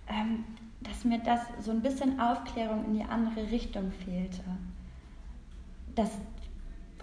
ähm, 0.09 0.43
dass 0.81 1.05
mir 1.05 1.19
das 1.19 1.39
so 1.61 1.71
ein 1.71 1.81
bisschen 1.81 2.19
Aufklärung 2.19 2.83
in 2.85 2.95
die 2.95 3.03
andere 3.03 3.49
Richtung 3.51 3.91
fehlte. 4.03 4.41
Dass 5.95 6.09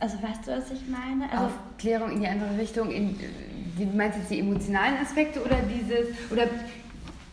also 0.00 0.16
weißt 0.22 0.46
du, 0.46 0.52
was 0.52 0.70
ich 0.70 0.88
meine? 0.88 1.30
Also 1.30 1.44
Aufklärung 1.44 2.12
in 2.12 2.20
die 2.22 2.26
andere 2.26 2.56
Richtung. 2.56 2.90
In, 2.90 3.18
du 3.76 3.84
meinst 3.94 4.18
jetzt 4.18 4.30
die 4.30 4.40
emotionalen 4.40 4.96
Aspekte 4.96 5.44
oder 5.44 5.56
dieses 5.56 6.30
oder 6.30 6.46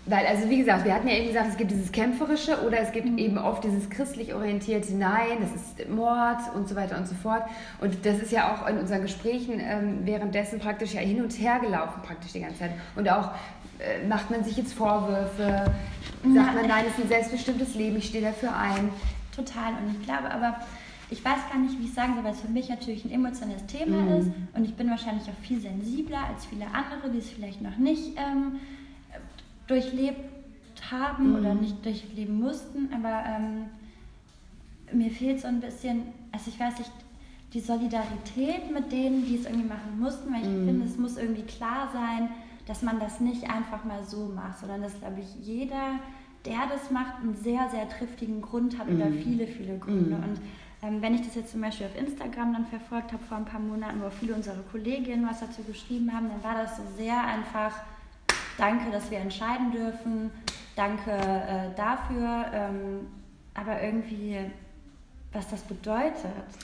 weil, 0.08 0.26
also 0.26 0.50
wie 0.50 0.60
gesagt, 0.60 0.86
wir 0.86 0.94
hatten 0.94 1.08
ja 1.08 1.16
eben 1.16 1.28
gesagt, 1.28 1.50
es 1.50 1.58
gibt 1.58 1.72
dieses 1.72 1.92
Kämpferische 1.92 2.66
oder 2.66 2.80
es 2.80 2.92
gibt 2.92 3.08
mhm. 3.08 3.18
eben 3.18 3.38
oft 3.38 3.64
dieses 3.64 3.90
christlich 3.90 4.34
orientierte 4.34 4.94
Nein, 4.96 5.38
das 5.42 5.52
ist 5.54 5.90
Mord 5.90 6.40
und 6.56 6.70
so 6.70 6.76
weiter 6.76 6.98
und 6.98 7.08
so 7.08 7.16
fort. 7.16 7.44
Und 7.82 8.06
das 8.06 8.20
ist 8.20 8.32
ja 8.32 8.54
auch 8.54 8.68
in 8.68 8.78
unseren 8.78 9.02
Gesprächen 9.02 9.60
ähm, 9.60 10.00
währenddessen 10.04 10.60
praktisch 10.60 10.94
ja 10.94 11.02
hin 11.02 11.22
und 11.22 11.32
her 11.34 11.60
gelaufen, 11.60 12.02
praktisch 12.04 12.32
die 12.32 12.40
ganze 12.40 12.60
Zeit. 12.60 12.72
Und 12.96 13.10
auch 13.10 13.32
äh, 13.80 14.08
macht 14.08 14.32
man 14.32 14.44
sich 14.44 14.56
jetzt 14.56 14.74
Vorwürfe, 14.74 15.72
sagt 16.24 16.56
man, 16.56 16.68
nein, 16.68 16.86
es 16.88 16.98
ist 16.98 17.04
ein 17.04 17.10
selbstbestimmtes 17.10 17.76
Leben, 17.76 17.98
ich 17.98 18.08
stehe 18.08 18.24
dafür 18.24 18.56
ein. 18.56 18.90
Total. 19.36 19.74
Und 19.74 19.92
ich 19.92 20.06
glaube 20.06 20.32
aber, 20.32 20.56
ich 21.10 21.24
weiß 21.24 21.38
gar 21.52 21.60
nicht, 21.60 21.80
wie 21.80 21.86
ich 21.86 21.94
sagen 21.94 22.16
soll, 22.16 22.24
weil 22.24 22.34
es 22.34 22.42
für 22.42 22.50
mich 22.50 22.70
natürlich 22.70 23.06
ein 23.06 23.12
emotionales 23.12 23.66
Thema 23.66 23.98
mhm. 23.98 24.20
ist 24.20 24.32
und 24.54 24.64
ich 24.66 24.76
bin 24.76 24.90
wahrscheinlich 24.90 25.24
auch 25.30 25.46
viel 25.46 25.60
sensibler 25.60 26.20
als 26.34 26.46
viele 26.46 26.66
andere, 26.66 27.10
die 27.14 27.20
es 27.20 27.30
vielleicht 27.30 27.62
noch 27.62 27.78
nicht 27.78 28.18
ähm, 28.18 28.60
durchlebt 29.68 30.20
haben 30.90 31.32
mhm. 31.32 31.36
oder 31.36 31.54
nicht 31.54 31.84
durchleben 31.86 32.40
mussten, 32.40 32.90
aber 32.94 33.24
ähm, 33.26 33.66
mir 34.92 35.12
fehlt 35.12 35.42
so 35.42 35.48
ein 35.48 35.60
bisschen, 35.60 36.04
also 36.32 36.50
ich 36.50 36.60
weiß 36.60 36.80
nicht, 36.80 36.92
die 37.54 37.60
Solidarität 37.60 38.72
mit 38.72 38.92
denen, 38.92 39.26
die 39.26 39.36
es 39.36 39.46
irgendwie 39.46 39.68
machen 39.68 40.00
mussten, 40.00 40.34
weil 40.34 40.42
ich 40.42 40.48
mhm. 40.48 40.66
finde, 40.66 40.86
es 40.86 40.98
muss 40.98 41.18
irgendwie 41.18 41.44
klar 41.44 41.90
sein, 41.94 42.30
dass 42.68 42.82
man 42.82 43.00
das 43.00 43.20
nicht 43.20 43.50
einfach 43.50 43.86
mal 43.86 44.04
so 44.04 44.32
macht, 44.36 44.60
sondern 44.60 44.82
dass, 44.82 45.00
glaube 45.00 45.22
ich, 45.22 45.46
jeder, 45.46 46.00
der 46.46 46.68
das 46.70 46.92
macht, 46.92 47.22
einen 47.22 47.36
sehr, 47.36 47.70
sehr 47.70 47.88
triftigen 47.88 48.42
Grund 48.42 48.78
hat 48.78 48.88
oder 48.88 49.06
mhm. 49.06 49.22
viele, 49.22 49.48
viele 49.48 49.78
Gründe. 49.78 50.18
Mhm. 50.18 50.24
Und 50.24 50.40
ähm, 50.84 51.02
wenn 51.02 51.16
ich 51.16 51.22
das 51.22 51.36
jetzt 51.36 51.52
zum 51.52 51.62
Beispiel 51.62 51.88
auf 51.88 51.98
Instagram 51.98 52.54
dann 52.54 52.66
verfolgt 52.66 53.14
habe 53.14 53.24
vor 53.24 53.38
ein 53.38 53.46
paar 53.46 53.60
Monaten, 53.60 54.02
wo 54.02 54.10
viele 54.10 54.36
unserer 54.36 54.62
Kolleginnen 54.72 55.26
was 55.28 55.40
dazu 55.40 55.64
geschrieben 55.64 56.14
haben, 56.14 56.28
dann 56.28 56.44
war 56.44 56.62
das 56.62 56.78
so 56.78 56.84
sehr 56.98 57.20
einfach, 57.24 57.74
danke, 58.58 58.92
dass 58.92 59.10
wir 59.12 59.20
entscheiden 59.20 59.72
dürfen, 59.72 60.32
danke 60.76 61.12
äh, 61.12 61.76
dafür, 61.76 62.46
ähm, 62.54 63.08
aber 63.54 63.82
irgendwie 63.82 64.38
was 65.34 65.48
das 65.50 65.62
bedeutet. 65.62 66.16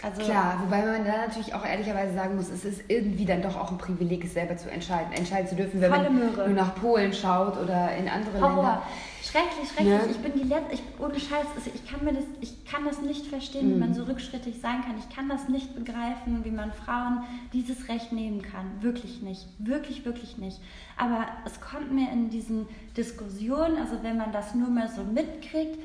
Also 0.02 0.22
Klar, 0.22 0.60
wobei 0.64 0.84
man 0.86 1.06
da 1.06 1.18
natürlich 1.28 1.54
auch 1.54 1.66
ehrlicherweise 1.66 2.14
sagen 2.14 2.36
muss, 2.36 2.50
es 2.50 2.66
ist 2.66 2.84
irgendwie 2.88 3.26
dann 3.26 3.42
doch 3.42 3.56
auch 3.60 3.72
ein 3.72 3.78
Privileg, 3.78 4.24
es 4.24 4.34
selber 4.34 4.58
zu 4.58 4.70
entscheiden, 4.70 5.14
entscheiden 5.14 5.48
zu 5.48 5.56
dürfen, 5.56 5.82
wenn 5.82 5.92
man 5.92 6.16
Möhre. 6.16 6.48
nur 6.48 6.56
nach 6.56 6.76
Polen 6.76 7.14
schaut 7.14 7.58
oder 7.58 7.96
in 7.96 8.08
andere 8.08 8.40
Horror. 8.40 8.56
Länder. 8.56 8.82
Schrecklich, 9.24 9.70
schrecklich. 9.70 9.88
Ne? 9.88 10.08
Ich 10.12 10.18
bin 10.18 10.34
die 10.34 10.48
letzte, 10.48 10.74
ich, 10.74 10.84
ohne 11.00 11.18
Scheiß, 11.18 11.46
ich 11.74 11.90
kann, 11.90 12.04
mir 12.04 12.14
das, 12.14 12.26
ich 12.42 12.66
kann 12.66 12.84
das 12.84 13.02
nicht 13.02 13.28
verstehen, 13.28 13.70
mhm. 13.70 13.76
wie 13.76 13.80
man 13.80 13.94
so 13.94 14.04
rückschrittig 14.04 14.60
sein 14.60 14.82
kann. 14.84 14.96
Ich 15.00 15.16
kann 15.16 15.30
das 15.30 15.48
nicht 15.48 15.74
begreifen, 15.76 16.44
wie 16.44 16.52
man 16.52 16.74
Frauen 16.74 17.24
dieses 17.54 17.88
Recht 17.88 18.12
nehmen 18.12 18.42
kann. 18.42 18.82
Wirklich 18.82 19.22
nicht. 19.22 19.48
Wirklich, 19.60 20.04
wirklich 20.04 20.38
nicht. 20.38 20.60
Aber 20.98 21.26
es 21.46 21.62
kommt 21.62 21.94
mir 21.94 22.12
in 22.12 22.30
diesen 22.30 22.68
Diskussionen, 22.98 23.78
also 23.78 24.04
wenn 24.04 24.18
man 24.18 24.34
das 24.34 24.56
nur 24.56 24.70
mal 24.70 24.90
so 24.90 25.04
mitkriegt, 25.04 25.80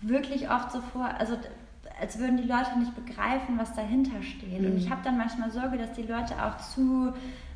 wirklich 0.00 0.48
oft 0.48 0.70
so 0.70 0.80
vor, 0.92 1.08
also 1.18 1.36
als 2.00 2.18
würden 2.18 2.36
die 2.36 2.48
Leute 2.48 2.78
nicht 2.78 2.94
begreifen, 2.94 3.58
was 3.58 3.74
dahinter 3.74 4.22
steht. 4.22 4.60
Mhm. 4.60 4.66
Und 4.66 4.76
ich 4.76 4.90
habe 4.90 5.00
dann 5.02 5.18
manchmal 5.18 5.50
Sorge, 5.50 5.78
dass 5.78 5.92
die 5.94 6.02
Leute 6.02 6.34
auch 6.44 6.58
zu 6.58 7.12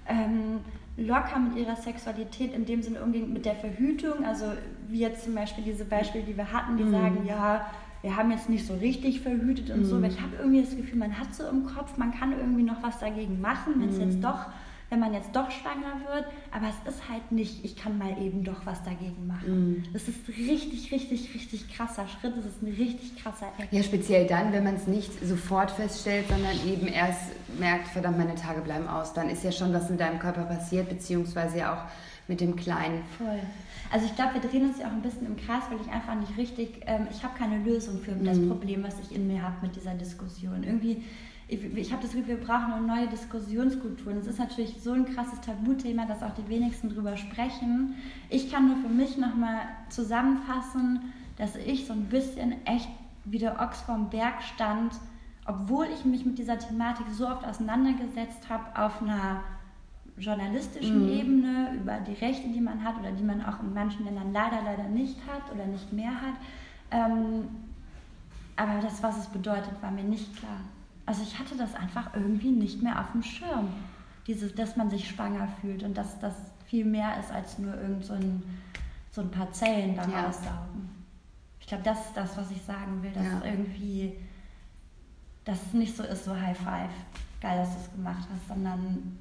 ähm, 0.09 0.61
locker 0.99 1.39
mit 1.39 1.57
ihrer 1.57 1.77
Sexualität 1.77 2.53
in 2.53 2.67
dem 2.67 2.83
Sinne 2.83 3.01
umgehen, 3.03 3.33
mit 3.33 3.47
der 3.47 3.55
Verhütung. 3.55 4.25
Also 4.25 4.47
wie 4.89 4.99
jetzt 4.99 5.25
zum 5.25 5.35
Beispiel 5.35 5.65
diese 5.65 5.85
Beispiele, 5.85 6.25
die 6.25 6.37
wir 6.37 6.53
hatten, 6.53 6.77
die 6.77 6.85
mhm. 6.85 6.91
sagen, 6.91 7.27
ja, 7.27 7.67
wir 8.03 8.17
haben 8.17 8.31
jetzt 8.31 8.49
nicht 8.49 8.67
so 8.67 8.75
richtig 8.75 9.21
verhütet 9.21 9.71
und 9.71 9.81
mhm. 9.81 9.85
so. 9.85 10.03
Weil 10.03 10.11
ich 10.11 10.21
habe 10.21 10.37
irgendwie 10.39 10.61
das 10.61 10.77
Gefühl, 10.77 10.99
man 10.99 11.19
hat 11.19 11.35
so 11.35 11.49
im 11.49 11.65
Kopf, 11.65 11.97
man 11.97 12.13
kann 12.13 12.33
irgendwie 12.33 12.63
noch 12.63 12.83
was 12.83 12.99
dagegen 12.99 13.41
machen, 13.41 13.75
wenn 13.79 13.89
es 13.89 13.97
mhm. 13.97 14.11
jetzt 14.11 14.23
doch 14.23 14.47
wenn 14.91 15.01
man 15.01 15.13
jetzt 15.13 15.35
doch 15.35 15.51
schwanger 15.51 16.01
wird, 16.11 16.27
aber 16.51 16.67
es 16.69 16.95
ist 16.95 17.09
halt 17.09 17.31
nicht, 17.31 17.65
ich 17.65 17.77
kann 17.77 17.99
mal 17.99 18.17
eben 18.23 18.43
doch 18.43 18.65
was 18.65 18.83
dagegen 18.85 19.27
machen. 19.27 19.83
Mm. 19.83 19.85
Das 19.93 20.09
ist 20.09 20.27
richtig, 20.29 20.91
richtig, 20.91 21.35
richtig 21.35 21.69
krasser 21.75 22.07
Schritt. 22.09 22.35
Das 22.37 22.47
ist 22.47 22.63
ein 22.63 22.69
richtig 22.73 23.23
krasser 23.23 23.53
Eck. 23.59 23.69
Ja, 23.71 23.83
speziell 23.83 24.27
dann, 24.27 24.53
wenn 24.53 24.65
man 24.65 24.77
es 24.77 24.87
nicht 24.87 25.13
sofort 25.23 25.71
feststellt, 25.71 26.29
sondern 26.29 26.57
eben 26.67 26.87
erst 26.87 27.33
merkt, 27.59 27.89
verdammt, 27.89 28.17
meine 28.17 28.35
Tage 28.35 28.63
bleiben 28.63 28.89
aus. 28.89 29.13
Dann 29.13 29.29
ist 29.29 29.45
ja 29.45 29.53
schon 29.53 29.75
was 29.75 29.91
in 29.91 29.99
deinem 29.99 30.19
Körper 30.19 30.45
passiert, 30.45 30.89
beziehungsweise 30.89 31.59
ja 31.59 31.75
auch 31.75 32.29
mit 32.29 32.41
dem 32.41 32.57
Kleinen. 32.57 33.03
Voll. 33.19 33.41
Also 33.91 34.07
ich 34.07 34.15
glaube, 34.15 34.35
wir 34.35 34.41
drehen 34.41 34.69
uns 34.69 34.79
ja 34.79 34.87
auch 34.87 34.93
ein 34.93 35.03
bisschen 35.03 35.27
im 35.27 35.37
Kreis, 35.37 35.63
weil 35.71 35.81
ich 35.81 35.91
einfach 35.91 36.15
nicht 36.15 36.37
richtig, 36.37 36.83
ähm, 36.87 37.09
ich 37.11 37.23
habe 37.23 37.37
keine 37.39 37.59
Lösung 37.65 38.01
für 38.01 38.13
das 38.13 38.37
mhm. 38.37 38.51
Problem, 38.51 38.85
was 38.85 38.97
ich 39.01 39.15
in 39.15 39.27
mir 39.27 39.43
habe 39.43 39.57
mit 39.63 39.77
dieser 39.77 39.95
Diskussion. 39.95 40.63
Irgendwie, 40.63 41.03
ich, 41.49 41.65
ich 41.77 41.93
habe 41.93 42.03
das 42.03 42.13
Gefühl, 42.13 42.29
wir 42.29 42.41
brauchen 42.41 42.73
eine 42.73 42.87
neue 42.87 43.09
Diskussionskultur. 43.09 44.13
Und 44.13 44.19
es 44.19 44.27
ist 44.27 44.39
natürlich 44.39 44.77
so 44.83 44.93
ein 44.93 45.07
krasses 45.07 45.41
Tabuthema, 45.41 46.05
dass 46.05 46.23
auch 46.23 46.35
die 46.35 46.47
wenigsten 46.49 46.91
drüber 46.91 47.17
sprechen. 47.17 47.95
Ich 48.29 48.53
kann 48.53 48.69
nur 48.69 48.77
für 48.77 48.89
mich 48.89 49.17
nochmal 49.17 49.61
zusammenfassen, 49.89 51.13
dass 51.39 51.57
ich 51.57 51.87
so 51.87 51.95
ein 51.95 52.05
bisschen 52.05 52.55
echt 52.67 52.89
wie 53.25 53.39
der 53.39 53.61
Ochs 53.61 53.81
vorm 53.81 54.11
Berg 54.11 54.43
stand, 54.43 54.93
obwohl 55.47 55.87
ich 55.87 56.05
mich 56.05 56.27
mit 56.27 56.39
dieser 56.39 56.59
Thematik 56.59 57.07
so 57.13 57.27
oft 57.27 57.47
auseinandergesetzt 57.47 58.49
habe 58.51 58.79
auf 58.79 59.01
einer 59.01 59.43
journalistischen 60.19 61.05
mhm. 61.05 61.13
Ebene, 61.13 61.75
über 61.77 61.99
die 62.01 62.13
Rechte, 62.13 62.49
die 62.49 62.61
man 62.61 62.85
hat 62.85 62.99
oder 62.99 63.13
die 63.13 63.23
man 63.23 63.43
auch 63.45 63.61
in 63.63 63.73
manchen 63.73 64.05
Ländern 64.05 64.33
leider, 64.33 64.63
leider 64.63 64.85
nicht 64.85 65.17
hat 65.27 65.51
oder 65.55 65.65
nicht 65.67 65.93
mehr 65.93 66.11
hat. 66.11 66.35
Ähm, 66.91 67.45
aber 68.57 68.81
das, 68.83 69.03
was 69.03 69.17
es 69.17 69.27
bedeutet, 69.27 69.81
war 69.81 69.91
mir 69.91 70.03
nicht 70.03 70.37
klar. 70.37 70.59
Also 71.09 71.23
ich 71.23 71.39
hatte 71.39 71.57
das 71.57 71.75
einfach 71.75 72.15
irgendwie 72.15 72.51
nicht 72.51 72.83
mehr 72.83 73.01
auf 73.01 73.13
dem 73.13 73.23
Schirm. 73.23 73.71
Dieses, 74.27 74.55
dass 74.55 74.77
man 74.77 74.91
sich 74.91 75.09
schwanger 75.09 75.49
fühlt 75.63 75.83
und 75.83 75.97
dass 75.97 76.21
das 76.21 76.35
viel 76.67 76.85
mehr 76.85 77.19
ist 77.19 77.33
als 77.33 77.59
nur 77.59 77.75
irgend 77.81 78.05
so 78.05 78.13
ein, 78.13 78.43
so 79.11 79.23
ein 79.23 79.31
paar 79.31 79.51
Zellen 79.53 79.97
da 79.97 80.07
ja. 80.07 80.27
raussaugen. 80.27 80.91
Ich 81.61 81.67
glaube, 81.67 81.83
das 81.83 81.99
ist 82.05 82.15
das, 82.15 82.37
was 82.37 82.51
ich 82.51 82.61
sagen 82.61 83.03
will, 83.03 83.11
dass 83.13 83.25
ja. 83.25 83.43
irgendwie, 83.43 84.17
dass 85.47 85.59
es 85.69 85.73
nicht 85.73 85.97
so 85.97 86.03
ist, 86.03 86.27
so 86.27 86.39
High 86.39 86.59
Five, 86.59 86.91
geil, 87.41 87.57
dass 87.57 87.71
du 87.71 87.81
es 87.81 87.93
gemacht 87.93 88.29
hast, 88.31 88.49
sondern 88.49 89.17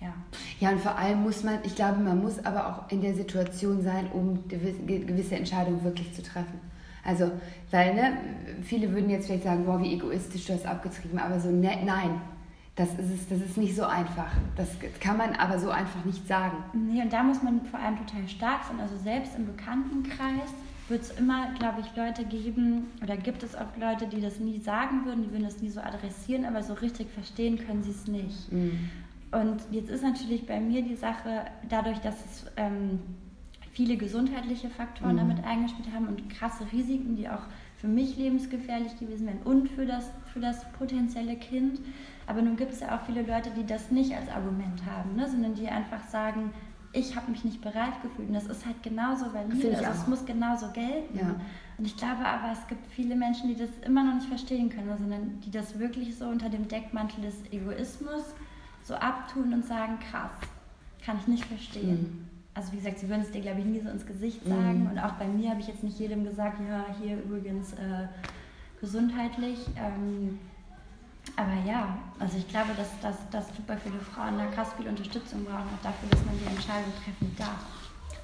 ja. 0.00 0.14
Ja, 0.60 0.70
und 0.70 0.80
vor 0.80 0.96
allem 0.96 1.22
muss 1.22 1.42
man, 1.42 1.58
ich 1.64 1.74
glaube, 1.74 1.98
man 1.98 2.22
muss 2.22 2.38
aber 2.46 2.68
auch 2.68 2.92
in 2.92 3.00
der 3.00 3.14
Situation 3.14 3.82
sein, 3.82 4.06
um 4.12 4.46
gewisse 4.46 5.34
Entscheidungen 5.34 5.82
wirklich 5.82 6.14
zu 6.14 6.22
treffen. 6.22 6.60
Also, 7.08 7.32
weil, 7.70 7.94
ne, 7.94 8.18
viele 8.62 8.92
würden 8.92 9.08
jetzt 9.08 9.26
vielleicht 9.26 9.44
sagen, 9.44 9.64
boah, 9.64 9.80
wie 9.82 9.94
egoistisch 9.94 10.44
du 10.44 10.52
hast 10.52 10.66
abgetrieben, 10.66 11.18
aber 11.18 11.40
so, 11.40 11.50
ne, 11.50 11.78
nein, 11.86 12.20
das 12.76 12.90
ist, 12.90 13.30
das 13.30 13.40
ist 13.40 13.56
nicht 13.56 13.74
so 13.74 13.84
einfach. 13.84 14.30
Das 14.56 14.68
kann 15.00 15.16
man 15.16 15.34
aber 15.34 15.58
so 15.58 15.70
einfach 15.70 16.04
nicht 16.04 16.28
sagen. 16.28 16.58
Nee, 16.74 17.00
und 17.00 17.12
da 17.12 17.22
muss 17.22 17.42
man 17.42 17.62
vor 17.62 17.80
allem 17.80 17.96
total 17.96 18.28
stark 18.28 18.64
sein. 18.64 18.78
Also 18.78 18.96
selbst 18.98 19.32
im 19.36 19.46
Bekanntenkreis 19.46 20.50
wird 20.88 21.02
es 21.02 21.10
immer, 21.12 21.48
glaube 21.58 21.80
ich, 21.80 21.96
Leute 21.96 22.24
geben, 22.24 22.90
oder 23.02 23.16
gibt 23.16 23.42
es 23.42 23.56
auch 23.56 23.74
Leute, 23.80 24.06
die 24.06 24.20
das 24.20 24.38
nie 24.38 24.60
sagen 24.60 25.06
würden, 25.06 25.24
die 25.24 25.30
würden 25.30 25.44
das 25.44 25.62
nie 25.62 25.70
so 25.70 25.80
adressieren, 25.80 26.44
aber 26.44 26.62
so 26.62 26.74
richtig 26.74 27.10
verstehen 27.10 27.58
können 27.58 27.82
sie 27.82 27.90
es 27.90 28.06
nicht. 28.06 28.52
Mhm. 28.52 28.90
Und 29.32 29.62
jetzt 29.70 29.90
ist 29.90 30.02
natürlich 30.02 30.46
bei 30.46 30.60
mir 30.60 30.82
die 30.82 30.94
Sache, 30.94 31.46
dadurch, 31.68 31.98
dass 31.98 32.14
es 32.24 32.46
ähm, 32.56 33.00
viele 33.78 33.96
gesundheitliche 33.96 34.68
Faktoren 34.70 35.14
mhm. 35.14 35.18
damit 35.18 35.44
eingespielt 35.44 35.94
haben 35.94 36.08
und 36.08 36.28
krasse 36.30 36.64
Risiken, 36.72 37.14
die 37.14 37.28
auch 37.28 37.42
für 37.76 37.86
mich 37.86 38.16
lebensgefährlich 38.16 38.98
gewesen 38.98 39.28
wären 39.28 39.38
und 39.44 39.68
für 39.68 39.86
das, 39.86 40.10
für 40.32 40.40
das 40.40 40.68
potenzielle 40.72 41.36
Kind. 41.36 41.78
Aber 42.26 42.42
nun 42.42 42.56
gibt 42.56 42.72
es 42.72 42.80
ja 42.80 42.96
auch 42.96 43.06
viele 43.06 43.22
Leute, 43.22 43.50
die 43.56 43.64
das 43.64 43.92
nicht 43.92 44.12
als 44.16 44.28
Argument 44.30 44.84
haben, 44.84 45.14
ne? 45.14 45.28
sondern 45.30 45.54
die 45.54 45.68
einfach 45.68 46.02
sagen, 46.08 46.50
ich 46.92 47.14
habe 47.14 47.30
mich 47.30 47.44
nicht 47.44 47.60
bereit 47.60 48.02
gefühlt. 48.02 48.26
Und 48.26 48.34
das 48.34 48.46
ist 48.46 48.66
halt 48.66 48.82
genauso 48.82 49.32
valide. 49.32 49.78
Also 49.78 49.90
es 50.02 50.06
muss 50.08 50.26
genauso 50.26 50.72
gelten. 50.72 51.16
Ja. 51.16 51.36
Und 51.78 51.86
ich 51.86 51.96
glaube 51.96 52.26
aber, 52.26 52.50
es 52.50 52.66
gibt 52.66 52.84
viele 52.88 53.14
Menschen, 53.14 53.48
die 53.48 53.54
das 53.54 53.70
immer 53.86 54.02
noch 54.02 54.14
nicht 54.14 54.26
verstehen 54.26 54.70
können, 54.70 54.92
sondern 54.98 55.38
die 55.46 55.52
das 55.52 55.78
wirklich 55.78 56.16
so 56.16 56.26
unter 56.26 56.48
dem 56.48 56.66
Deckmantel 56.66 57.22
des 57.22 57.36
Egoismus 57.52 58.24
so 58.82 58.94
abtun 58.94 59.52
und 59.52 59.64
sagen, 59.64 60.00
krass, 60.10 60.32
kann 61.04 61.18
ich 61.20 61.28
nicht 61.28 61.44
verstehen. 61.44 62.24
Mhm. 62.24 62.37
Also 62.58 62.72
wie 62.72 62.78
gesagt, 62.78 62.98
sie 62.98 63.08
würden 63.08 63.22
es 63.22 63.30
dir, 63.30 63.40
glaube 63.40 63.60
ich, 63.60 63.66
nie 63.66 63.78
so 63.78 63.88
ins 63.88 64.04
Gesicht 64.04 64.44
mhm. 64.44 64.50
sagen. 64.50 64.80
Mhm. 64.80 64.90
Und 64.90 64.98
auch 64.98 65.12
bei 65.12 65.28
mir 65.28 65.50
habe 65.50 65.60
ich 65.60 65.68
jetzt 65.68 65.84
nicht 65.84 65.96
jedem 66.00 66.24
gesagt, 66.24 66.58
ja, 66.68 66.86
hier 67.00 67.16
übrigens 67.18 67.72
äh, 67.74 68.08
gesundheitlich. 68.80 69.58
Ähm, 69.76 70.40
aber 71.36 71.54
ja, 71.64 71.96
also 72.18 72.36
ich 72.36 72.48
glaube, 72.48 72.70
dass, 72.76 72.98
dass, 73.00 73.16
dass 73.30 73.56
super 73.56 73.76
viele 73.76 74.00
Frauen 74.00 74.38
da 74.38 74.46
krass 74.46 74.70
viel 74.76 74.88
Unterstützung 74.88 75.44
brauchen, 75.44 75.68
auch 75.72 75.82
dafür, 75.84 76.08
dass 76.10 76.24
man 76.24 76.34
die 76.36 76.50
Entscheidung 76.50 76.92
treffen 77.04 77.36
darf. 77.38 77.64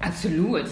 Absolut. 0.01 0.65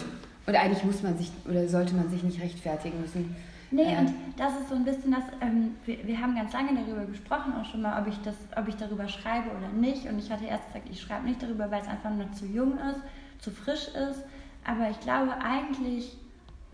Und 0.45 0.55
eigentlich 0.55 0.83
muss 0.83 1.01
man 1.01 1.17
sich 1.17 1.31
oder 1.49 1.65
sollte 1.69 1.95
man 1.95 2.09
sich 2.09 2.21
nicht 2.21 2.41
rechtfertigen 2.41 2.99
müssen. 2.99 3.33
Nee, 3.71 3.83
ähm. 3.83 4.07
und 4.07 4.13
das 4.35 4.59
ist 4.59 4.67
so 4.67 4.75
ein 4.75 4.83
bisschen 4.83 5.11
das, 5.11 5.23
ähm, 5.39 5.75
wir, 5.85 6.05
wir, 6.05 6.19
haben 6.19 6.35
ganz 6.35 6.51
lange 6.51 6.71
darüber 6.75 7.05
gesprochen, 7.05 7.53
auch 7.53 7.63
schon 7.63 7.81
mal, 7.81 8.01
ob 8.01 8.09
ich, 8.09 8.19
das, 8.23 8.35
ob 8.57 8.67
ich 8.67 8.75
darüber 8.75 9.07
schreibe 9.07 9.51
oder 9.51 9.69
nicht. 9.69 10.05
Und 10.05 10.19
ich 10.19 10.29
hatte 10.29 10.43
erst 10.43 10.67
gesagt, 10.67 10.89
ich 10.91 10.99
schreibe 10.99 11.25
nicht 11.27 11.41
darüber, 11.41 11.71
weil 11.71 11.81
es 11.81 11.87
einfach 11.87 12.11
noch 12.11 12.29
zu 12.33 12.45
jung 12.45 12.77
ist, 12.77 12.99
zu 13.43 13.51
frisch 13.51 13.87
ist. 13.87 14.23
Aber 14.65 14.89
ich 14.89 14.99
glaube, 15.01 15.33
eigentlich 15.41 16.17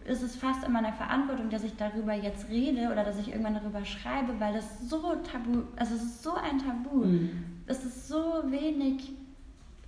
ist 0.05 0.21
es 0.21 0.35
fast 0.35 0.63
in 0.63 0.71
meiner 0.71 0.93
Verantwortung, 0.93 1.49
dass 1.49 1.63
ich 1.63 1.75
darüber 1.75 2.13
jetzt 2.13 2.49
rede 2.49 2.91
oder 2.91 3.03
dass 3.03 3.19
ich 3.19 3.29
irgendwann 3.29 3.55
darüber 3.55 3.83
schreibe, 3.85 4.39
weil 4.39 4.53
das 4.53 4.89
so 4.89 5.15
tabu, 5.15 5.63
also 5.75 5.95
es 5.95 6.03
ist 6.03 6.23
so 6.23 6.33
ein 6.35 6.59
Tabu. 6.59 7.05
Mhm. 7.05 7.43
Es 7.67 7.83
ist 7.83 8.07
so 8.07 8.43
wenig 8.47 9.11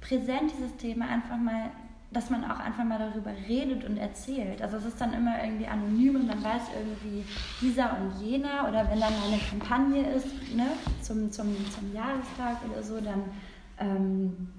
präsent, 0.02 0.52
dieses 0.56 0.76
Thema, 0.78 1.08
einfach 1.08 1.38
mal 1.38 1.72
dass 2.12 2.30
man 2.30 2.44
auch 2.44 2.60
einfach 2.60 2.84
mal 2.84 3.00
darüber 3.00 3.32
redet 3.48 3.86
und 3.86 3.98
erzählt. 3.98 4.62
Also 4.62 4.78
es 4.78 4.86
ist 4.86 5.00
dann 5.00 5.14
immer 5.14 5.42
irgendwie 5.42 5.66
anonym 5.66 6.18
und 6.18 6.28
man 6.28 6.44
weiß 6.44 6.64
irgendwie 6.78 7.24
dieser 7.62 7.98
und 7.98 8.22
jener 8.22 8.68
oder 8.68 8.90
wenn 8.92 9.00
dann 9.00 9.14
eine 9.14 9.40
Kampagne 9.50 10.12
ist 10.12 10.28
ne, 10.54 10.68
zum, 11.02 11.32
zum, 11.32 11.56
zum 11.72 11.94
Jahrestag 11.94 12.58
oder 12.70 12.84
so, 12.84 13.00
dann, 13.00 13.24
ähm, 13.80 14.50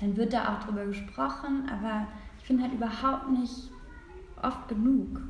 dann 0.00 0.16
wird 0.16 0.32
da 0.32 0.54
auch 0.54 0.64
drüber 0.64 0.84
gesprochen, 0.86 1.68
aber 1.70 2.06
ich 2.38 2.44
finde 2.44 2.64
halt 2.64 2.72
überhaupt 2.72 3.30
nicht 3.30 3.70
oft 4.42 4.68
genug. 4.68 5.20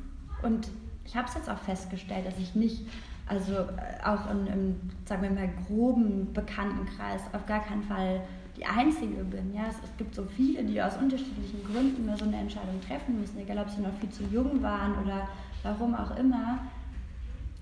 Und 0.43 0.69
ich 1.05 1.15
habe 1.15 1.27
es 1.27 1.33
jetzt 1.33 1.49
auch 1.49 1.57
festgestellt, 1.57 2.25
dass 2.25 2.37
ich 2.37 2.55
nicht, 2.55 2.85
also 3.27 3.53
äh, 3.53 4.03
auch 4.03 4.29
in, 4.29 4.47
im, 4.47 4.75
sagen 5.05 5.23
wir 5.23 5.31
mal, 5.31 5.49
groben 5.67 6.31
Bekanntenkreis 6.33 7.21
auf 7.33 7.45
gar 7.45 7.63
keinen 7.63 7.83
Fall 7.83 8.21
die 8.55 8.65
Einzige 8.65 9.23
bin. 9.23 9.53
Ja? 9.53 9.63
Es, 9.69 9.75
es, 9.83 9.97
gibt 9.97 10.13
so 10.13 10.23
viele, 10.23 10.63
die 10.63 10.81
aus 10.81 10.97
unterschiedlichen 10.97 11.63
Gründen 11.63 12.09
so 12.17 12.25
eine 12.25 12.37
Entscheidung 12.37 12.79
treffen 12.85 13.19
müssen, 13.19 13.39
egal 13.39 13.59
ob 13.59 13.69
sie 13.69 13.81
noch 13.81 13.93
viel 13.99 14.09
zu 14.09 14.23
jung 14.25 14.61
waren 14.61 14.93
oder 15.03 15.27
warum 15.63 15.95
auch 15.95 16.15
immer. 16.17 16.59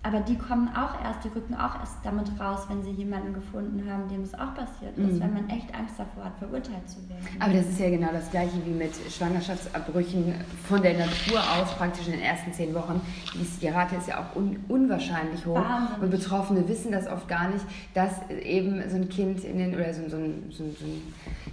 Aber 0.08 0.22
die 0.22 0.38
kommen 0.38 0.70
auch 0.70 1.04
erst, 1.04 1.26
die 1.26 1.28
rücken 1.28 1.54
auch 1.54 1.78
erst 1.82 1.98
damit 2.02 2.28
raus, 2.40 2.62
wenn 2.70 2.82
sie 2.82 2.92
jemanden 2.92 3.34
gefunden 3.34 3.84
haben, 3.92 4.08
dem 4.08 4.22
es 4.22 4.34
auch 4.34 4.56
passiert 4.56 4.98
ist, 4.98 5.16
mhm. 5.16 5.20
wenn 5.20 5.34
man 5.34 5.50
echt 5.50 5.76
Angst 5.76 5.96
davor 5.98 6.24
hat, 6.24 6.38
verurteilt 6.40 6.88
zu 6.88 6.98
werden. 7.10 7.26
Aber 7.40 7.54
das 7.54 7.68
ist 7.68 7.78
ja 7.78 7.90
genau 7.90 8.08
das 8.14 8.32
Gleiche 8.32 8.54
wie 8.66 8.72
mit 8.72 8.94
Schwangerschaftsabbrüchen 9.12 10.34
von 10.66 10.82
der 10.82 10.94
Natur 10.94 11.40
aus, 11.40 11.74
praktisch 11.76 12.06
in 12.06 12.14
den 12.14 12.22
ersten 12.22 12.54
zehn 12.54 12.74
Wochen. 12.74 13.02
Die 13.62 13.68
Rate 13.68 13.98
ist 13.98 14.08
ja 14.08 14.22
auch 14.22 14.36
un 14.38 14.56
unwahrscheinlich 14.70 15.46
hoch. 15.46 15.56
Wahnsinn. 15.56 16.00
Und 16.00 16.10
Betroffene 16.10 16.70
wissen 16.70 16.94
das 16.94 17.08
oft 17.08 17.28
gar 17.28 17.50
nicht, 17.50 17.66
dass 17.94 18.14
eben 18.30 18.82
so 18.90 18.96
ein 18.96 19.10
Kind 19.10 19.44
in 19.44 19.58
den, 19.58 19.76
oder 19.76 19.94
so, 19.94 20.08
so, 20.08 20.16
ein, 20.16 20.44
so, 20.52 20.64
so 20.80 20.86
ein 20.86 21.02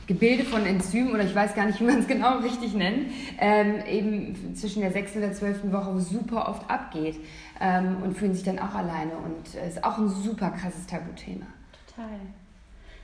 Gebilde 0.07 0.45
von 0.45 0.65
Enzymen, 0.65 1.13
oder 1.13 1.25
ich 1.25 1.35
weiß 1.35 1.57
gar 1.57 1.67
nicht, 1.67 1.81
wie 1.81 1.85
man 1.85 1.99
es 1.99 2.07
genau 2.07 2.39
richtig 2.39 2.75
nennt, 2.75 3.11
ähm, 3.41 3.75
eben 3.91 4.55
zwischen 4.55 4.83
der 4.83 4.93
sechsten 4.93 5.19
und 5.19 5.25
der 5.25 5.33
zwölften 5.33 5.73
Woche 5.73 5.99
super 5.99 6.49
oft 6.49 6.71
abgeht 6.71 7.17
ähm, 7.61 8.03
und 8.03 8.17
fühlen 8.17 8.35
sich 8.35 8.45
dann 8.45 8.59
auch 8.59 8.75
alleine. 8.75 9.17
Und 9.17 9.47
es 9.47 9.75
ist 9.77 9.85
auch 9.85 9.99
ein 9.99 10.09
super 10.09 10.51
krasses 10.51 10.87
Tabuthema. 10.87 11.47
Total. 11.87 12.19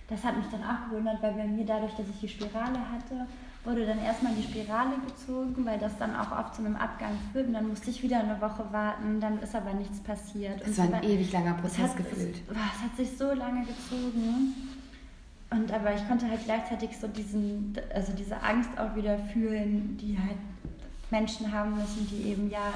Das 0.09 0.25
hat 0.25 0.37
mich 0.37 0.47
dann 0.51 0.63
auch 0.65 0.89
gewundert, 0.89 1.23
weil 1.23 1.33
bei 1.35 1.47
mir 1.47 1.65
dadurch, 1.65 1.95
dass 1.95 2.09
ich 2.09 2.21
die 2.21 2.29
Spirale 2.29 2.79
hatte, 2.91 3.27
wurde 3.65 3.87
dann 3.87 3.99
erstmal 3.99 4.35
die 4.35 4.43
Spirale 4.43 4.97
gezogen, 5.07 5.65
weil 5.65 5.79
das 5.79 5.97
dann 5.99 6.17
auch 6.17 6.33
oft 6.33 6.55
zu 6.55 6.65
einem 6.65 6.77
Abgang 6.77 7.13
führt. 7.33 7.47
Und 7.47 7.53
dann 7.53 7.69
musste 7.69 7.91
ich 7.91 8.03
wieder 8.03 8.21
eine 8.21 8.41
Woche 8.41 8.65
warten, 8.73 9.21
dann 9.21 9.39
ist 9.41 9.55
aber 9.55 9.73
nichts 9.75 10.01
passiert. 10.01 10.61
Es 10.67 10.79
war 10.79 10.93
ein 10.93 11.05
ewig 11.05 11.31
langer 11.33 11.55
Prozess 11.55 11.91
es 11.91 11.97
gefühlt. 11.97 12.37
Es, 12.37 12.51
es, 12.51 12.83
hat 12.83 12.97
sich 12.97 13.17
so 13.17 13.33
lange 13.33 13.65
gezogen. 13.67 14.55
Und 15.51 15.73
aber 15.73 15.95
ich 15.95 16.07
konnte 16.09 16.29
halt 16.29 16.45
gleichzeitig 16.45 16.97
so 16.97 17.09
diesen, 17.09 17.77
also 17.95 18.13
diese 18.13 18.41
Angst 18.43 18.71
auch 18.79 18.95
wieder 18.95 19.19
fühlen, 19.19 19.97
die 19.99 20.17
halt 20.19 20.39
Menschen 21.11 21.53
haben 21.53 21.75
müssen, 21.75 22.09
die 22.09 22.31
eben 22.31 22.51
ja 22.51 22.73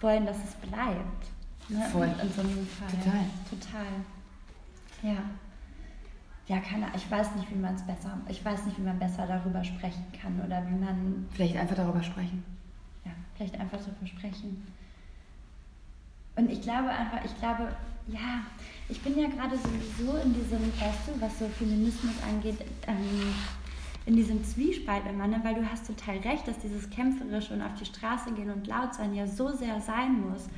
wollen, 0.00 0.26
dass 0.26 0.36
es 0.36 0.54
bleibt. 0.68 1.26
Ne? 1.68 1.84
Voll. 1.92 2.08
In 2.22 2.32
so 2.32 2.40
einem 2.40 2.66
Fall. 2.66 2.88
Total. 2.88 3.24
Total. 3.50 3.86
Ja. 5.02 5.22
Ja, 6.46 6.60
keine 6.60 6.86
Ich 6.96 7.10
weiß 7.10 7.34
nicht, 7.36 7.50
wie 7.50 7.58
man 7.58 7.74
es 7.74 7.82
besser, 7.82 8.18
ich 8.26 8.42
weiß 8.42 8.64
nicht, 8.64 8.78
wie 8.78 8.82
man 8.82 8.98
besser 8.98 9.26
darüber 9.26 9.62
sprechen 9.62 10.04
kann 10.20 10.40
oder 10.40 10.66
wie 10.66 10.76
man. 10.76 11.26
Vielleicht 11.32 11.56
einfach 11.56 11.76
darüber 11.76 12.02
sprechen. 12.02 12.42
Ja, 13.04 13.10
vielleicht 13.36 13.60
einfach 13.60 13.78
darüber 13.78 14.06
sprechen. 14.06 14.66
Und 16.36 16.50
ich 16.50 16.62
glaube 16.62 16.88
einfach, 16.88 17.22
ich 17.24 17.36
glaube, 17.38 17.68
ja, 18.06 18.40
ich 18.88 19.02
bin 19.02 19.18
ja 19.18 19.28
gerade 19.28 19.56
sowieso 19.58 20.16
in 20.18 20.32
diesem, 20.32 20.60
weißt 20.80 21.08
du, 21.08 21.20
was 21.20 21.38
so 21.38 21.48
Feminismus 21.48 22.14
angeht, 22.26 22.58
ähm, 22.86 23.34
in 24.08 24.16
diesem 24.16 24.42
Zwiespalt 24.42 25.02
immer, 25.06 25.28
ne? 25.28 25.38
weil 25.42 25.54
du 25.54 25.70
hast 25.70 25.86
total 25.86 26.16
recht, 26.18 26.48
dass 26.48 26.58
dieses 26.60 26.88
kämpferische 26.88 27.52
und 27.52 27.60
auf 27.60 27.74
die 27.74 27.84
Straße 27.84 28.32
gehen 28.32 28.50
und 28.50 28.66
laut 28.66 28.94
sein 28.94 29.14
ja 29.14 29.26
so 29.26 29.54
sehr 29.54 29.82
sein 29.82 30.26
muss. 30.30 30.48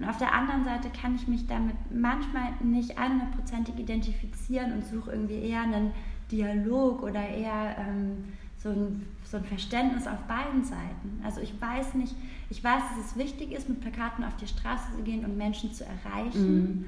Und 0.00 0.06
auf 0.06 0.18
der 0.18 0.34
anderen 0.34 0.64
Seite 0.64 0.90
kann 0.90 1.14
ich 1.14 1.28
mich 1.28 1.46
damit 1.46 1.76
manchmal 1.94 2.48
nicht 2.60 2.98
100%ig 2.98 3.78
identifizieren 3.78 4.72
und 4.72 4.84
suche 4.84 5.12
irgendwie 5.12 5.38
eher 5.38 5.62
einen 5.62 5.92
Dialog 6.32 7.04
oder 7.04 7.26
eher 7.26 7.76
ähm, 7.78 8.24
so 8.58 8.70
ein, 8.70 9.06
so 9.22 9.36
ein 9.36 9.44
Verständnis 9.44 10.08
auf 10.08 10.18
beiden 10.26 10.64
Seiten. 10.64 11.20
Also 11.24 11.40
ich 11.40 11.58
weiß 11.60 11.94
nicht, 11.94 12.16
ich 12.50 12.62
weiß, 12.62 12.82
dass 12.90 13.06
es 13.06 13.16
wichtig 13.16 13.52
ist, 13.52 13.68
mit 13.68 13.80
Plakaten 13.80 14.24
auf 14.24 14.36
die 14.36 14.48
Straße 14.48 14.96
zu 14.96 15.02
gehen 15.04 15.24
und 15.24 15.36
Menschen 15.36 15.72
zu 15.72 15.84
erreichen. 15.84 16.56
Mhm. 16.58 16.84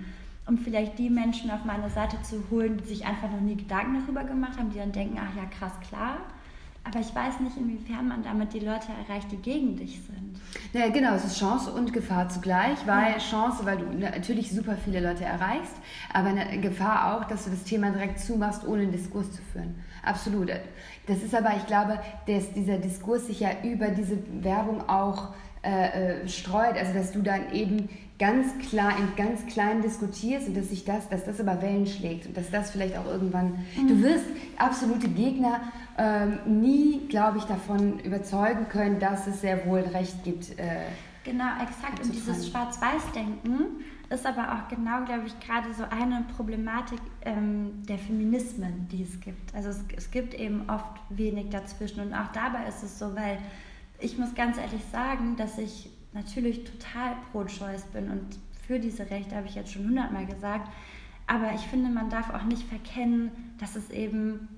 Um 0.48 0.56
vielleicht 0.56 0.98
die 0.98 1.10
Menschen 1.10 1.50
auf 1.50 1.64
meine 1.66 1.90
Seite 1.90 2.16
zu 2.22 2.42
holen, 2.50 2.78
die 2.78 2.88
sich 2.88 3.06
einfach 3.06 3.30
noch 3.30 3.40
nie 3.40 3.54
Gedanken 3.54 4.00
darüber 4.00 4.24
gemacht 4.24 4.58
haben, 4.58 4.70
die 4.70 4.78
dann 4.78 4.92
denken, 4.92 5.18
ach 5.20 5.36
ja, 5.36 5.44
krass, 5.44 5.72
klar. 5.86 6.16
Aber 6.84 7.00
ich 7.00 7.14
weiß 7.14 7.40
nicht, 7.40 7.58
inwiefern 7.58 8.08
man 8.08 8.22
damit 8.22 8.54
die 8.54 8.60
Leute 8.60 8.86
erreicht, 9.06 9.30
die 9.30 9.36
gegen 9.36 9.76
dich 9.76 10.00
sind. 10.06 10.40
Ja, 10.72 10.88
genau, 10.88 11.14
es 11.14 11.24
ist 11.26 11.38
Chance 11.38 11.70
und 11.70 11.92
Gefahr 11.92 12.30
zugleich, 12.30 12.78
weil 12.86 13.12
ja. 13.12 13.18
Chance, 13.18 13.66
weil 13.66 13.76
du 13.76 13.84
natürlich 13.98 14.50
super 14.50 14.74
viele 14.82 15.00
Leute 15.00 15.24
erreichst, 15.24 15.74
aber 16.14 16.28
eine 16.28 16.58
Gefahr 16.60 17.14
auch, 17.14 17.24
dass 17.24 17.44
du 17.44 17.50
das 17.50 17.64
Thema 17.64 17.90
direkt 17.90 18.18
zumachst, 18.18 18.66
ohne 18.66 18.82
einen 18.82 18.92
Diskurs 18.92 19.30
zu 19.30 19.42
führen. 19.52 19.74
Absolut. 20.02 20.50
Das 21.06 21.22
ist 21.22 21.34
aber, 21.34 21.50
ich 21.58 21.66
glaube, 21.66 22.00
dass 22.26 22.54
dieser 22.54 22.78
Diskurs 22.78 23.26
sich 23.26 23.40
ja 23.40 23.50
über 23.62 23.88
diese 23.88 24.18
Werbung 24.42 24.88
auch 24.88 25.34
äh, 25.62 26.22
äh, 26.22 26.28
streut, 26.28 26.78
also 26.78 26.94
dass 26.94 27.12
du 27.12 27.20
dann 27.20 27.52
eben 27.52 27.90
ganz 28.18 28.58
klar 28.68 28.92
in 28.98 29.14
ganz 29.16 29.46
klein 29.46 29.80
diskutierst 29.80 30.48
und 30.48 30.56
dass 30.56 30.70
sich 30.70 30.84
das, 30.84 31.08
dass 31.08 31.24
das 31.24 31.40
aber 31.40 31.62
Wellen 31.62 31.86
schlägt 31.86 32.26
und 32.26 32.36
dass 32.36 32.50
das 32.50 32.70
vielleicht 32.70 32.96
auch 32.96 33.06
irgendwann. 33.06 33.64
Mhm. 33.76 33.88
Du 33.88 34.02
wirst 34.02 34.24
absolute 34.56 35.08
Gegner 35.08 35.60
ähm, 35.96 36.38
nie, 36.60 37.06
glaube 37.08 37.38
ich, 37.38 37.44
davon 37.44 38.00
überzeugen 38.00 38.68
können, 38.68 38.98
dass 38.98 39.26
es 39.26 39.40
sehr 39.40 39.66
wohl 39.66 39.80
Recht 39.80 40.24
gibt. 40.24 40.58
Äh, 40.58 40.86
genau, 41.24 41.60
exakt. 41.62 42.04
Und 42.04 42.12
dieses 42.12 42.48
Schwarz-Weiß-Denken 42.48 43.84
ist 44.10 44.26
aber 44.26 44.52
auch 44.52 44.68
genau, 44.68 45.04
glaube 45.04 45.26
ich, 45.26 45.38
gerade 45.38 45.72
so 45.74 45.84
eine 45.84 46.24
Problematik 46.36 47.00
ähm, 47.24 47.82
der 47.88 47.98
Feminismen, 47.98 48.88
die 48.90 49.02
es 49.02 49.20
gibt. 49.20 49.54
Also 49.54 49.68
es, 49.68 49.84
es 49.96 50.10
gibt 50.10 50.34
eben 50.34 50.68
oft 50.68 50.98
wenig 51.10 51.50
dazwischen 51.50 52.00
und 52.00 52.14
auch 52.14 52.32
dabei 52.32 52.66
ist 52.66 52.82
es 52.82 52.98
so, 52.98 53.14
weil 53.14 53.38
ich 54.00 54.18
muss 54.18 54.34
ganz 54.34 54.56
ehrlich 54.56 54.82
sagen, 54.90 55.36
dass 55.36 55.58
ich 55.58 55.90
natürlich 56.18 56.64
total 56.64 57.14
pro-choice 57.30 57.84
bin 57.92 58.10
und 58.10 58.38
für 58.66 58.78
diese 58.78 59.08
Rechte 59.08 59.36
habe 59.36 59.46
ich 59.46 59.54
jetzt 59.54 59.72
schon 59.72 59.86
hundertmal 59.86 60.26
gesagt. 60.26 60.68
Aber 61.26 61.52
ich 61.54 61.60
finde, 61.62 61.90
man 61.90 62.10
darf 62.10 62.30
auch 62.30 62.44
nicht 62.44 62.62
verkennen, 62.64 63.30
dass 63.58 63.76
es 63.76 63.90
eben 63.90 64.48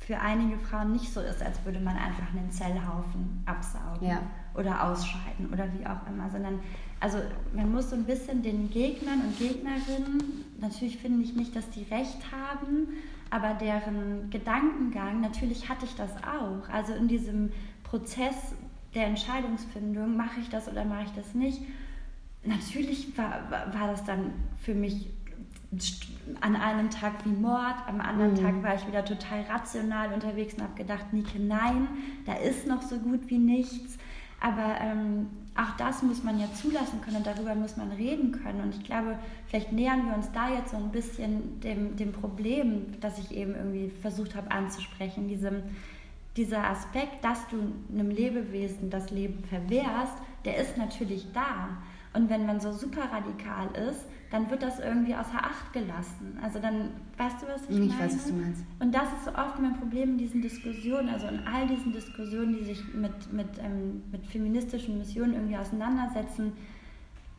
für 0.00 0.18
einige 0.18 0.58
Frauen 0.58 0.92
nicht 0.92 1.10
so 1.12 1.20
ist, 1.20 1.42
als 1.42 1.64
würde 1.64 1.80
man 1.80 1.96
einfach 1.96 2.34
einen 2.34 2.50
Zellhaufen 2.50 3.42
absaugen 3.46 4.08
ja. 4.08 4.20
oder 4.54 4.84
ausscheiden 4.84 5.50
oder 5.50 5.66
wie 5.78 5.86
auch 5.86 6.06
immer, 6.06 6.28
sondern 6.30 6.60
also 7.00 7.18
man 7.54 7.72
muss 7.72 7.90
so 7.90 7.96
ein 7.96 8.04
bisschen 8.04 8.42
den 8.42 8.70
Gegnern 8.70 9.20
und 9.20 9.38
Gegnerinnen, 9.38 10.44
natürlich 10.60 10.98
finde 10.98 11.22
ich 11.22 11.34
nicht, 11.34 11.56
dass 11.56 11.70
die 11.70 11.84
recht 11.84 12.18
haben, 12.32 12.88
aber 13.30 13.54
deren 13.54 14.28
Gedankengang, 14.30 15.20
natürlich 15.20 15.68
hatte 15.68 15.86
ich 15.86 15.94
das 15.94 16.10
auch. 16.18 16.68
Also 16.70 16.92
in 16.92 17.08
diesem 17.08 17.52
Prozess 17.82 18.54
der 18.94 19.06
Entscheidungsfindung, 19.06 20.16
mache 20.16 20.40
ich 20.40 20.48
das 20.48 20.68
oder 20.68 20.84
mache 20.84 21.04
ich 21.04 21.12
das 21.12 21.34
nicht, 21.34 21.60
natürlich 22.44 23.16
war, 23.16 23.50
war 23.50 23.88
das 23.88 24.04
dann 24.04 24.32
für 24.58 24.74
mich 24.74 25.08
an 26.40 26.56
einem 26.56 26.90
Tag 26.90 27.24
wie 27.24 27.30
Mord, 27.30 27.76
am 27.86 28.00
anderen 28.00 28.32
mhm. 28.32 28.36
Tag 28.36 28.62
war 28.62 28.74
ich 28.74 28.86
wieder 28.86 29.04
total 29.04 29.42
rational 29.42 30.12
unterwegs 30.12 30.54
und 30.54 30.62
habe 30.62 30.74
gedacht, 30.74 31.12
Nike, 31.12 31.38
nein, 31.38 31.88
da 32.26 32.34
ist 32.34 32.66
noch 32.66 32.82
so 32.82 32.98
gut 32.98 33.28
wie 33.28 33.38
nichts. 33.38 33.98
Aber 34.40 34.76
ähm, 34.80 35.28
auch 35.56 35.76
das 35.78 36.02
muss 36.02 36.22
man 36.22 36.38
ja 36.38 36.46
zulassen 36.52 37.00
können 37.00 37.16
und 37.16 37.26
darüber 37.26 37.54
muss 37.54 37.76
man 37.76 37.92
reden 37.92 38.32
können. 38.32 38.60
Und 38.60 38.74
ich 38.74 38.84
glaube, 38.84 39.18
vielleicht 39.46 39.72
nähern 39.72 40.06
wir 40.06 40.14
uns 40.14 40.30
da 40.32 40.50
jetzt 40.50 40.72
so 40.72 40.76
ein 40.76 40.90
bisschen 40.90 41.60
dem, 41.60 41.96
dem 41.96 42.12
Problem, 42.12 42.86
das 43.00 43.18
ich 43.18 43.34
eben 43.34 43.54
irgendwie 43.54 43.90
versucht 44.02 44.34
habe 44.34 44.50
anzusprechen, 44.50 45.28
diesem, 45.28 45.62
dieser 46.36 46.68
Aspekt, 46.68 47.24
dass 47.24 47.46
du 47.48 47.56
einem 47.92 48.10
Lebewesen 48.10 48.90
das 48.90 49.10
Leben 49.10 49.44
verwehrst, 49.44 50.14
der 50.44 50.56
ist 50.56 50.76
natürlich 50.76 51.26
da. 51.32 51.78
Und 52.12 52.30
wenn 52.30 52.46
man 52.46 52.60
so 52.60 52.72
super 52.72 53.02
radikal 53.12 53.68
ist, 53.88 54.06
dann 54.30 54.50
wird 54.50 54.62
das 54.62 54.80
irgendwie 54.80 55.14
außer 55.14 55.36
Acht 55.36 55.72
gelassen. 55.72 56.38
Also 56.42 56.58
dann, 56.58 56.90
weißt 57.18 57.42
du, 57.42 57.46
was 57.46 57.62
ich, 57.62 57.70
ich 57.70 57.78
meine? 57.78 57.86
Ich 57.86 57.98
weiß, 57.98 58.16
was 58.16 58.26
du 58.26 58.32
meinst. 58.34 58.64
Und 58.80 58.94
das 58.94 59.04
ist 59.12 59.24
so 59.24 59.30
oft 59.30 59.60
mein 59.60 59.78
Problem 59.78 60.10
in 60.10 60.18
diesen 60.18 60.42
Diskussionen, 60.42 61.08
also 61.08 61.26
in 61.28 61.40
all 61.46 61.66
diesen 61.66 61.92
Diskussionen, 61.92 62.56
die 62.56 62.64
sich 62.64 62.82
mit, 62.94 63.32
mit, 63.32 63.46
ähm, 63.58 64.02
mit 64.10 64.26
feministischen 64.26 64.98
Missionen 64.98 65.34
irgendwie 65.34 65.56
auseinandersetzen, 65.56 66.52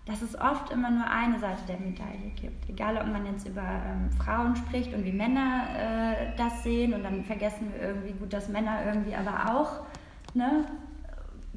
dass 0.06 0.22
es 0.22 0.39
oft 0.39 0.72
immer 0.72 0.91
nur 0.91 1.08
eine 1.08 1.39
Seite 1.39 1.62
der 1.68 1.80
Medaille 1.80 2.32
gibt. 2.39 2.70
Egal, 2.70 2.97
ob 2.97 3.08
man 3.08 3.26
jetzt 3.26 3.47
über 3.47 3.64
ähm, 3.64 4.12
Frauen 4.12 4.56
spricht 4.56 4.93
und 4.93 5.03
wie 5.03 5.12
Männer 5.12 5.64
äh, 5.76 6.38
das 6.38 6.64
sehen 6.64 6.93
und 6.93 7.03
dann 7.03 7.24
vergessen 7.24 7.72
wir 7.74 7.88
irgendwie 7.89 8.14
gut, 8.14 8.32
dass 8.32 8.47
Männer 8.47 8.86
irgendwie 8.86 9.16
aber 9.16 9.56
auch 9.56 9.82
ne, 10.36 10.66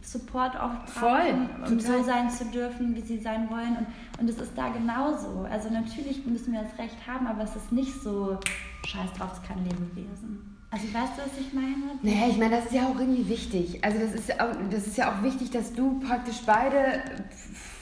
Support 0.03 0.57
auch 0.57 0.85
brauchen, 0.87 1.51
um 1.67 1.79
so 1.79 2.03
sein 2.03 2.31
zu 2.31 2.47
dürfen, 2.47 2.95
wie 2.95 3.03
sie 3.03 3.19
sein 3.19 3.51
wollen. 3.51 3.77
Und, 3.77 3.87
und 4.21 4.31
es 4.31 4.39
ist 4.39 4.57
da 4.57 4.69
genauso. 4.69 5.47
Also 5.51 5.69
natürlich 5.69 6.25
müssen 6.25 6.53
wir 6.55 6.63
das 6.63 6.79
Recht 6.79 6.97
haben, 7.07 7.27
aber 7.27 7.43
es 7.43 7.55
ist 7.55 7.73
nicht 7.73 8.01
so, 8.03 8.39
scheiß 8.87 9.13
drauf, 9.13 9.33
es 9.35 9.47
kann 9.47 9.63
Lebewesen. 9.65 10.57
Also 10.71 10.85
weißt 10.85 11.13
du, 11.17 11.23
was 11.23 11.39
ich 11.41 11.53
meine? 11.53 11.99
Naja, 12.03 12.29
ich 12.31 12.39
meine, 12.39 12.57
das 12.57 12.67
ist 12.67 12.75
ja 12.75 12.87
auch 12.87 12.99
irgendwie 12.99 13.29
wichtig. 13.29 13.83
Also 13.83 13.99
das 13.99 14.15
ist, 14.15 14.41
auch, 14.41 14.55
das 14.71 14.87
ist 14.87 14.97
ja 14.99 15.13
auch 15.13 15.23
wichtig, 15.23 15.51
dass 15.51 15.73
du 15.73 15.99
praktisch 16.01 16.43
beide 16.45 17.03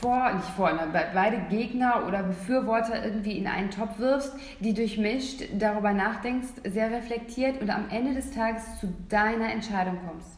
vor, 0.01 0.33
nicht 0.33 0.49
vor, 0.51 0.73
ne, 0.73 0.89
beide 1.15 1.39
Gegner 1.49 2.07
oder 2.07 2.23
Befürworter 2.23 3.05
irgendwie 3.05 3.39
in 3.39 3.47
einen 3.47 3.71
Topf 3.71 3.99
wirfst, 3.99 4.35
die 4.61 4.75
durchmischt, 4.75 5.43
darüber 5.59 5.93
nachdenkst, 5.93 6.49
sehr 6.65 6.91
reflektiert 6.91 7.61
und 7.61 7.71
am 7.71 7.89
Ende 7.91 8.15
des 8.15 8.31
Tages 8.31 8.63
zu 8.81 8.93
deiner 9.09 9.51
Entscheidung 9.51 9.99
kommst. 10.07 10.37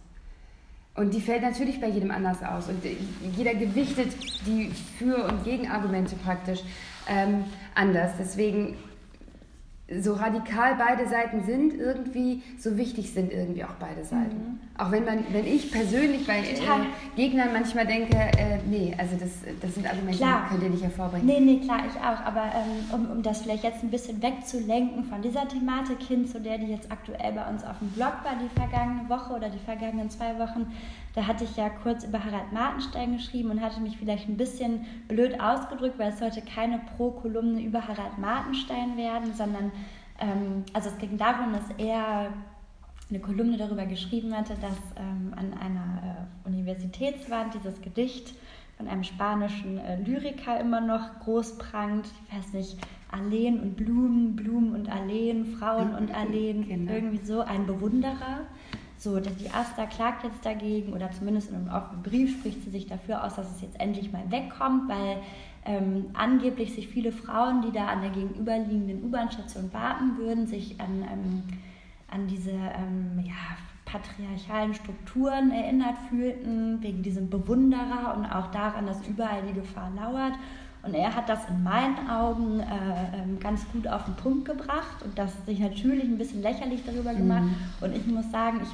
Und 0.95 1.15
die 1.15 1.21
fällt 1.21 1.43
natürlich 1.43 1.81
bei 1.81 1.87
jedem 1.89 2.11
anders 2.11 2.43
aus. 2.43 2.69
Und 2.69 2.83
jeder 3.37 3.55
gewichtet 3.55 4.13
die 4.47 4.73
Für- 4.99 5.29
und 5.29 5.45
Gegenargumente 5.45 6.17
praktisch 6.17 6.61
ähm, 7.09 7.45
anders. 7.77 8.13
Deswegen 8.19 8.77
so 10.03 10.13
radikal 10.13 10.75
beide 10.77 11.09
Seiten 11.09 11.45
sind, 11.45 11.75
irgendwie 11.75 12.43
so 12.59 12.77
wichtig 12.77 13.11
sind 13.11 13.33
irgendwie 13.33 13.65
auch 13.65 13.75
beide 13.81 14.05
Seiten. 14.05 14.37
Mhm. 14.37 14.61
Auch 14.77 14.91
wenn 14.93 15.05
man, 15.05 15.25
wenn 15.33 15.47
ich 15.47 15.73
persönlich 15.73 16.27
bei 16.27 16.41
äh, 16.41 16.55
Gegnern 17.17 17.49
manchmal 17.55 17.87
denke, 17.87 18.17
äh, 18.17 18.59
nee, 18.69 18.95
also 18.99 19.17
das, 19.19 19.31
das 19.61 19.75
sind 19.75 19.87
Argumente, 19.87 20.19
klar. 20.19 20.43
die 20.45 20.53
könnt 20.53 20.63
ihr 20.65 20.71
nicht 20.71 20.83
hervorbringen. 20.83 21.27
Nee, 21.27 21.41
nee, 21.41 21.61
klar, 21.61 21.81
ich 21.89 21.97
auch. 21.97 22.21
Aber 22.27 22.45
ähm, 22.55 22.95
um, 22.95 23.11
um 23.11 23.23
das 23.23 23.41
vielleicht 23.41 23.65
jetzt 23.65 23.83
ein 23.83 23.91
bisschen 23.91 24.21
wegzulenken 24.21 25.05
von 25.05 25.23
dieser 25.23 25.49
Thematik 25.49 26.03
hin 26.03 26.27
zu 26.27 26.39
der, 26.39 26.59
die 26.59 26.67
jetzt 26.67 26.93
aktuell 26.93 27.33
bei 27.33 27.49
uns 27.49 27.65
auf 27.65 27.79
dem 27.79 27.89
Blog 27.89 28.13
war, 28.25 28.35
die 28.43 28.61
vergangene 28.61 29.09
Woche 29.09 29.33
oder 29.33 29.49
die 29.49 29.59
vergangenen 29.59 30.11
zwei 30.11 30.39
Wochen, 30.39 30.67
da 31.15 31.27
hatte 31.27 31.45
ich 31.45 31.57
ja 31.57 31.69
kurz 31.69 32.05
über 32.05 32.23
Harald 32.23 32.53
Martenstein 32.53 33.17
geschrieben 33.17 33.51
und 33.51 33.61
hatte 33.61 33.81
mich 33.81 33.97
vielleicht 33.97 34.29
ein 34.29 34.37
bisschen 34.37 34.87
blöd 35.09 35.41
ausgedrückt, 35.41 35.99
weil 35.99 36.13
es 36.13 36.19
sollte 36.19 36.43
keine 36.43 36.79
Pro-Kolumne 36.97 37.61
über 37.61 37.89
Harald 37.89 38.19
Martenstein 38.19 38.97
werden, 38.97 39.35
sondern 39.35 39.73
ähm, 40.19 40.65
also 40.73 40.91
es 40.91 40.99
ging 40.99 41.17
darum, 41.17 41.53
dass 41.53 41.71
er 41.79 42.33
eine 43.11 43.21
Kolumne 43.21 43.57
darüber 43.57 43.87
geschrieben 43.87 44.37
hatte, 44.37 44.55
dass 44.61 44.77
ähm, 44.97 45.33
an 45.35 45.55
einer 45.55 46.29
äh, 46.45 46.49
Universitätswand 46.49 47.55
dieses 47.55 47.81
Gedicht 47.81 48.35
von 48.77 48.87
einem 48.87 49.03
spanischen 49.03 49.79
äh, 49.79 50.01
Lyriker 50.03 50.61
immer 50.61 50.81
noch 50.81 51.21
groß 51.21 51.59
prangt. 51.59 52.07
Ich 52.29 52.37
weiß 52.37 52.53
nicht, 52.53 52.79
Alleen 53.11 53.61
und 53.61 53.77
Blumen, 53.77 54.37
Blumen 54.37 54.75
und 54.75 54.91
Alleen, 54.91 55.47
Frauen 55.47 55.95
und 55.95 56.15
Alleen, 56.15 56.69
genau. 56.69 56.93
irgendwie 56.93 57.25
so 57.25 57.41
ein 57.41 57.67
Bewunderer. 57.67 58.41
So, 58.99 59.19
die 59.21 59.51
Asta 59.51 59.87
klagt 59.87 60.25
jetzt 60.25 60.45
dagegen 60.45 60.93
oder 60.93 61.11
zumindest 61.13 61.51
in 61.51 61.57
einem 61.57 61.69
offenen 61.69 62.03
Brief 62.03 62.39
spricht 62.39 62.65
sie 62.65 62.71
sich 62.71 62.87
dafür 62.87 63.25
aus, 63.25 63.37
dass 63.37 63.49
es 63.55 63.63
jetzt 63.63 63.81
endlich 63.81 64.13
mal 64.13 64.25
wegkommt, 64.29 64.89
weil 64.89 65.19
ähm, 65.69 66.07
angeblich 66.15 66.75
sich 66.75 66.89
viele 66.89 67.13
Frauen, 67.13 67.61
die 67.61 67.73
da 67.73 67.87
an 67.89 68.01
der 68.01 68.11
gegenüberliegenden 68.11 69.05
U-Bahn-Station 69.05 69.73
warten 69.73 70.17
würden, 70.17 70.47
sich 70.47 70.81
an, 70.81 71.03
ähm, 71.03 71.43
an 72.11 72.27
diese 72.27 72.51
ähm, 72.51 73.23
ja, 73.23 73.35
patriarchalen 73.85 74.73
Strukturen 74.73 75.51
erinnert 75.51 75.97
fühlten, 76.09 76.83
wegen 76.83 77.03
diesem 77.03 77.29
Bewunderer 77.29 78.17
und 78.17 78.25
auch 78.25 78.51
daran, 78.51 78.87
dass 78.87 79.07
überall 79.07 79.43
die 79.43 79.55
Gefahr 79.55 79.91
lauert. 79.95 80.33
Und 80.83 80.95
er 80.95 81.15
hat 81.15 81.29
das 81.29 81.47
in 81.51 81.63
meinen 81.63 82.09
Augen 82.09 82.61
äh, 82.61 82.65
ähm, 83.23 83.39
ganz 83.39 83.69
gut 83.73 83.87
auf 83.87 84.05
den 84.07 84.15
Punkt 84.15 84.47
gebracht 84.47 85.03
und 85.05 85.19
das 85.19 85.35
sich 85.45 85.59
natürlich 85.59 86.05
ein 86.05 86.17
bisschen 86.17 86.41
lächerlich 86.41 86.83
darüber 86.87 87.13
gemacht. 87.13 87.43
Mhm. 87.43 87.85
Und 87.85 87.95
ich 87.95 88.07
muss 88.07 88.31
sagen, 88.31 88.61
ich 88.63 88.71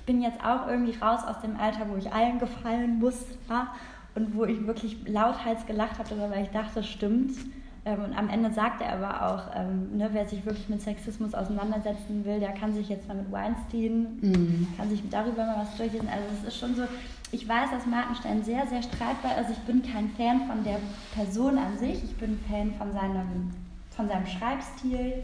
ich 0.00 0.06
bin 0.06 0.22
jetzt 0.22 0.42
auch 0.42 0.66
irgendwie 0.66 0.96
raus 0.98 1.20
aus 1.26 1.42
dem 1.42 1.58
Alter, 1.60 1.86
wo 1.90 1.96
ich 1.96 2.10
allen 2.10 2.38
gefallen 2.38 2.98
muss 2.98 3.26
ja? 3.50 3.68
Und 4.14 4.34
wo 4.34 4.44
ich 4.44 4.66
wirklich 4.66 4.96
lauthals 5.06 5.66
gelacht 5.66 5.98
habe, 5.98 6.30
weil 6.30 6.44
ich 6.44 6.50
dachte, 6.50 6.82
stimmt. 6.82 7.32
Ähm, 7.84 8.04
und 8.04 8.16
am 8.16 8.28
Ende 8.28 8.52
sagt 8.52 8.82
er 8.82 8.92
aber 8.92 9.26
auch, 9.26 9.56
ähm, 9.56 9.96
ne, 9.96 10.10
wer 10.12 10.28
sich 10.28 10.44
wirklich 10.44 10.68
mit 10.68 10.82
Sexismus 10.82 11.34
auseinandersetzen 11.34 12.24
will, 12.24 12.38
der 12.38 12.52
kann 12.52 12.74
sich 12.74 12.88
jetzt 12.88 13.08
mal 13.08 13.16
mit 13.16 13.32
Weinstein, 13.32 14.18
mm. 14.20 14.76
kann 14.76 14.90
sich 14.90 15.02
darüber 15.08 15.46
mal 15.46 15.60
was 15.60 15.76
durchlesen. 15.76 16.08
Also 16.08 16.24
es 16.42 16.48
ist 16.48 16.60
schon 16.60 16.74
so, 16.74 16.82
ich 17.32 17.48
weiß, 17.48 17.70
dass 17.70 17.86
Martenstein 17.86 18.42
sehr, 18.42 18.66
sehr 18.66 18.82
streitbar 18.82 19.40
ist. 19.40 19.50
Ich 19.50 19.58
bin 19.60 19.82
kein 19.82 20.10
Fan 20.10 20.46
von 20.46 20.64
der 20.64 20.78
Person 21.14 21.56
an 21.56 21.78
sich. 21.78 22.02
Ich 22.04 22.16
bin 22.16 22.38
Fan 22.48 22.74
von 22.74 22.92
seinem, 22.92 23.52
von 23.90 24.08
seinem 24.08 24.26
Schreibstil, 24.26 25.22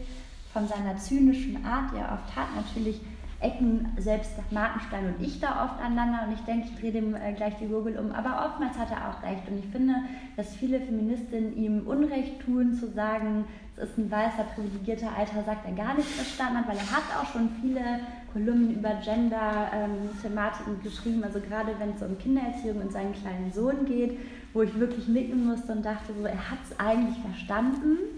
von 0.53 0.67
seiner 0.67 0.97
zynischen 0.97 1.63
Art, 1.65 1.91
die 1.91 1.97
er 1.97 2.13
oft 2.13 2.35
hat. 2.35 2.47
Natürlich 2.55 3.01
ecken 3.39 3.93
selbst 3.97 4.31
Markenstein 4.51 5.13
und 5.13 5.25
ich 5.25 5.39
da 5.39 5.65
oft 5.65 5.79
aneinander 5.79 6.27
und 6.27 6.33
ich 6.33 6.41
denke, 6.41 6.67
ich 6.69 6.79
drehe 6.79 6.91
dem 6.91 7.15
äh, 7.15 7.33
gleich 7.33 7.55
die 7.57 7.67
Gurgel 7.67 7.97
um. 7.97 8.11
Aber 8.11 8.45
oftmals 8.47 8.77
hat 8.77 8.89
er 8.91 9.09
auch 9.09 9.21
recht 9.21 9.47
und 9.47 9.59
ich 9.59 9.67
finde, 9.67 9.93
dass 10.35 10.55
viele 10.55 10.79
Feministinnen 10.79 11.55
ihm 11.55 11.85
Unrecht 11.85 12.39
tun, 12.43 12.73
zu 12.73 12.91
sagen, 12.91 13.45
es 13.75 13.89
ist 13.89 13.97
ein 13.99 14.09
weißer, 14.09 14.43
privilegierter 14.55 15.15
alter 15.15 15.43
Sack, 15.43 15.63
der 15.63 15.75
gar 15.75 15.93
nichts 15.93 16.13
verstanden 16.13 16.57
hat, 16.57 16.67
weil 16.67 16.77
er 16.77 16.91
hat 16.91 17.03
auch 17.21 17.31
schon 17.31 17.49
viele 17.61 17.99
Kolumnen 18.33 18.75
über 18.75 18.95
Gender-Thematiken 19.03 20.73
ähm, 20.73 20.83
geschrieben, 20.83 21.23
also 21.23 21.39
gerade 21.39 21.73
wenn 21.77 21.91
es 21.91 22.01
um 22.01 22.17
Kindererziehung 22.17 22.81
und 22.81 22.91
seinen 22.91 23.13
kleinen 23.13 23.51
Sohn 23.53 23.85
geht, 23.85 24.17
wo 24.53 24.63
ich 24.63 24.79
wirklich 24.79 25.07
nicken 25.07 25.45
musste 25.45 25.73
und 25.73 25.85
dachte 25.85 26.11
so, 26.17 26.25
er 26.25 26.49
hat 26.49 26.57
es 26.67 26.79
eigentlich 26.79 27.19
verstanden. 27.19 28.16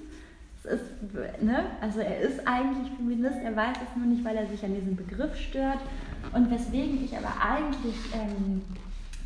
Ist, 0.70 1.41
ne? 1.41 1.63
Also 1.82 1.99
er 1.99 2.20
ist 2.20 2.47
eigentlich 2.47 2.91
Feminist, 2.95 3.38
er 3.43 3.55
weiß 3.55 3.78
es 3.78 3.97
nur 3.97 4.05
nicht, 4.05 4.24
weil 4.24 4.36
er 4.36 4.47
sich 4.47 4.63
an 4.63 4.76
diesem 4.76 4.95
Begriff 4.95 5.36
stört. 5.36 5.80
Und 6.34 6.51
weswegen 6.51 7.03
ich 7.03 7.17
aber 7.17 7.34
eigentlich 7.41 7.95
ähm, 8.13 8.61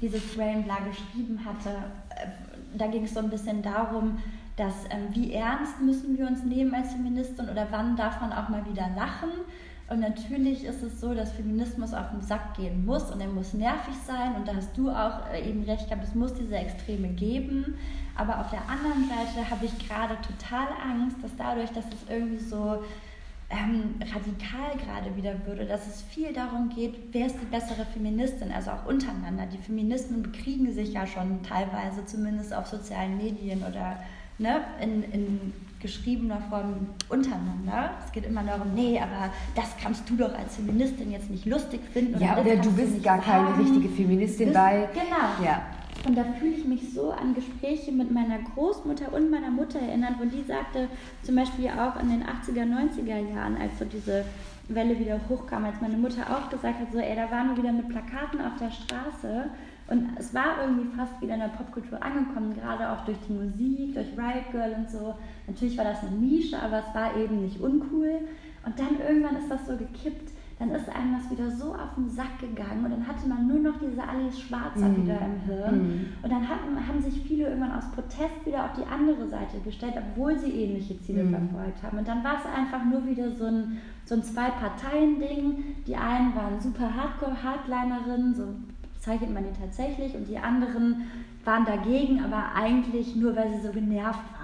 dieses 0.02 0.24
Frame 0.24 0.64
bla 0.64 0.78
geschrieben 0.80 1.40
hatte, 1.44 1.70
äh, 2.16 2.28
da 2.78 2.88
ging 2.88 3.04
es 3.04 3.14
so 3.14 3.20
ein 3.20 3.30
bisschen 3.30 3.62
darum, 3.62 4.20
dass 4.56 4.86
ähm, 4.90 5.08
wie 5.14 5.34
ernst 5.34 5.82
müssen 5.82 6.18
wir 6.18 6.28
uns 6.28 6.44
nehmen 6.44 6.74
als 6.74 6.92
Feministin 6.92 7.50
oder 7.50 7.68
wann 7.72 7.96
darf 7.96 8.22
man 8.22 8.32
auch 8.32 8.50
mal 8.50 8.66
wieder 8.70 8.90
lachen. 8.96 9.30
Und 9.90 10.00
natürlich 10.00 10.64
ist 10.64 10.82
es 10.82 11.02
so, 11.02 11.14
dass 11.14 11.34
Feminismus 11.34 11.94
auf 11.94 12.10
den 12.12 12.22
Sack 12.22 12.56
gehen 12.56 12.86
muss 12.86 13.12
und 13.12 13.20
er 13.20 13.28
muss 13.28 13.54
nervig 13.54 13.96
sein. 14.08 14.36
Und 14.36 14.48
da 14.48 14.56
hast 14.56 14.78
du 14.78 14.90
auch 14.90 15.30
äh, 15.34 15.48
eben 15.48 15.64
recht 15.64 15.90
gehabt, 15.90 16.04
es 16.04 16.16
muss 16.16 16.34
diese 16.34 16.56
Extreme 16.56 17.10
geben. 17.10 17.76
Aber 18.16 18.40
auf 18.40 18.50
der 18.50 18.62
anderen 18.70 19.10
Seite 19.10 19.50
habe 19.50 19.66
ich 19.66 19.88
gerade 19.88 20.16
total 20.22 20.68
Angst, 20.88 21.18
dass 21.22 21.32
dadurch, 21.38 21.72
dass 21.72 21.86
es 21.86 22.10
irgendwie 22.10 22.44
so 22.44 22.84
ähm, 23.50 23.96
radikal 24.02 24.78
gerade 24.78 25.16
wieder 25.16 25.34
würde, 25.46 25.66
dass 25.66 25.88
es 25.88 26.02
viel 26.02 26.34
darum 26.34 26.70
geht, 26.70 26.96
wer 27.12 27.28
ist 27.28 27.38
die 27.42 27.46
bessere 27.46 27.86
Feministin, 27.86 28.52
also 28.52 28.72
auch 28.72 28.86
untereinander. 28.86 29.46
Die 29.52 29.58
Feministen 29.58 30.24
bekriegen 30.24 30.74
sich 30.74 30.94
ja 30.94 31.06
schon 31.06 31.42
teilweise, 31.44 32.06
zumindest 32.06 32.54
auf 32.54 32.68
sozialen 32.68 33.18
Medien 33.18 33.64
oder 33.64 33.98
ne, 34.38 34.62
in, 34.82 35.04
in 35.12 35.54
geschriebener 35.80 36.42
Form 36.50 36.88
untereinander. 37.10 37.92
Es 38.06 38.12
geht 38.12 38.26
immer 38.26 38.44
darum, 38.44 38.74
nee, 38.74 39.00
aber 39.00 39.32
das 39.54 39.76
kannst 39.82 40.10
du 40.10 40.16
doch 40.16 40.34
als 40.34 40.56
Feministin 40.56 41.12
jetzt 41.12 41.30
nicht 41.30 41.46
lustig 41.46 41.82
finden. 41.92 42.16
Oder 42.16 42.26
ja, 42.26 42.38
oder 42.38 42.56
du 42.56 42.72
bist 42.72 43.04
gar 43.04 43.22
sagen. 43.22 43.54
keine 43.54 43.58
richtige 43.60 43.90
Feministin, 43.90 44.48
bist, 44.48 44.60
weil... 44.60 44.88
Genau. 44.94 45.46
Ja. 45.46 45.62
Und 46.06 46.18
da 46.18 46.24
fühle 46.24 46.56
ich 46.56 46.66
mich 46.66 46.94
so 46.94 47.12
an 47.12 47.34
Gespräche 47.34 47.92
mit 47.92 48.12
meiner 48.12 48.40
Großmutter 48.40 49.14
und 49.14 49.32
meiner 49.32 49.50
Mutter 49.50 49.80
erinnert, 49.80 50.16
wo 50.20 50.26
die 50.26 50.44
sagte, 50.44 50.90
zum 51.24 51.36
Beispiel 51.36 51.70
auch 51.70 52.02
in 52.02 52.10
den 52.10 52.24
80er, 52.24 52.66
90er 52.66 53.34
Jahren, 53.34 53.56
als 53.56 53.80
so 53.80 53.86
diese 53.86 54.26
Welle 54.68 55.00
wieder 55.00 55.20
hochkam, 55.30 55.64
als 55.66 55.80
meine 55.80 55.98
Mutter 55.98 56.24
auch 56.30 56.50
gesagt 56.50 56.80
hat, 56.80 56.92
so, 56.92 57.00
ey, 57.00 57.16
da 57.16 57.32
waren 57.32 57.50
wir 57.50 57.64
wieder 57.64 57.72
mit 57.72 57.88
Plakaten 57.88 58.42
auf 58.42 58.58
der 58.60 58.72
Straße 58.72 59.50
und 59.88 60.10
es 60.18 60.34
war 60.34 60.62
irgendwie 60.62 60.96
fast 60.96 61.22
wieder 61.22 61.34
in 61.34 61.42
der 61.42 61.50
Popkultur 61.50 62.02
angekommen, 62.02 62.56
gerade 62.56 62.90
auch 62.90 63.04
durch 63.06 63.18
die 63.28 63.34
Musik, 63.34 63.94
durch 63.94 64.08
Riot 64.18 64.52
Girl 64.52 64.74
und 64.78 64.90
so. 64.90 65.16
Natürlich 65.46 65.78
war 65.78 65.86
das 65.86 66.02
eine 66.02 66.12
Nische, 66.12 66.58
aber 66.62 66.80
es 66.80 66.96
war 66.96 67.16
eben 67.18 67.42
nicht 67.42 67.60
uncool. 67.60 68.22
Und 68.66 68.80
dann 68.80 69.00
irgendwann 69.06 69.36
ist 69.36 69.52
das 69.52 69.68
so 69.68 69.76
gekippt. 69.76 70.32
Dann 70.64 70.76
ist 70.76 70.88
einem 70.88 71.18
das 71.18 71.30
wieder 71.30 71.52
so 71.52 71.74
auf 71.74 71.96
den 71.98 72.10
Sack 72.10 72.40
gegangen 72.40 72.86
und 72.86 72.92
dann 72.92 73.06
hatte 73.06 73.28
man 73.28 73.48
nur 73.48 73.60
noch 73.60 73.80
diese 73.80 74.02
Alice 74.02 74.40
Schwarzer 74.40 74.88
mm. 74.88 75.04
wieder 75.04 75.20
im 75.20 75.42
Hirn. 75.42 75.76
Mm. 75.76 76.24
Und 76.24 76.32
dann 76.32 76.48
hatten, 76.48 76.88
haben 76.88 77.02
sich 77.02 77.22
viele 77.22 77.50
irgendwann 77.50 77.74
aus 77.74 77.92
Protest 77.92 78.46
wieder 78.46 78.64
auf 78.64 78.72
die 78.72 78.86
andere 78.86 79.28
Seite 79.28 79.60
gestellt, 79.60 79.96
obwohl 79.98 80.40
sie 80.40 80.52
ähnliche 80.52 80.98
Ziele 81.02 81.26
mm. 81.26 81.32
verfolgt 81.32 81.84
haben. 81.84 81.98
Und 81.98 82.08
dann 82.08 82.24
war 82.24 82.36
es 82.38 82.46
einfach 82.46 82.86
nur 82.86 83.06
wieder 83.06 83.30
so 83.32 83.44
ein, 83.44 83.80
so 84.06 84.16
ein 84.16 84.24
Zwei-Parteien-Ding. 84.24 85.84
Die 85.86 85.98
einen 85.98 86.34
waren 86.34 86.62
super 86.62 86.96
Hardcore-Hardlinerinnen, 86.96 88.34
so 88.34 88.56
zeichnet 89.00 89.34
man 89.34 89.44
die 89.44 89.60
tatsächlich 89.60 90.16
und 90.16 90.30
die 90.30 90.38
anderen 90.38 91.08
waren 91.44 91.66
dagegen, 91.66 92.24
aber 92.24 92.56
eigentlich 92.56 93.18
nur, 93.18 93.36
weil 93.36 93.50
sie 93.50 93.68
so 93.68 93.74
genervt 93.74 94.24
waren. 94.32 94.43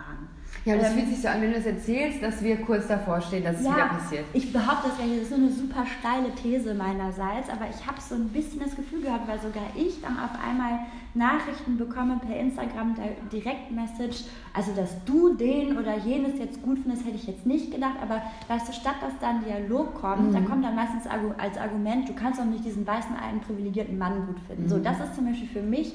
Ja, 0.66 0.76
das 0.76 0.90
ähm, 0.90 0.94
fühlt 0.96 1.10
sich 1.10 1.22
so 1.22 1.28
an, 1.30 1.42
wenn 1.42 1.52
du 1.52 1.56
das 1.56 1.66
erzählst, 1.66 2.22
dass 2.22 2.44
wir 2.44 2.58
kurz 2.58 2.88
davor 2.88 3.22
stehen, 3.22 3.44
dass 3.44 3.60
es 3.60 3.66
ja, 3.66 3.76
wieder 3.76 3.86
passiert. 3.88 4.26
Ich 4.34 4.52
behaupte 4.52 4.90
das 4.90 4.98
gar 4.98 5.06
nicht, 5.06 5.22
das 5.22 5.24
ist 5.24 5.30
so 5.30 5.36
eine 5.36 5.50
super 5.50 5.86
steile 6.00 6.36
These 6.36 6.74
meinerseits, 6.74 7.50
aber 7.50 7.66
ich 7.70 7.86
habe 7.88 8.00
so 8.02 8.16
ein 8.16 8.28
bisschen 8.30 8.60
das 8.60 8.76
Gefühl 8.76 9.02
gehabt, 9.02 9.28
weil 9.28 9.40
sogar 9.40 9.64
ich 9.76 10.02
dann 10.02 10.20
auf 10.20 10.32
einmal 10.46 10.80
Nachrichten 11.14 11.78
bekomme 11.78 12.20
per 12.26 12.38
Instagram, 12.38 12.96
Direktmessage, 13.32 14.26
also 14.54 14.72
dass 14.76 15.04
du 15.06 15.36
den 15.36 15.78
oder 15.78 15.98
jenes 15.98 16.38
jetzt 16.38 16.62
gut 16.62 16.80
findest, 16.80 17.06
hätte 17.06 17.16
ich 17.16 17.26
jetzt 17.26 17.46
nicht 17.46 17.72
gedacht, 17.72 17.96
aber 18.02 18.22
weißt 18.48 18.70
du, 18.70 18.74
statt 18.74 18.96
dass 19.02 19.14
da 19.20 19.30
ein 19.30 19.44
Dialog 19.44 19.96
kommt, 19.96 20.30
mhm. 20.30 20.34
dann 20.34 20.46
kommt 20.46 20.64
dann 20.64 20.76
meistens 20.76 21.06
als 21.08 21.58
Argument, 21.58 22.08
du 22.08 22.14
kannst 22.14 22.40
doch 22.40 22.46
nicht 22.46 22.64
diesen 22.64 22.86
weißen, 22.86 23.16
alten, 23.16 23.40
privilegierten 23.40 23.98
Mann 23.98 24.28
gut 24.28 24.40
finden. 24.46 24.64
Mhm. 24.64 24.70
So, 24.70 24.78
das 24.78 25.00
ist 25.00 25.16
zum 25.16 25.26
Beispiel 25.26 25.48
für 25.48 25.64
mich 25.64 25.94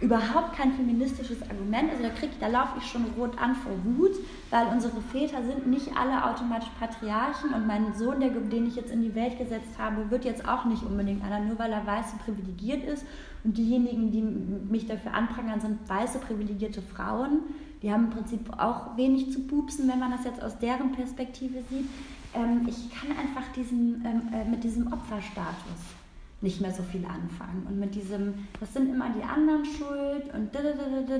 überhaupt 0.00 0.56
kein 0.56 0.72
feministisches 0.72 1.42
Argument. 1.42 1.90
Also 1.90 2.02
da, 2.02 2.10
da 2.40 2.46
laufe 2.48 2.78
ich 2.78 2.86
schon 2.86 3.04
rot 3.18 3.38
an 3.38 3.54
vor 3.54 3.72
Wut, 3.84 4.12
weil 4.50 4.66
unsere 4.68 5.00
Väter 5.00 5.42
sind 5.44 5.66
nicht 5.66 5.88
alle 5.96 6.24
automatisch 6.24 6.70
Patriarchen 6.78 7.52
und 7.52 7.66
mein 7.66 7.94
Sohn, 7.94 8.20
der, 8.20 8.30
den 8.30 8.66
ich 8.66 8.76
jetzt 8.76 8.90
in 8.90 9.02
die 9.02 9.14
Welt 9.14 9.38
gesetzt 9.38 9.78
habe, 9.78 10.10
wird 10.10 10.24
jetzt 10.24 10.48
auch 10.48 10.64
nicht 10.64 10.82
unbedingt 10.82 11.22
einer, 11.22 11.40
nur 11.40 11.58
weil 11.58 11.72
er 11.72 11.86
weiß 11.86 12.12
und 12.12 12.24
privilegiert 12.24 12.84
ist. 12.84 13.04
Und 13.44 13.56
diejenigen, 13.56 14.10
die 14.10 14.22
mich 14.22 14.86
dafür 14.86 15.14
anprangern, 15.14 15.60
sind 15.60 15.88
weiße 15.88 16.18
privilegierte 16.18 16.82
Frauen. 16.82 17.40
Die 17.82 17.92
haben 17.92 18.04
im 18.04 18.10
Prinzip 18.10 18.40
auch 18.58 18.96
wenig 18.96 19.32
zu 19.32 19.40
pupsen, 19.40 19.88
wenn 19.88 19.98
man 19.98 20.10
das 20.10 20.24
jetzt 20.24 20.42
aus 20.42 20.58
deren 20.58 20.92
Perspektive 20.92 21.62
sieht. 21.70 21.88
Ähm, 22.34 22.66
ich 22.66 22.90
kann 22.90 23.10
einfach 23.10 23.50
diesen, 23.54 24.04
ähm, 24.04 24.32
äh, 24.32 24.48
mit 24.48 24.64
diesem 24.64 24.92
Opferstatus 24.92 25.99
nicht 26.42 26.60
mehr 26.60 26.72
so 26.72 26.82
viel 26.82 27.04
anfangen. 27.04 27.66
Und 27.68 27.78
mit 27.78 27.94
diesem, 27.94 28.34
das 28.58 28.72
sind 28.72 28.88
immer 28.88 29.10
die 29.10 29.22
anderen 29.22 29.64
schuld 29.64 30.32
und 30.32 30.52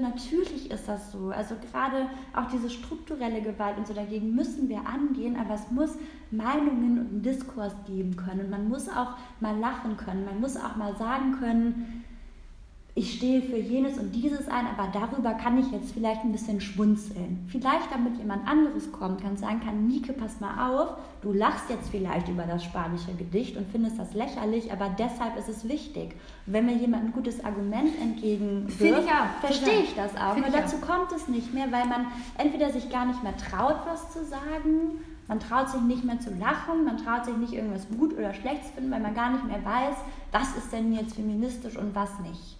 natürlich 0.00 0.70
ist 0.70 0.88
das 0.88 1.12
so. 1.12 1.28
Also 1.28 1.56
gerade 1.70 2.06
auch 2.34 2.50
diese 2.50 2.70
strukturelle 2.70 3.42
Gewalt 3.42 3.76
und 3.76 3.86
so 3.86 3.92
dagegen 3.92 4.34
müssen 4.34 4.68
wir 4.68 4.86
angehen, 4.86 5.36
aber 5.36 5.54
es 5.54 5.70
muss 5.70 5.98
Meinungen 6.30 6.98
und 6.98 7.08
einen 7.10 7.22
Diskurs 7.22 7.74
geben 7.86 8.16
können. 8.16 8.40
Und 8.40 8.50
man 8.50 8.68
muss 8.68 8.88
auch 8.88 9.16
mal 9.40 9.56
lachen 9.58 9.96
können, 9.96 10.24
man 10.24 10.40
muss 10.40 10.56
auch 10.56 10.76
mal 10.76 10.96
sagen 10.96 11.32
können, 11.38 11.99
ich 13.00 13.14
stehe 13.14 13.40
für 13.40 13.56
jenes 13.56 13.96
und 13.96 14.14
dieses 14.14 14.46
ein, 14.48 14.66
aber 14.66 14.92
darüber 14.92 15.32
kann 15.32 15.58
ich 15.58 15.72
jetzt 15.72 15.92
vielleicht 15.92 16.22
ein 16.22 16.32
bisschen 16.32 16.60
schmunzeln. 16.60 17.46
Vielleicht 17.48 17.90
damit 17.90 18.18
jemand 18.18 18.46
anderes 18.46 18.92
kommt, 18.92 19.22
kann 19.22 19.38
sagen 19.38 19.60
kann, 19.60 19.88
Nike, 19.88 20.12
pass 20.12 20.38
mal 20.38 20.70
auf, 20.70 20.96
du 21.22 21.32
lachst 21.32 21.70
jetzt 21.70 21.88
vielleicht 21.88 22.28
über 22.28 22.42
das 22.42 22.62
spanische 22.62 23.14
Gedicht 23.14 23.56
und 23.56 23.66
findest 23.72 23.98
das 23.98 24.12
lächerlich, 24.12 24.70
aber 24.70 24.94
deshalb 24.98 25.38
ist 25.38 25.48
es 25.48 25.66
wichtig. 25.66 26.14
Und 26.46 26.52
wenn 26.52 26.66
mir 26.66 26.76
jemand 26.76 27.04
ein 27.04 27.12
gutes 27.12 27.42
Argument 27.42 27.98
entgegenwirft, 28.02 29.08
verstehe 29.40 29.80
ich 29.80 29.94
das 29.94 30.14
auch. 30.16 30.36
Aber 30.36 30.50
dazu 30.52 30.76
kommt 30.76 31.10
es 31.16 31.26
nicht 31.26 31.54
mehr, 31.54 31.72
weil 31.72 31.86
man 31.86 32.08
entweder 32.36 32.70
sich 32.70 32.90
gar 32.90 33.06
nicht 33.06 33.22
mehr 33.22 33.36
traut, 33.38 33.78
was 33.86 34.12
zu 34.12 34.26
sagen, 34.26 35.00
man 35.26 35.40
traut 35.40 35.70
sich 35.70 35.80
nicht 35.80 36.04
mehr 36.04 36.20
zu 36.20 36.34
lachen, 36.34 36.84
man 36.84 36.98
traut 36.98 37.24
sich 37.24 37.36
nicht 37.38 37.54
irgendwas 37.54 37.86
gut 37.96 38.12
oder 38.18 38.34
schlecht 38.34 38.66
zu 38.66 38.72
finden, 38.74 38.90
weil 38.90 39.00
man 39.00 39.14
gar 39.14 39.30
nicht 39.30 39.46
mehr 39.46 39.64
weiß, 39.64 39.96
was 40.32 40.54
ist 40.58 40.70
denn 40.70 40.92
jetzt 40.92 41.14
feministisch 41.14 41.78
und 41.78 41.94
was 41.94 42.10
nicht. 42.20 42.59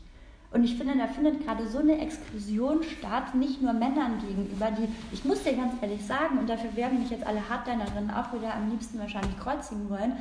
Und 0.53 0.64
ich 0.64 0.76
finde, 0.76 0.98
da 0.98 1.07
findet 1.07 1.44
gerade 1.44 1.68
so 1.68 1.78
eine 1.78 1.98
Exklusion 2.01 2.82
statt, 2.82 3.34
nicht 3.34 3.62
nur 3.62 3.72
Männern 3.72 4.18
gegenüber, 4.26 4.70
die, 4.72 4.88
ich 5.12 5.24
muss 5.24 5.44
dir 5.44 5.53
ganz 5.53 5.74
ehrlich 5.80 6.05
sagen, 6.05 6.38
und 6.38 6.48
dafür 6.48 6.74
werden 6.74 7.01
mich 7.01 7.11
jetzt 7.11 7.24
alle 7.24 7.48
Hardlinerinnen 7.48 8.11
auch 8.11 8.32
wieder 8.32 8.55
am 8.55 8.68
liebsten 8.70 8.98
wahrscheinlich 8.98 9.38
kreuzigen 9.38 9.88
wollen, 9.88 10.14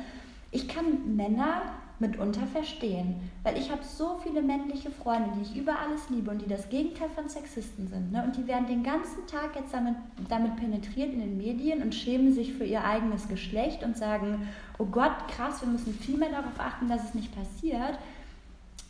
ich 0.52 0.68
kann 0.68 1.16
Männer 1.16 1.62
mitunter 2.00 2.46
verstehen, 2.46 3.16
weil 3.42 3.58
ich 3.58 3.70
habe 3.70 3.84
so 3.84 4.18
viele 4.22 4.40
männliche 4.40 4.90
Freunde, 4.90 5.30
die 5.36 5.42
ich 5.42 5.56
über 5.56 5.78
alles 5.78 6.08
liebe 6.08 6.30
und 6.30 6.40
die 6.40 6.48
das 6.48 6.68
Gegenteil 6.68 7.10
von 7.10 7.28
Sexisten 7.28 7.88
sind. 7.88 8.10
Ne? 8.10 8.24
Und 8.24 8.36
die 8.36 8.46
werden 8.46 8.66
den 8.66 8.82
ganzen 8.82 9.26
Tag 9.26 9.54
jetzt 9.54 9.74
damit, 9.74 9.96
damit 10.28 10.56
penetriert 10.56 11.12
in 11.12 11.20
den 11.20 11.36
Medien 11.36 11.82
und 11.82 11.94
schämen 11.94 12.32
sich 12.32 12.54
für 12.54 12.64
ihr 12.64 12.84
eigenes 12.84 13.28
Geschlecht 13.28 13.84
und 13.84 13.96
sagen, 13.98 14.48
oh 14.78 14.86
Gott, 14.86 15.28
krass, 15.28 15.60
wir 15.60 15.68
müssen 15.68 15.92
viel 15.92 16.16
mehr 16.16 16.30
darauf 16.30 16.58
achten, 16.58 16.88
dass 16.88 17.04
es 17.04 17.14
nicht 17.14 17.34
passiert. 17.34 17.98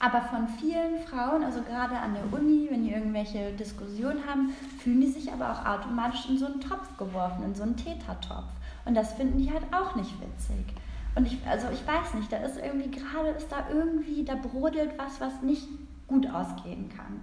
Aber 0.03 0.23
von 0.23 0.49
vielen 0.49 0.99
Frauen, 1.07 1.45
also 1.45 1.61
gerade 1.61 1.95
an 1.95 2.15
der 2.15 2.33
Uni, 2.33 2.69
wenn 2.71 2.85
die 2.85 2.93
irgendwelche 2.93 3.53
Diskussionen 3.53 4.27
haben, 4.27 4.49
fühlen 4.83 5.03
die 5.03 5.09
sich 5.11 5.31
aber 5.31 5.53
auch 5.53 5.67
automatisch 5.67 6.27
in 6.31 6.39
so 6.39 6.47
einen 6.47 6.61
Topf 6.61 6.97
geworfen, 6.97 7.45
in 7.45 7.55
so 7.55 7.63
einen 7.65 7.77
Tätertopf. 7.77 8.49
Und 8.87 8.95
das 8.95 9.13
finden 9.13 9.39
die 9.39 9.53
halt 9.53 9.65
auch 9.73 9.95
nicht 9.97 10.15
witzig. 10.19 10.75
Und 11.15 11.27
ich, 11.27 11.39
also 11.47 11.67
ich 11.71 11.87
weiß 11.87 12.15
nicht, 12.15 12.33
da 12.33 12.39
ist 12.39 12.57
irgendwie 12.57 12.91
gerade, 12.91 13.29
ist 13.37 13.53
da 13.53 13.67
irgendwie, 13.71 14.25
da 14.25 14.37
brodelt 14.37 14.93
was, 14.97 15.21
was 15.21 15.43
nicht 15.43 15.69
gut 16.07 16.27
ausgehen 16.31 16.89
kann. 16.89 17.21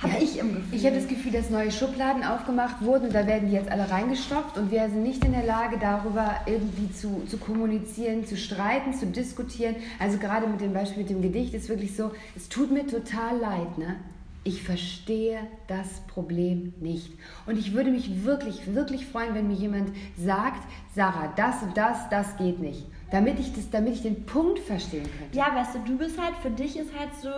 Habe 0.00 0.12
ja, 0.12 0.20
ich 0.22 0.38
im 0.38 0.54
Gefühl. 0.54 0.78
Ich 0.78 0.86
habe 0.86 0.94
das 0.94 1.08
Gefühl, 1.08 1.32
dass 1.32 1.50
neue 1.50 1.72
Schubladen 1.72 2.22
aufgemacht 2.22 2.82
wurden 2.82 3.06
und 3.06 3.14
da 3.14 3.26
werden 3.26 3.48
die 3.48 3.54
jetzt 3.54 3.70
alle 3.70 3.90
reingestopft 3.90 4.56
und 4.56 4.70
wir 4.70 4.88
sind 4.88 5.02
nicht 5.02 5.24
in 5.24 5.32
der 5.32 5.44
Lage, 5.44 5.76
darüber 5.80 6.36
irgendwie 6.46 6.92
zu, 6.92 7.24
zu 7.28 7.36
kommunizieren, 7.36 8.24
zu 8.24 8.36
streiten, 8.36 8.94
zu 8.94 9.06
diskutieren. 9.06 9.74
Also 9.98 10.18
gerade 10.18 10.46
mit 10.46 10.60
dem 10.60 10.72
Beispiel 10.72 10.98
mit 10.98 11.10
dem 11.10 11.20
Gedicht 11.20 11.52
ist 11.52 11.68
wirklich 11.68 11.96
so, 11.96 12.12
es 12.36 12.48
tut 12.48 12.70
mir 12.70 12.86
total 12.86 13.38
leid, 13.38 13.76
ne? 13.78 13.96
Ich 14.44 14.62
verstehe 14.62 15.40
das 15.66 16.00
Problem 16.06 16.72
nicht. 16.80 17.10
Und 17.46 17.58
ich 17.58 17.74
würde 17.74 17.90
mich 17.90 18.24
wirklich, 18.24 18.72
wirklich 18.72 19.04
freuen, 19.04 19.34
wenn 19.34 19.48
mir 19.48 19.56
jemand 19.56 19.90
sagt, 20.16 20.62
Sarah, 20.94 21.32
das 21.36 21.62
und 21.62 21.76
das, 21.76 22.08
das 22.08 22.36
geht 22.36 22.60
nicht. 22.60 22.86
Damit 23.10 23.40
ich, 23.40 23.52
das, 23.52 23.68
damit 23.68 23.94
ich 23.94 24.02
den 24.02 24.24
Punkt 24.26 24.60
verstehen 24.60 25.02
könnte. 25.18 25.36
Ja, 25.36 25.54
weißt 25.54 25.74
du, 25.74 25.78
du 25.80 25.98
bist 25.98 26.22
halt, 26.22 26.36
für 26.40 26.50
dich 26.50 26.78
ist 26.78 26.90
halt 26.98 27.10
so, 27.20 27.28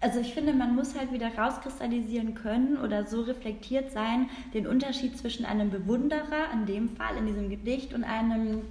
also 0.00 0.20
ich 0.20 0.34
finde, 0.34 0.52
man 0.52 0.74
muss 0.74 0.98
halt 0.98 1.12
wieder 1.12 1.34
rauskristallisieren 1.34 2.34
können 2.34 2.76
oder 2.76 3.06
so 3.06 3.22
reflektiert 3.22 3.90
sein, 3.90 4.28
den 4.52 4.66
Unterschied 4.66 5.16
zwischen 5.16 5.46
einem 5.46 5.70
Bewunderer, 5.70 6.52
in 6.52 6.66
dem 6.66 6.88
Fall, 6.90 7.16
in 7.16 7.26
diesem 7.26 7.48
Gedicht, 7.48 7.94
und 7.94 8.04
einem 8.04 8.62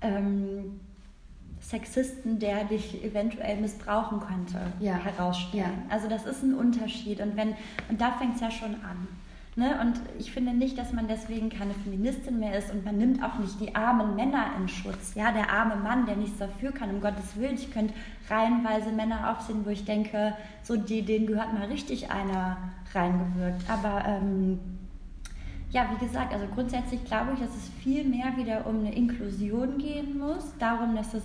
ähm, 0.00 0.80
Sexisten, 1.60 2.38
der 2.38 2.64
dich 2.64 3.02
eventuell 3.04 3.60
missbrauchen 3.60 4.20
könnte, 4.20 4.60
ja. 4.80 4.94
herausstellen. 4.94 5.84
Ja. 5.88 5.94
Also 5.94 6.08
das 6.08 6.26
ist 6.26 6.42
ein 6.42 6.54
Unterschied 6.54 7.20
und 7.20 7.36
wenn 7.36 7.54
und 7.88 8.00
da 8.00 8.12
fängt 8.12 8.34
es 8.34 8.40
ja 8.40 8.50
schon 8.50 8.74
an. 8.74 9.08
Ne? 9.54 9.78
Und 9.82 10.00
ich 10.18 10.32
finde 10.32 10.54
nicht, 10.54 10.78
dass 10.78 10.94
man 10.94 11.08
deswegen 11.08 11.50
keine 11.50 11.74
Feministin 11.74 12.38
mehr 12.38 12.56
ist 12.56 12.72
und 12.72 12.86
man 12.86 12.96
nimmt 12.96 13.22
auch 13.22 13.38
nicht 13.38 13.60
die 13.60 13.74
armen 13.74 14.16
Männer 14.16 14.46
in 14.58 14.66
Schutz. 14.66 15.14
Ja, 15.14 15.30
der 15.30 15.50
arme 15.50 15.76
Mann, 15.76 16.06
der 16.06 16.16
nichts 16.16 16.38
dafür 16.38 16.72
kann, 16.72 16.88
um 16.88 17.02
Gottes 17.02 17.36
Willen. 17.36 17.56
Ich 17.56 17.70
könnte 17.70 17.92
reihenweise 18.30 18.90
Männer 18.92 19.30
aufsehen, 19.30 19.66
wo 19.66 19.70
ich 19.70 19.84
denke, 19.84 20.34
so 20.62 20.76
die, 20.76 21.02
denen 21.02 21.26
gehört 21.26 21.52
mal 21.52 21.66
richtig 21.66 22.10
einer 22.10 22.56
reingewirkt. 22.94 23.68
Aber 23.68 24.02
ähm, 24.06 24.58
ja, 25.70 25.86
wie 25.90 26.02
gesagt, 26.02 26.32
also 26.32 26.46
grundsätzlich 26.54 27.04
glaube 27.04 27.32
ich, 27.34 27.40
dass 27.40 27.54
es 27.54 27.68
viel 27.82 28.04
mehr 28.04 28.34
wieder 28.36 28.66
um 28.66 28.80
eine 28.80 28.94
Inklusion 28.94 29.76
gehen 29.76 30.18
muss, 30.18 30.56
darum, 30.58 30.96
dass 30.96 31.12
es 31.12 31.24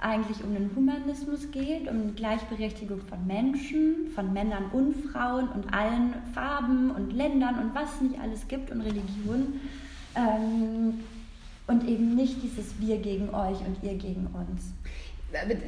eigentlich 0.00 0.42
um 0.42 0.54
den 0.54 0.70
Humanismus 0.74 1.50
geht, 1.50 1.88
um 1.88 2.14
Gleichberechtigung 2.14 3.00
von 3.02 3.26
Menschen, 3.26 4.10
von 4.14 4.32
Männern 4.32 4.66
und 4.72 4.94
Frauen 5.06 5.48
und 5.48 5.72
allen 5.72 6.14
Farben 6.34 6.90
und 6.90 7.12
Ländern 7.12 7.58
und 7.58 7.74
was 7.74 8.00
nicht 8.00 8.18
alles 8.18 8.48
gibt 8.48 8.70
und 8.70 8.80
Religionen. 8.80 9.60
Ähm, 10.16 11.00
und 11.66 11.86
eben 11.86 12.16
nicht 12.16 12.42
dieses 12.42 12.80
Wir 12.80 12.98
gegen 12.98 13.32
euch 13.32 13.58
und 13.60 13.76
ihr 13.82 13.94
gegen 13.94 14.26
uns. 14.28 14.72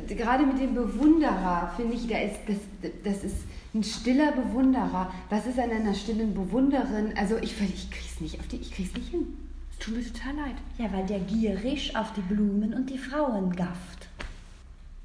Gerade 0.09 0.45
mit 0.45 0.59
dem 0.59 0.75
Bewunderer 0.75 1.73
finde 1.77 1.95
ich, 1.95 2.09
da 2.09 2.19
ist, 2.19 2.41
das, 2.49 2.57
das 3.05 3.23
ist 3.23 3.37
ein 3.73 3.85
stiller 3.85 4.33
Bewunderer. 4.33 5.13
Was 5.31 5.47
ist 5.47 5.61
an 5.61 5.71
einer 5.71 5.95
stillen 5.95 6.35
Bewunderin? 6.35 7.13
Also 7.17 7.37
ich, 7.37 7.55
ich 7.61 7.91
krieg's 7.91 8.21
nicht 8.21 8.41
auf 8.41 8.49
die, 8.49 8.57
ich 8.57 8.73
krieg's 8.73 8.93
nicht 8.95 9.11
hin. 9.11 9.29
Es 9.71 9.79
tut 9.79 9.97
mir 9.97 10.05
total 10.05 10.35
leid. 10.35 10.57
Ja, 10.79 10.93
weil 10.93 11.07
der 11.07 11.21
gierig 11.21 11.97
auf 11.97 12.13
die 12.15 12.23
Blumen 12.23 12.75
und 12.75 12.91
die 12.91 12.99
Frauen 12.99 13.55
gafft. 13.55 14.02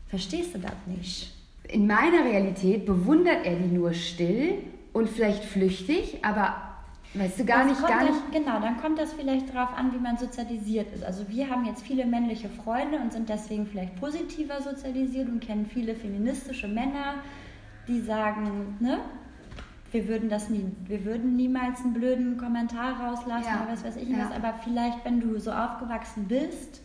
Verstehst 0.08 0.56
du 0.56 0.60
das 0.60 0.74
nicht? 0.86 1.34
In 1.70 1.86
meiner 1.86 2.24
Realität 2.24 2.86
bewundert 2.86 3.46
er 3.46 3.56
die 3.56 3.76
nur 3.76 3.94
still 3.94 4.60
und 4.94 5.10
vielleicht 5.10 5.44
flüchtig, 5.44 6.24
aber 6.24 6.56
weißt 7.14 7.40
du 7.40 7.46
gar 7.46 7.68
das 7.68 7.80
nicht, 7.80 7.88
gar 7.88 8.04
nicht. 8.04 8.14
Das, 8.14 8.42
genau, 8.42 8.60
dann 8.62 8.78
kommt 8.78 9.00
das 9.00 9.14
vielleicht 9.14 9.54
darauf 9.54 9.78
an, 9.78 9.94
wie 9.94 10.00
man 10.00 10.18
sozialisiert 10.18 10.94
ist. 10.94 11.04
Also 11.04 11.28
wir 11.28 11.50
haben 11.50 11.66
jetzt 11.66 11.84
viele 11.84 12.06
männliche 12.06 12.50
Freunde 12.50 13.00
und 13.00 13.12
sind 13.12 13.28
deswegen 13.28 13.66
vielleicht 13.68 14.00
positiver 14.00 14.62
sozialisiert 14.62 15.28
und 15.28 15.42
kennen 15.42 15.66
viele 15.66 15.94
feministische 15.94 16.68
Männer, 16.68 17.16
die 17.88 18.00
sagen, 18.00 18.78
ne, 18.80 19.00
wir 19.92 20.08
würden 20.08 20.30
das 20.30 20.50
nie, 20.50 20.66
wir 20.86 21.06
würden 21.06 21.36
niemals 21.36 21.82
einen 21.82 21.94
blöden 21.94 22.38
Kommentar 22.38 23.00
rauslassen 23.00 23.48
ja. 23.48 23.64
oder 23.64 23.74
was 23.74 23.84
weiß 23.84 23.98
ich 23.98 24.10
ja. 24.10 24.18
was, 24.20 24.36
aber 24.36 24.54
vielleicht, 24.64 25.04
wenn 25.06 25.20
du 25.20 25.40
so 25.40 25.52
aufgewachsen 25.52 26.28
bist, 26.28 26.82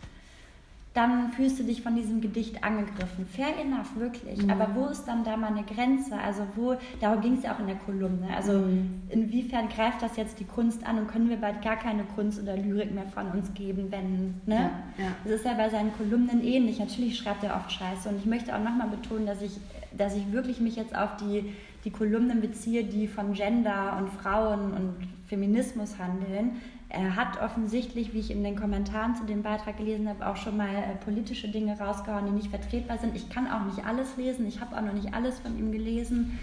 dann 0.94 1.32
fühlst 1.32 1.58
du 1.58 1.64
dich 1.64 1.80
von 1.80 1.96
diesem 1.96 2.20
Gedicht 2.20 2.62
angegriffen. 2.62 3.26
Fair 3.26 3.58
enough, 3.58 3.96
wirklich. 3.96 4.42
Mhm. 4.42 4.50
Aber 4.50 4.74
wo 4.74 4.86
ist 4.86 5.04
dann 5.04 5.24
da 5.24 5.36
mal 5.36 5.48
eine 5.48 5.62
Grenze? 5.62 6.18
Also 6.18 6.46
wo, 6.54 6.74
darum 7.00 7.22
ging 7.22 7.38
es 7.38 7.44
ja 7.44 7.54
auch 7.54 7.60
in 7.60 7.66
der 7.66 7.76
Kolumne. 7.76 8.28
Also 8.36 8.52
mhm. 8.52 9.02
inwiefern 9.08 9.68
greift 9.68 10.02
das 10.02 10.16
jetzt 10.16 10.38
die 10.38 10.44
Kunst 10.44 10.86
an 10.86 10.98
und 10.98 11.08
können 11.08 11.30
wir 11.30 11.38
bald 11.38 11.62
gar 11.62 11.76
keine 11.76 12.04
Kunst 12.04 12.42
oder 12.42 12.56
Lyrik 12.56 12.92
mehr 12.94 13.06
von 13.06 13.28
uns 13.28 13.54
geben, 13.54 13.86
wenn, 13.90 14.34
ne? 14.44 14.70
Ja, 14.98 15.04
ja. 15.04 15.10
Das 15.24 15.32
ist 15.32 15.44
ja 15.46 15.54
bei 15.54 15.70
seinen 15.70 15.92
Kolumnen 15.96 16.44
ähnlich. 16.44 16.78
Natürlich 16.78 17.16
schreibt 17.16 17.42
er 17.42 17.56
oft 17.56 17.72
Scheiße 17.72 18.10
und 18.10 18.18
ich 18.18 18.26
möchte 18.26 18.54
auch 18.54 18.62
nochmal 18.62 18.88
betonen, 18.88 19.24
dass 19.24 19.40
ich, 19.40 19.52
dass 19.96 20.14
ich 20.14 20.30
wirklich 20.30 20.60
mich 20.60 20.76
jetzt 20.76 20.94
auf 20.94 21.16
die, 21.16 21.54
die 21.86 21.90
Kolumnen 21.90 22.42
beziehe, 22.42 22.84
die 22.84 23.08
von 23.08 23.32
Gender 23.32 23.96
und 23.98 24.10
Frauen 24.10 24.72
und 24.72 25.08
Feminismus 25.26 25.98
handeln. 25.98 26.60
Er 26.94 27.16
hat 27.16 27.40
offensichtlich, 27.40 28.12
wie 28.12 28.18
ich 28.18 28.30
in 28.30 28.44
den 28.44 28.54
Kommentaren 28.54 29.16
zu 29.16 29.24
dem 29.24 29.42
Beitrag 29.42 29.78
gelesen 29.78 30.10
habe, 30.10 30.26
auch 30.26 30.36
schon 30.36 30.58
mal 30.58 30.68
äh, 30.68 30.94
politische 31.02 31.48
Dinge 31.48 31.78
rausgehauen, 31.78 32.26
die 32.26 32.32
nicht 32.32 32.50
vertretbar 32.50 32.98
sind. 32.98 33.16
Ich 33.16 33.30
kann 33.30 33.50
auch 33.50 33.64
nicht 33.64 33.86
alles 33.86 34.14
lesen, 34.18 34.46
ich 34.46 34.60
habe 34.60 34.76
auch 34.76 34.82
noch 34.82 34.92
nicht 34.92 35.14
alles 35.14 35.38
von 35.38 35.58
ihm 35.58 35.72
gelesen. 35.72 36.38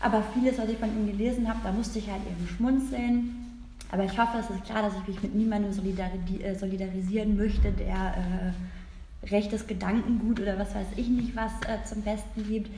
Aber 0.00 0.22
vieles, 0.32 0.56
was 0.56 0.70
ich 0.70 0.78
von 0.78 0.88
ihm 0.88 1.06
gelesen 1.06 1.46
habe, 1.46 1.58
da 1.62 1.72
musste 1.72 1.98
ich 1.98 2.10
halt 2.10 2.22
eben 2.26 2.48
schmunzeln. 2.48 3.44
Aber 3.92 4.04
ich 4.04 4.18
hoffe, 4.18 4.38
es 4.38 4.48
ist 4.48 4.64
klar, 4.64 4.82
dass 4.82 4.94
ich 5.02 5.06
mich 5.06 5.22
mit 5.22 5.34
niemandem 5.34 5.70
äh, 5.70 6.54
solidarisieren 6.54 7.36
möchte, 7.36 7.70
der 7.70 8.54
äh, 9.22 9.26
rechtes 9.26 9.66
Gedankengut 9.66 10.40
oder 10.40 10.58
was 10.58 10.74
weiß 10.74 10.86
ich 10.96 11.08
nicht 11.08 11.36
was 11.36 11.52
äh, 11.66 11.84
zum 11.84 12.00
Besten 12.00 12.48
gibt. 12.48 12.70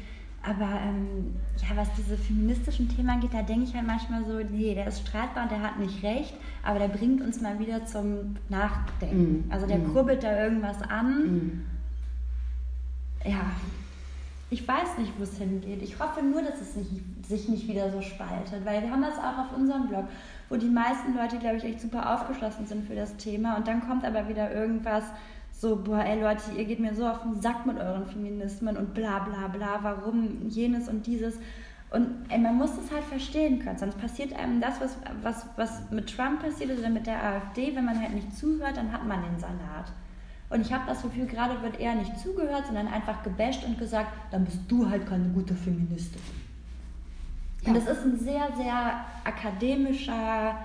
Aber 0.42 0.80
ähm, 0.82 1.34
ja, 1.58 1.76
was 1.76 1.88
diese 1.98 2.16
feministischen 2.16 2.88
Themen 2.88 3.10
angeht, 3.10 3.34
da 3.34 3.42
denke 3.42 3.64
ich 3.64 3.74
halt 3.74 3.86
manchmal 3.86 4.24
so, 4.24 4.38
nee, 4.38 4.74
der 4.74 4.86
ist 4.86 5.06
streitbar, 5.06 5.48
der 5.48 5.60
hat 5.60 5.78
nicht 5.78 6.02
recht, 6.02 6.34
aber 6.62 6.78
der 6.78 6.88
bringt 6.88 7.20
uns 7.20 7.42
mal 7.42 7.58
wieder 7.58 7.84
zum 7.84 8.36
Nachdenken. 8.48 9.46
Mm, 9.46 9.52
also 9.52 9.66
der 9.66 9.78
mm. 9.78 9.92
kurbelt 9.92 10.22
da 10.22 10.42
irgendwas 10.42 10.80
an. 10.80 11.12
Mm. 11.22 11.62
Ja, 13.26 13.50
ich 14.48 14.66
weiß 14.66 14.96
nicht, 14.98 15.12
wo 15.18 15.24
es 15.24 15.36
hingeht. 15.36 15.82
Ich 15.82 16.00
hoffe 16.00 16.22
nur, 16.22 16.42
dass 16.42 16.60
es 16.60 16.74
nicht, 16.74 16.90
sich 17.28 17.48
nicht 17.50 17.68
wieder 17.68 17.90
so 17.90 18.00
spaltet, 18.00 18.64
weil 18.64 18.82
wir 18.82 18.90
haben 18.90 19.02
das 19.02 19.18
auch 19.18 19.38
auf 19.38 19.56
unserem 19.56 19.88
Blog, 19.88 20.06
wo 20.48 20.56
die 20.56 20.70
meisten 20.70 21.14
Leute, 21.14 21.38
glaube 21.38 21.56
ich, 21.56 21.64
echt 21.64 21.82
super 21.82 22.14
aufgeschlossen 22.14 22.66
sind 22.66 22.86
für 22.86 22.94
das 22.94 23.16
Thema 23.18 23.56
und 23.56 23.68
dann 23.68 23.86
kommt 23.86 24.04
aber 24.04 24.28
wieder 24.28 24.52
irgendwas, 24.52 25.04
so, 25.60 25.76
boah, 25.76 26.02
ey 26.02 26.18
Leute, 26.18 26.42
ihr 26.56 26.64
geht 26.64 26.80
mir 26.80 26.94
so 26.94 27.06
auf 27.06 27.20
den 27.20 27.40
Sack 27.42 27.66
mit 27.66 27.76
euren 27.76 28.06
Feminismen 28.06 28.78
und 28.78 28.94
bla 28.94 29.18
bla 29.18 29.48
bla, 29.48 29.80
warum 29.82 30.48
jenes 30.48 30.88
und 30.88 31.06
dieses. 31.06 31.34
Und 31.90 32.06
ey, 32.30 32.38
man 32.38 32.56
muss 32.56 32.76
das 32.76 32.90
halt 32.90 33.04
verstehen 33.04 33.58
können, 33.58 33.76
sonst 33.76 34.00
passiert 34.00 34.32
einem 34.32 34.62
das, 34.62 34.80
was, 34.80 34.96
was, 35.22 35.46
was 35.56 35.90
mit 35.90 36.16
Trump 36.16 36.40
passiert 36.40 36.70
ist 36.70 36.78
oder 36.78 36.88
mit 36.88 37.06
der 37.06 37.22
AfD, 37.22 37.76
wenn 37.76 37.84
man 37.84 38.00
halt 38.00 38.14
nicht 38.14 38.34
zuhört, 38.34 38.78
dann 38.78 38.90
hat 38.90 39.06
man 39.06 39.22
den 39.22 39.38
Salat. 39.38 39.92
Und 40.48 40.62
ich 40.62 40.72
habe 40.72 40.84
das 40.86 41.02
Gefühl, 41.02 41.26
gerade 41.26 41.60
wird 41.62 41.78
eher 41.78 41.94
nicht 41.94 42.18
zugehört, 42.18 42.66
sondern 42.66 42.88
einfach 42.88 43.22
gebasht 43.22 43.62
und 43.66 43.78
gesagt, 43.78 44.12
dann 44.30 44.46
bist 44.46 44.60
du 44.66 44.88
halt 44.88 45.06
keine 45.06 45.28
gute 45.28 45.54
Feministin. 45.54 46.22
Ja. 47.62 47.68
Und 47.68 47.76
das 47.76 47.86
ist 47.86 48.04
ein 48.04 48.18
sehr, 48.18 48.48
sehr 48.56 49.04
akademischer 49.24 50.56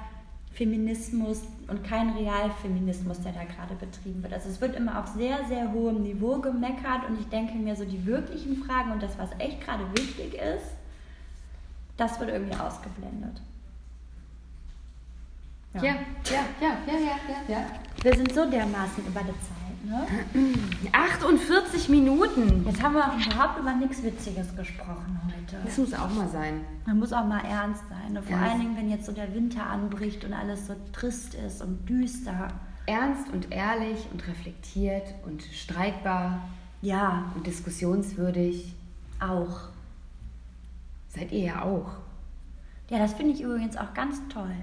Feminismus, 0.54 1.42
und 1.68 1.84
kein 1.84 2.12
Realfeminismus, 2.12 3.22
der 3.22 3.32
da 3.32 3.44
gerade 3.44 3.76
betrieben 3.76 4.22
wird. 4.22 4.34
Also 4.34 4.50
es 4.50 4.62
wird 4.62 4.76
immer 4.76 5.00
auf 5.00 5.08
sehr, 5.08 5.46
sehr 5.46 5.72
hohem 5.72 6.04
Niveau 6.04 6.40
gemeckert 6.40 7.08
und 7.10 7.20
ich 7.20 7.28
denke 7.30 7.56
mir 7.56 7.76
so 7.76 7.86
die 7.86 8.06
wirklichen 8.06 8.64
Fragen 8.64 8.92
und 8.92 9.02
das, 9.02 9.18
was 9.18 9.30
echt 9.40 9.62
gerade 9.62 9.84
wichtig 9.98 10.36
ist, 10.36 10.76
das 11.98 12.20
wird 12.20 12.30
irgendwie 12.30 12.56
ausgeblendet. 12.56 13.42
Ja, 15.74 15.84
ja, 15.84 15.96
ja, 16.30 16.46
ja, 16.62 16.78
ja, 16.88 16.98
ja, 16.98 17.56
ja. 17.56 17.66
Wir 18.02 18.16
sind 18.16 18.34
so 18.34 18.50
dermaßen 18.50 19.06
über 19.06 19.22
der 19.22 19.34
Zeit. 19.34 19.55
Ne? 19.86 20.08
48 20.92 21.90
Minuten. 21.90 22.66
Jetzt 22.66 22.82
haben 22.82 22.96
wir 22.96 23.06
auch 23.06 23.18
überhaupt 23.18 23.60
über 23.60 23.74
nichts 23.74 24.02
Witziges 24.02 24.56
gesprochen 24.56 25.20
heute. 25.26 25.64
Das 25.64 25.78
muss 25.78 25.94
auch 25.94 26.10
mal 26.10 26.28
sein. 26.28 26.62
Man 26.86 27.00
muss 27.00 27.14
auch 27.14 27.26
mal 27.26 27.42
ernst 27.46 27.84
sein. 27.90 28.14
Ne? 28.14 28.24
Vor 28.24 28.36
ernst. 28.36 28.52
allen 28.52 28.62
Dingen, 28.62 28.78
wenn 28.78 28.90
jetzt 28.90 29.06
so 29.06 29.12
der 29.12 29.34
Winter 29.34 29.66
anbricht 29.66 30.26
und 30.26 30.34
alles 30.34 30.68
so 30.68 30.76
trist 30.92 31.36
ist 31.36 31.62
und 31.62 31.88
düster. 31.88 32.48
Ernst 32.88 33.30
und 33.32 33.52
ehrlich 33.52 34.08
und 34.12 34.28
reflektiert 34.28 35.14
und 35.26 35.44
streitbar. 35.44 36.48
Ja. 36.82 37.32
Und 37.36 37.46
diskussionswürdig. 37.46 38.74
Auch. 39.20 39.70
Seid 41.10 41.32
ihr 41.32 41.46
ja 41.46 41.62
auch. 41.62 41.92
Ja, 42.90 43.00
das 43.00 43.14
finde 43.14 43.34
ich 43.34 43.42
übrigens 43.42 43.78
auch 43.78 43.94
ganz 43.94 44.22
toll. 44.30 44.56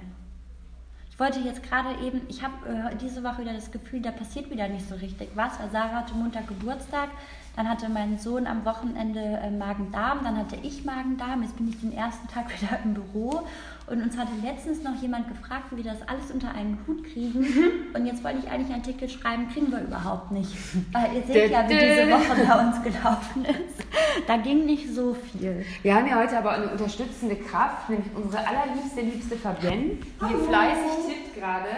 Wollte 1.22 1.38
jetzt 1.38 1.62
gerade 1.62 2.04
eben, 2.04 2.22
ich 2.28 2.42
habe 2.42 2.68
äh, 2.68 2.96
diese 2.96 3.22
Woche 3.22 3.42
wieder 3.42 3.52
das 3.52 3.70
Gefühl, 3.70 4.02
da 4.02 4.10
passiert 4.10 4.50
wieder 4.50 4.66
nicht 4.66 4.88
so 4.88 4.96
richtig 4.96 5.28
was, 5.36 5.52
Sarah 5.70 6.00
hatte 6.00 6.14
Montag 6.14 6.48
Geburtstag, 6.48 7.10
dann 7.57 7.68
hatte 7.68 7.88
mein 7.88 8.18
Sohn 8.18 8.46
am 8.46 8.64
Wochenende 8.64 9.20
äh, 9.20 9.50
Magen-Darm, 9.50 10.20
dann 10.24 10.36
hatte 10.38 10.57
ich 10.62 10.84
Magen-Darm, 10.84 11.42
jetzt 11.42 11.57
bin 11.57 11.68
ich 11.68 11.80
den 11.80 11.92
ersten 11.92 12.26
Tag 12.28 12.46
wieder 12.61 12.78
im 12.84 12.94
Büro 12.94 13.42
und 13.86 14.03
uns 14.03 14.16
hatte 14.16 14.32
letztens 14.42 14.82
noch 14.82 14.94
jemand 15.03 15.28
gefragt, 15.28 15.64
wie 15.70 15.84
wir 15.84 15.92
das 15.92 16.00
alles 16.09 16.30
unter 16.30 16.55
einen 16.55 16.78
Hut 16.86 17.05
kriegen. 17.05 17.46
Und 17.94 18.07
jetzt 18.07 18.24
wollte 18.24 18.38
ich 18.38 18.50
eigentlich 18.50 18.72
einen 18.72 18.80
Artikel 18.80 19.09
schreiben, 19.09 19.48
kriegen 19.53 19.70
wir 19.70 19.80
überhaupt 19.80 20.30
nicht. 20.30 20.50
Weil 20.92 21.14
ihr 21.14 21.22
seht 21.22 21.50
ja, 21.50 21.68
wie 21.68 21.74
diese 21.74 22.11
Woche 22.11 22.46
bei 22.46 22.66
uns 22.66 22.82
gelaufen 22.82 23.44
ist. 23.44 23.86
Da 24.26 24.36
ging 24.38 24.64
nicht 24.64 24.94
so 24.94 25.14
viel. 25.14 25.66
Wir 25.82 25.94
haben 25.94 26.07
ja 26.07 26.16
heute 26.16 26.38
aber 26.38 26.53
eine 26.53 26.70
unterstützende 26.70 27.36
Kraft, 27.36 27.90
nämlich 27.90 28.09
unsere 28.14 28.46
allerliebste, 28.46 29.00
liebste 29.03 29.36
Fabienne, 29.36 29.96
die 29.96 30.05
Hallo. 30.20 30.38
fleißig 30.38 31.07
tippt 31.07 31.34
gerade. 31.34 31.68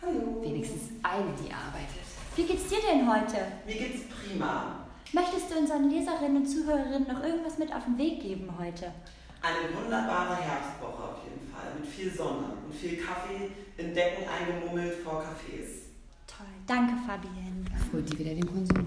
Hallo. 0.00 0.42
Wenigstens 0.42 0.90
eine, 1.02 1.30
die 1.38 1.52
arbeitet. 1.52 2.02
Wie 2.34 2.44
geht's 2.44 2.66
dir 2.66 2.78
denn 2.90 3.08
heute? 3.08 3.36
Mir 3.66 3.74
geht's 3.74 4.02
prima. 4.08 4.81
Möchtest 5.12 5.50
du 5.50 5.58
unseren 5.58 5.90
Leserinnen 5.90 6.38
und 6.38 6.46
Zuhörerinnen 6.46 7.06
noch 7.06 7.22
irgendwas 7.22 7.58
mit 7.58 7.74
auf 7.74 7.84
den 7.84 7.98
Weg 7.98 8.22
geben 8.22 8.48
heute? 8.58 8.92
Eine 9.42 9.76
wunderbare 9.76 10.36
Herbstwoche 10.36 11.02
auf 11.02 11.18
jeden 11.24 11.52
Fall, 11.52 11.74
mit 11.78 11.86
viel 11.88 12.10
Sonne 12.10 12.46
und 12.64 12.74
viel 12.74 12.96
Kaffee 12.96 13.50
in 13.76 13.94
Decken 13.94 14.24
eingemummelt 14.26 14.94
vor 15.04 15.22
Cafés. 15.22 15.82
Toll. 16.26 16.46
Danke, 16.66 16.94
Fabienne. 17.06 17.66
Holt 17.92 18.10
die 18.10 18.18
wieder 18.18 18.34
den 18.34 18.46
Konsum. 18.46 18.84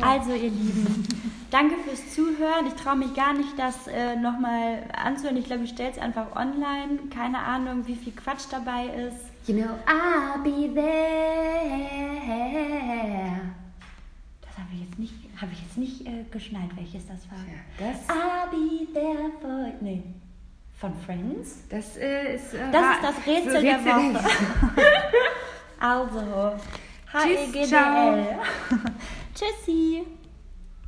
Also, 0.00 0.32
ihr 0.32 0.50
Lieben, 0.50 1.06
danke 1.50 1.76
fürs 1.84 2.14
Zuhören. 2.14 2.66
Ich 2.66 2.72
traue 2.74 2.96
mich 2.96 3.14
gar 3.14 3.34
nicht, 3.34 3.56
das 3.58 3.86
äh, 3.86 4.16
nochmal 4.16 4.84
anzuhören. 4.92 5.36
Ich 5.36 5.44
glaube, 5.44 5.64
ich 5.64 5.70
stelle 5.70 5.90
es 5.90 5.98
einfach 5.98 6.34
online. 6.34 6.98
Keine 7.14 7.38
Ahnung, 7.38 7.86
wie 7.86 7.94
viel 7.94 8.12
Quatsch 8.12 8.46
dabei 8.50 8.86
ist. 8.86 9.26
You 9.46 9.54
know, 9.54 9.78
I'll 9.86 10.42
be 10.42 10.72
there. 10.74 11.92
Das 14.54 14.64
habe 14.64 14.74
ich 14.74 14.80
jetzt 14.82 14.98
nicht, 14.98 15.14
habe 15.40 15.52
ich 15.52 15.62
jetzt 15.62 15.78
nicht 15.78 16.06
äh, 16.06 16.24
geschnallt, 16.30 16.76
welches 16.76 17.06
das 17.06 17.30
war. 17.30 17.38
Ja, 17.38 17.62
das, 17.78 18.08
I'll 18.08 18.50
be 18.50 18.92
there 18.92 19.30
for... 19.40 19.72
Nee. 19.80 20.02
Von 20.78 20.94
Friends? 21.06 21.64
das 21.70 21.96
äh, 21.96 22.34
ist... 22.34 22.54
Äh, 22.54 22.70
Das 22.70 22.96
ist 22.96 23.02
das 23.02 23.26
Rätsel, 23.26 23.52
so 23.52 23.60
der 23.62 23.78
Rätsel 23.78 24.14
Woche. 24.14 24.24
also, 25.80 26.58
Tschüss, 27.12 27.54
H-E-G-D-L. 27.54 28.38
Tschüssi. 29.34 30.04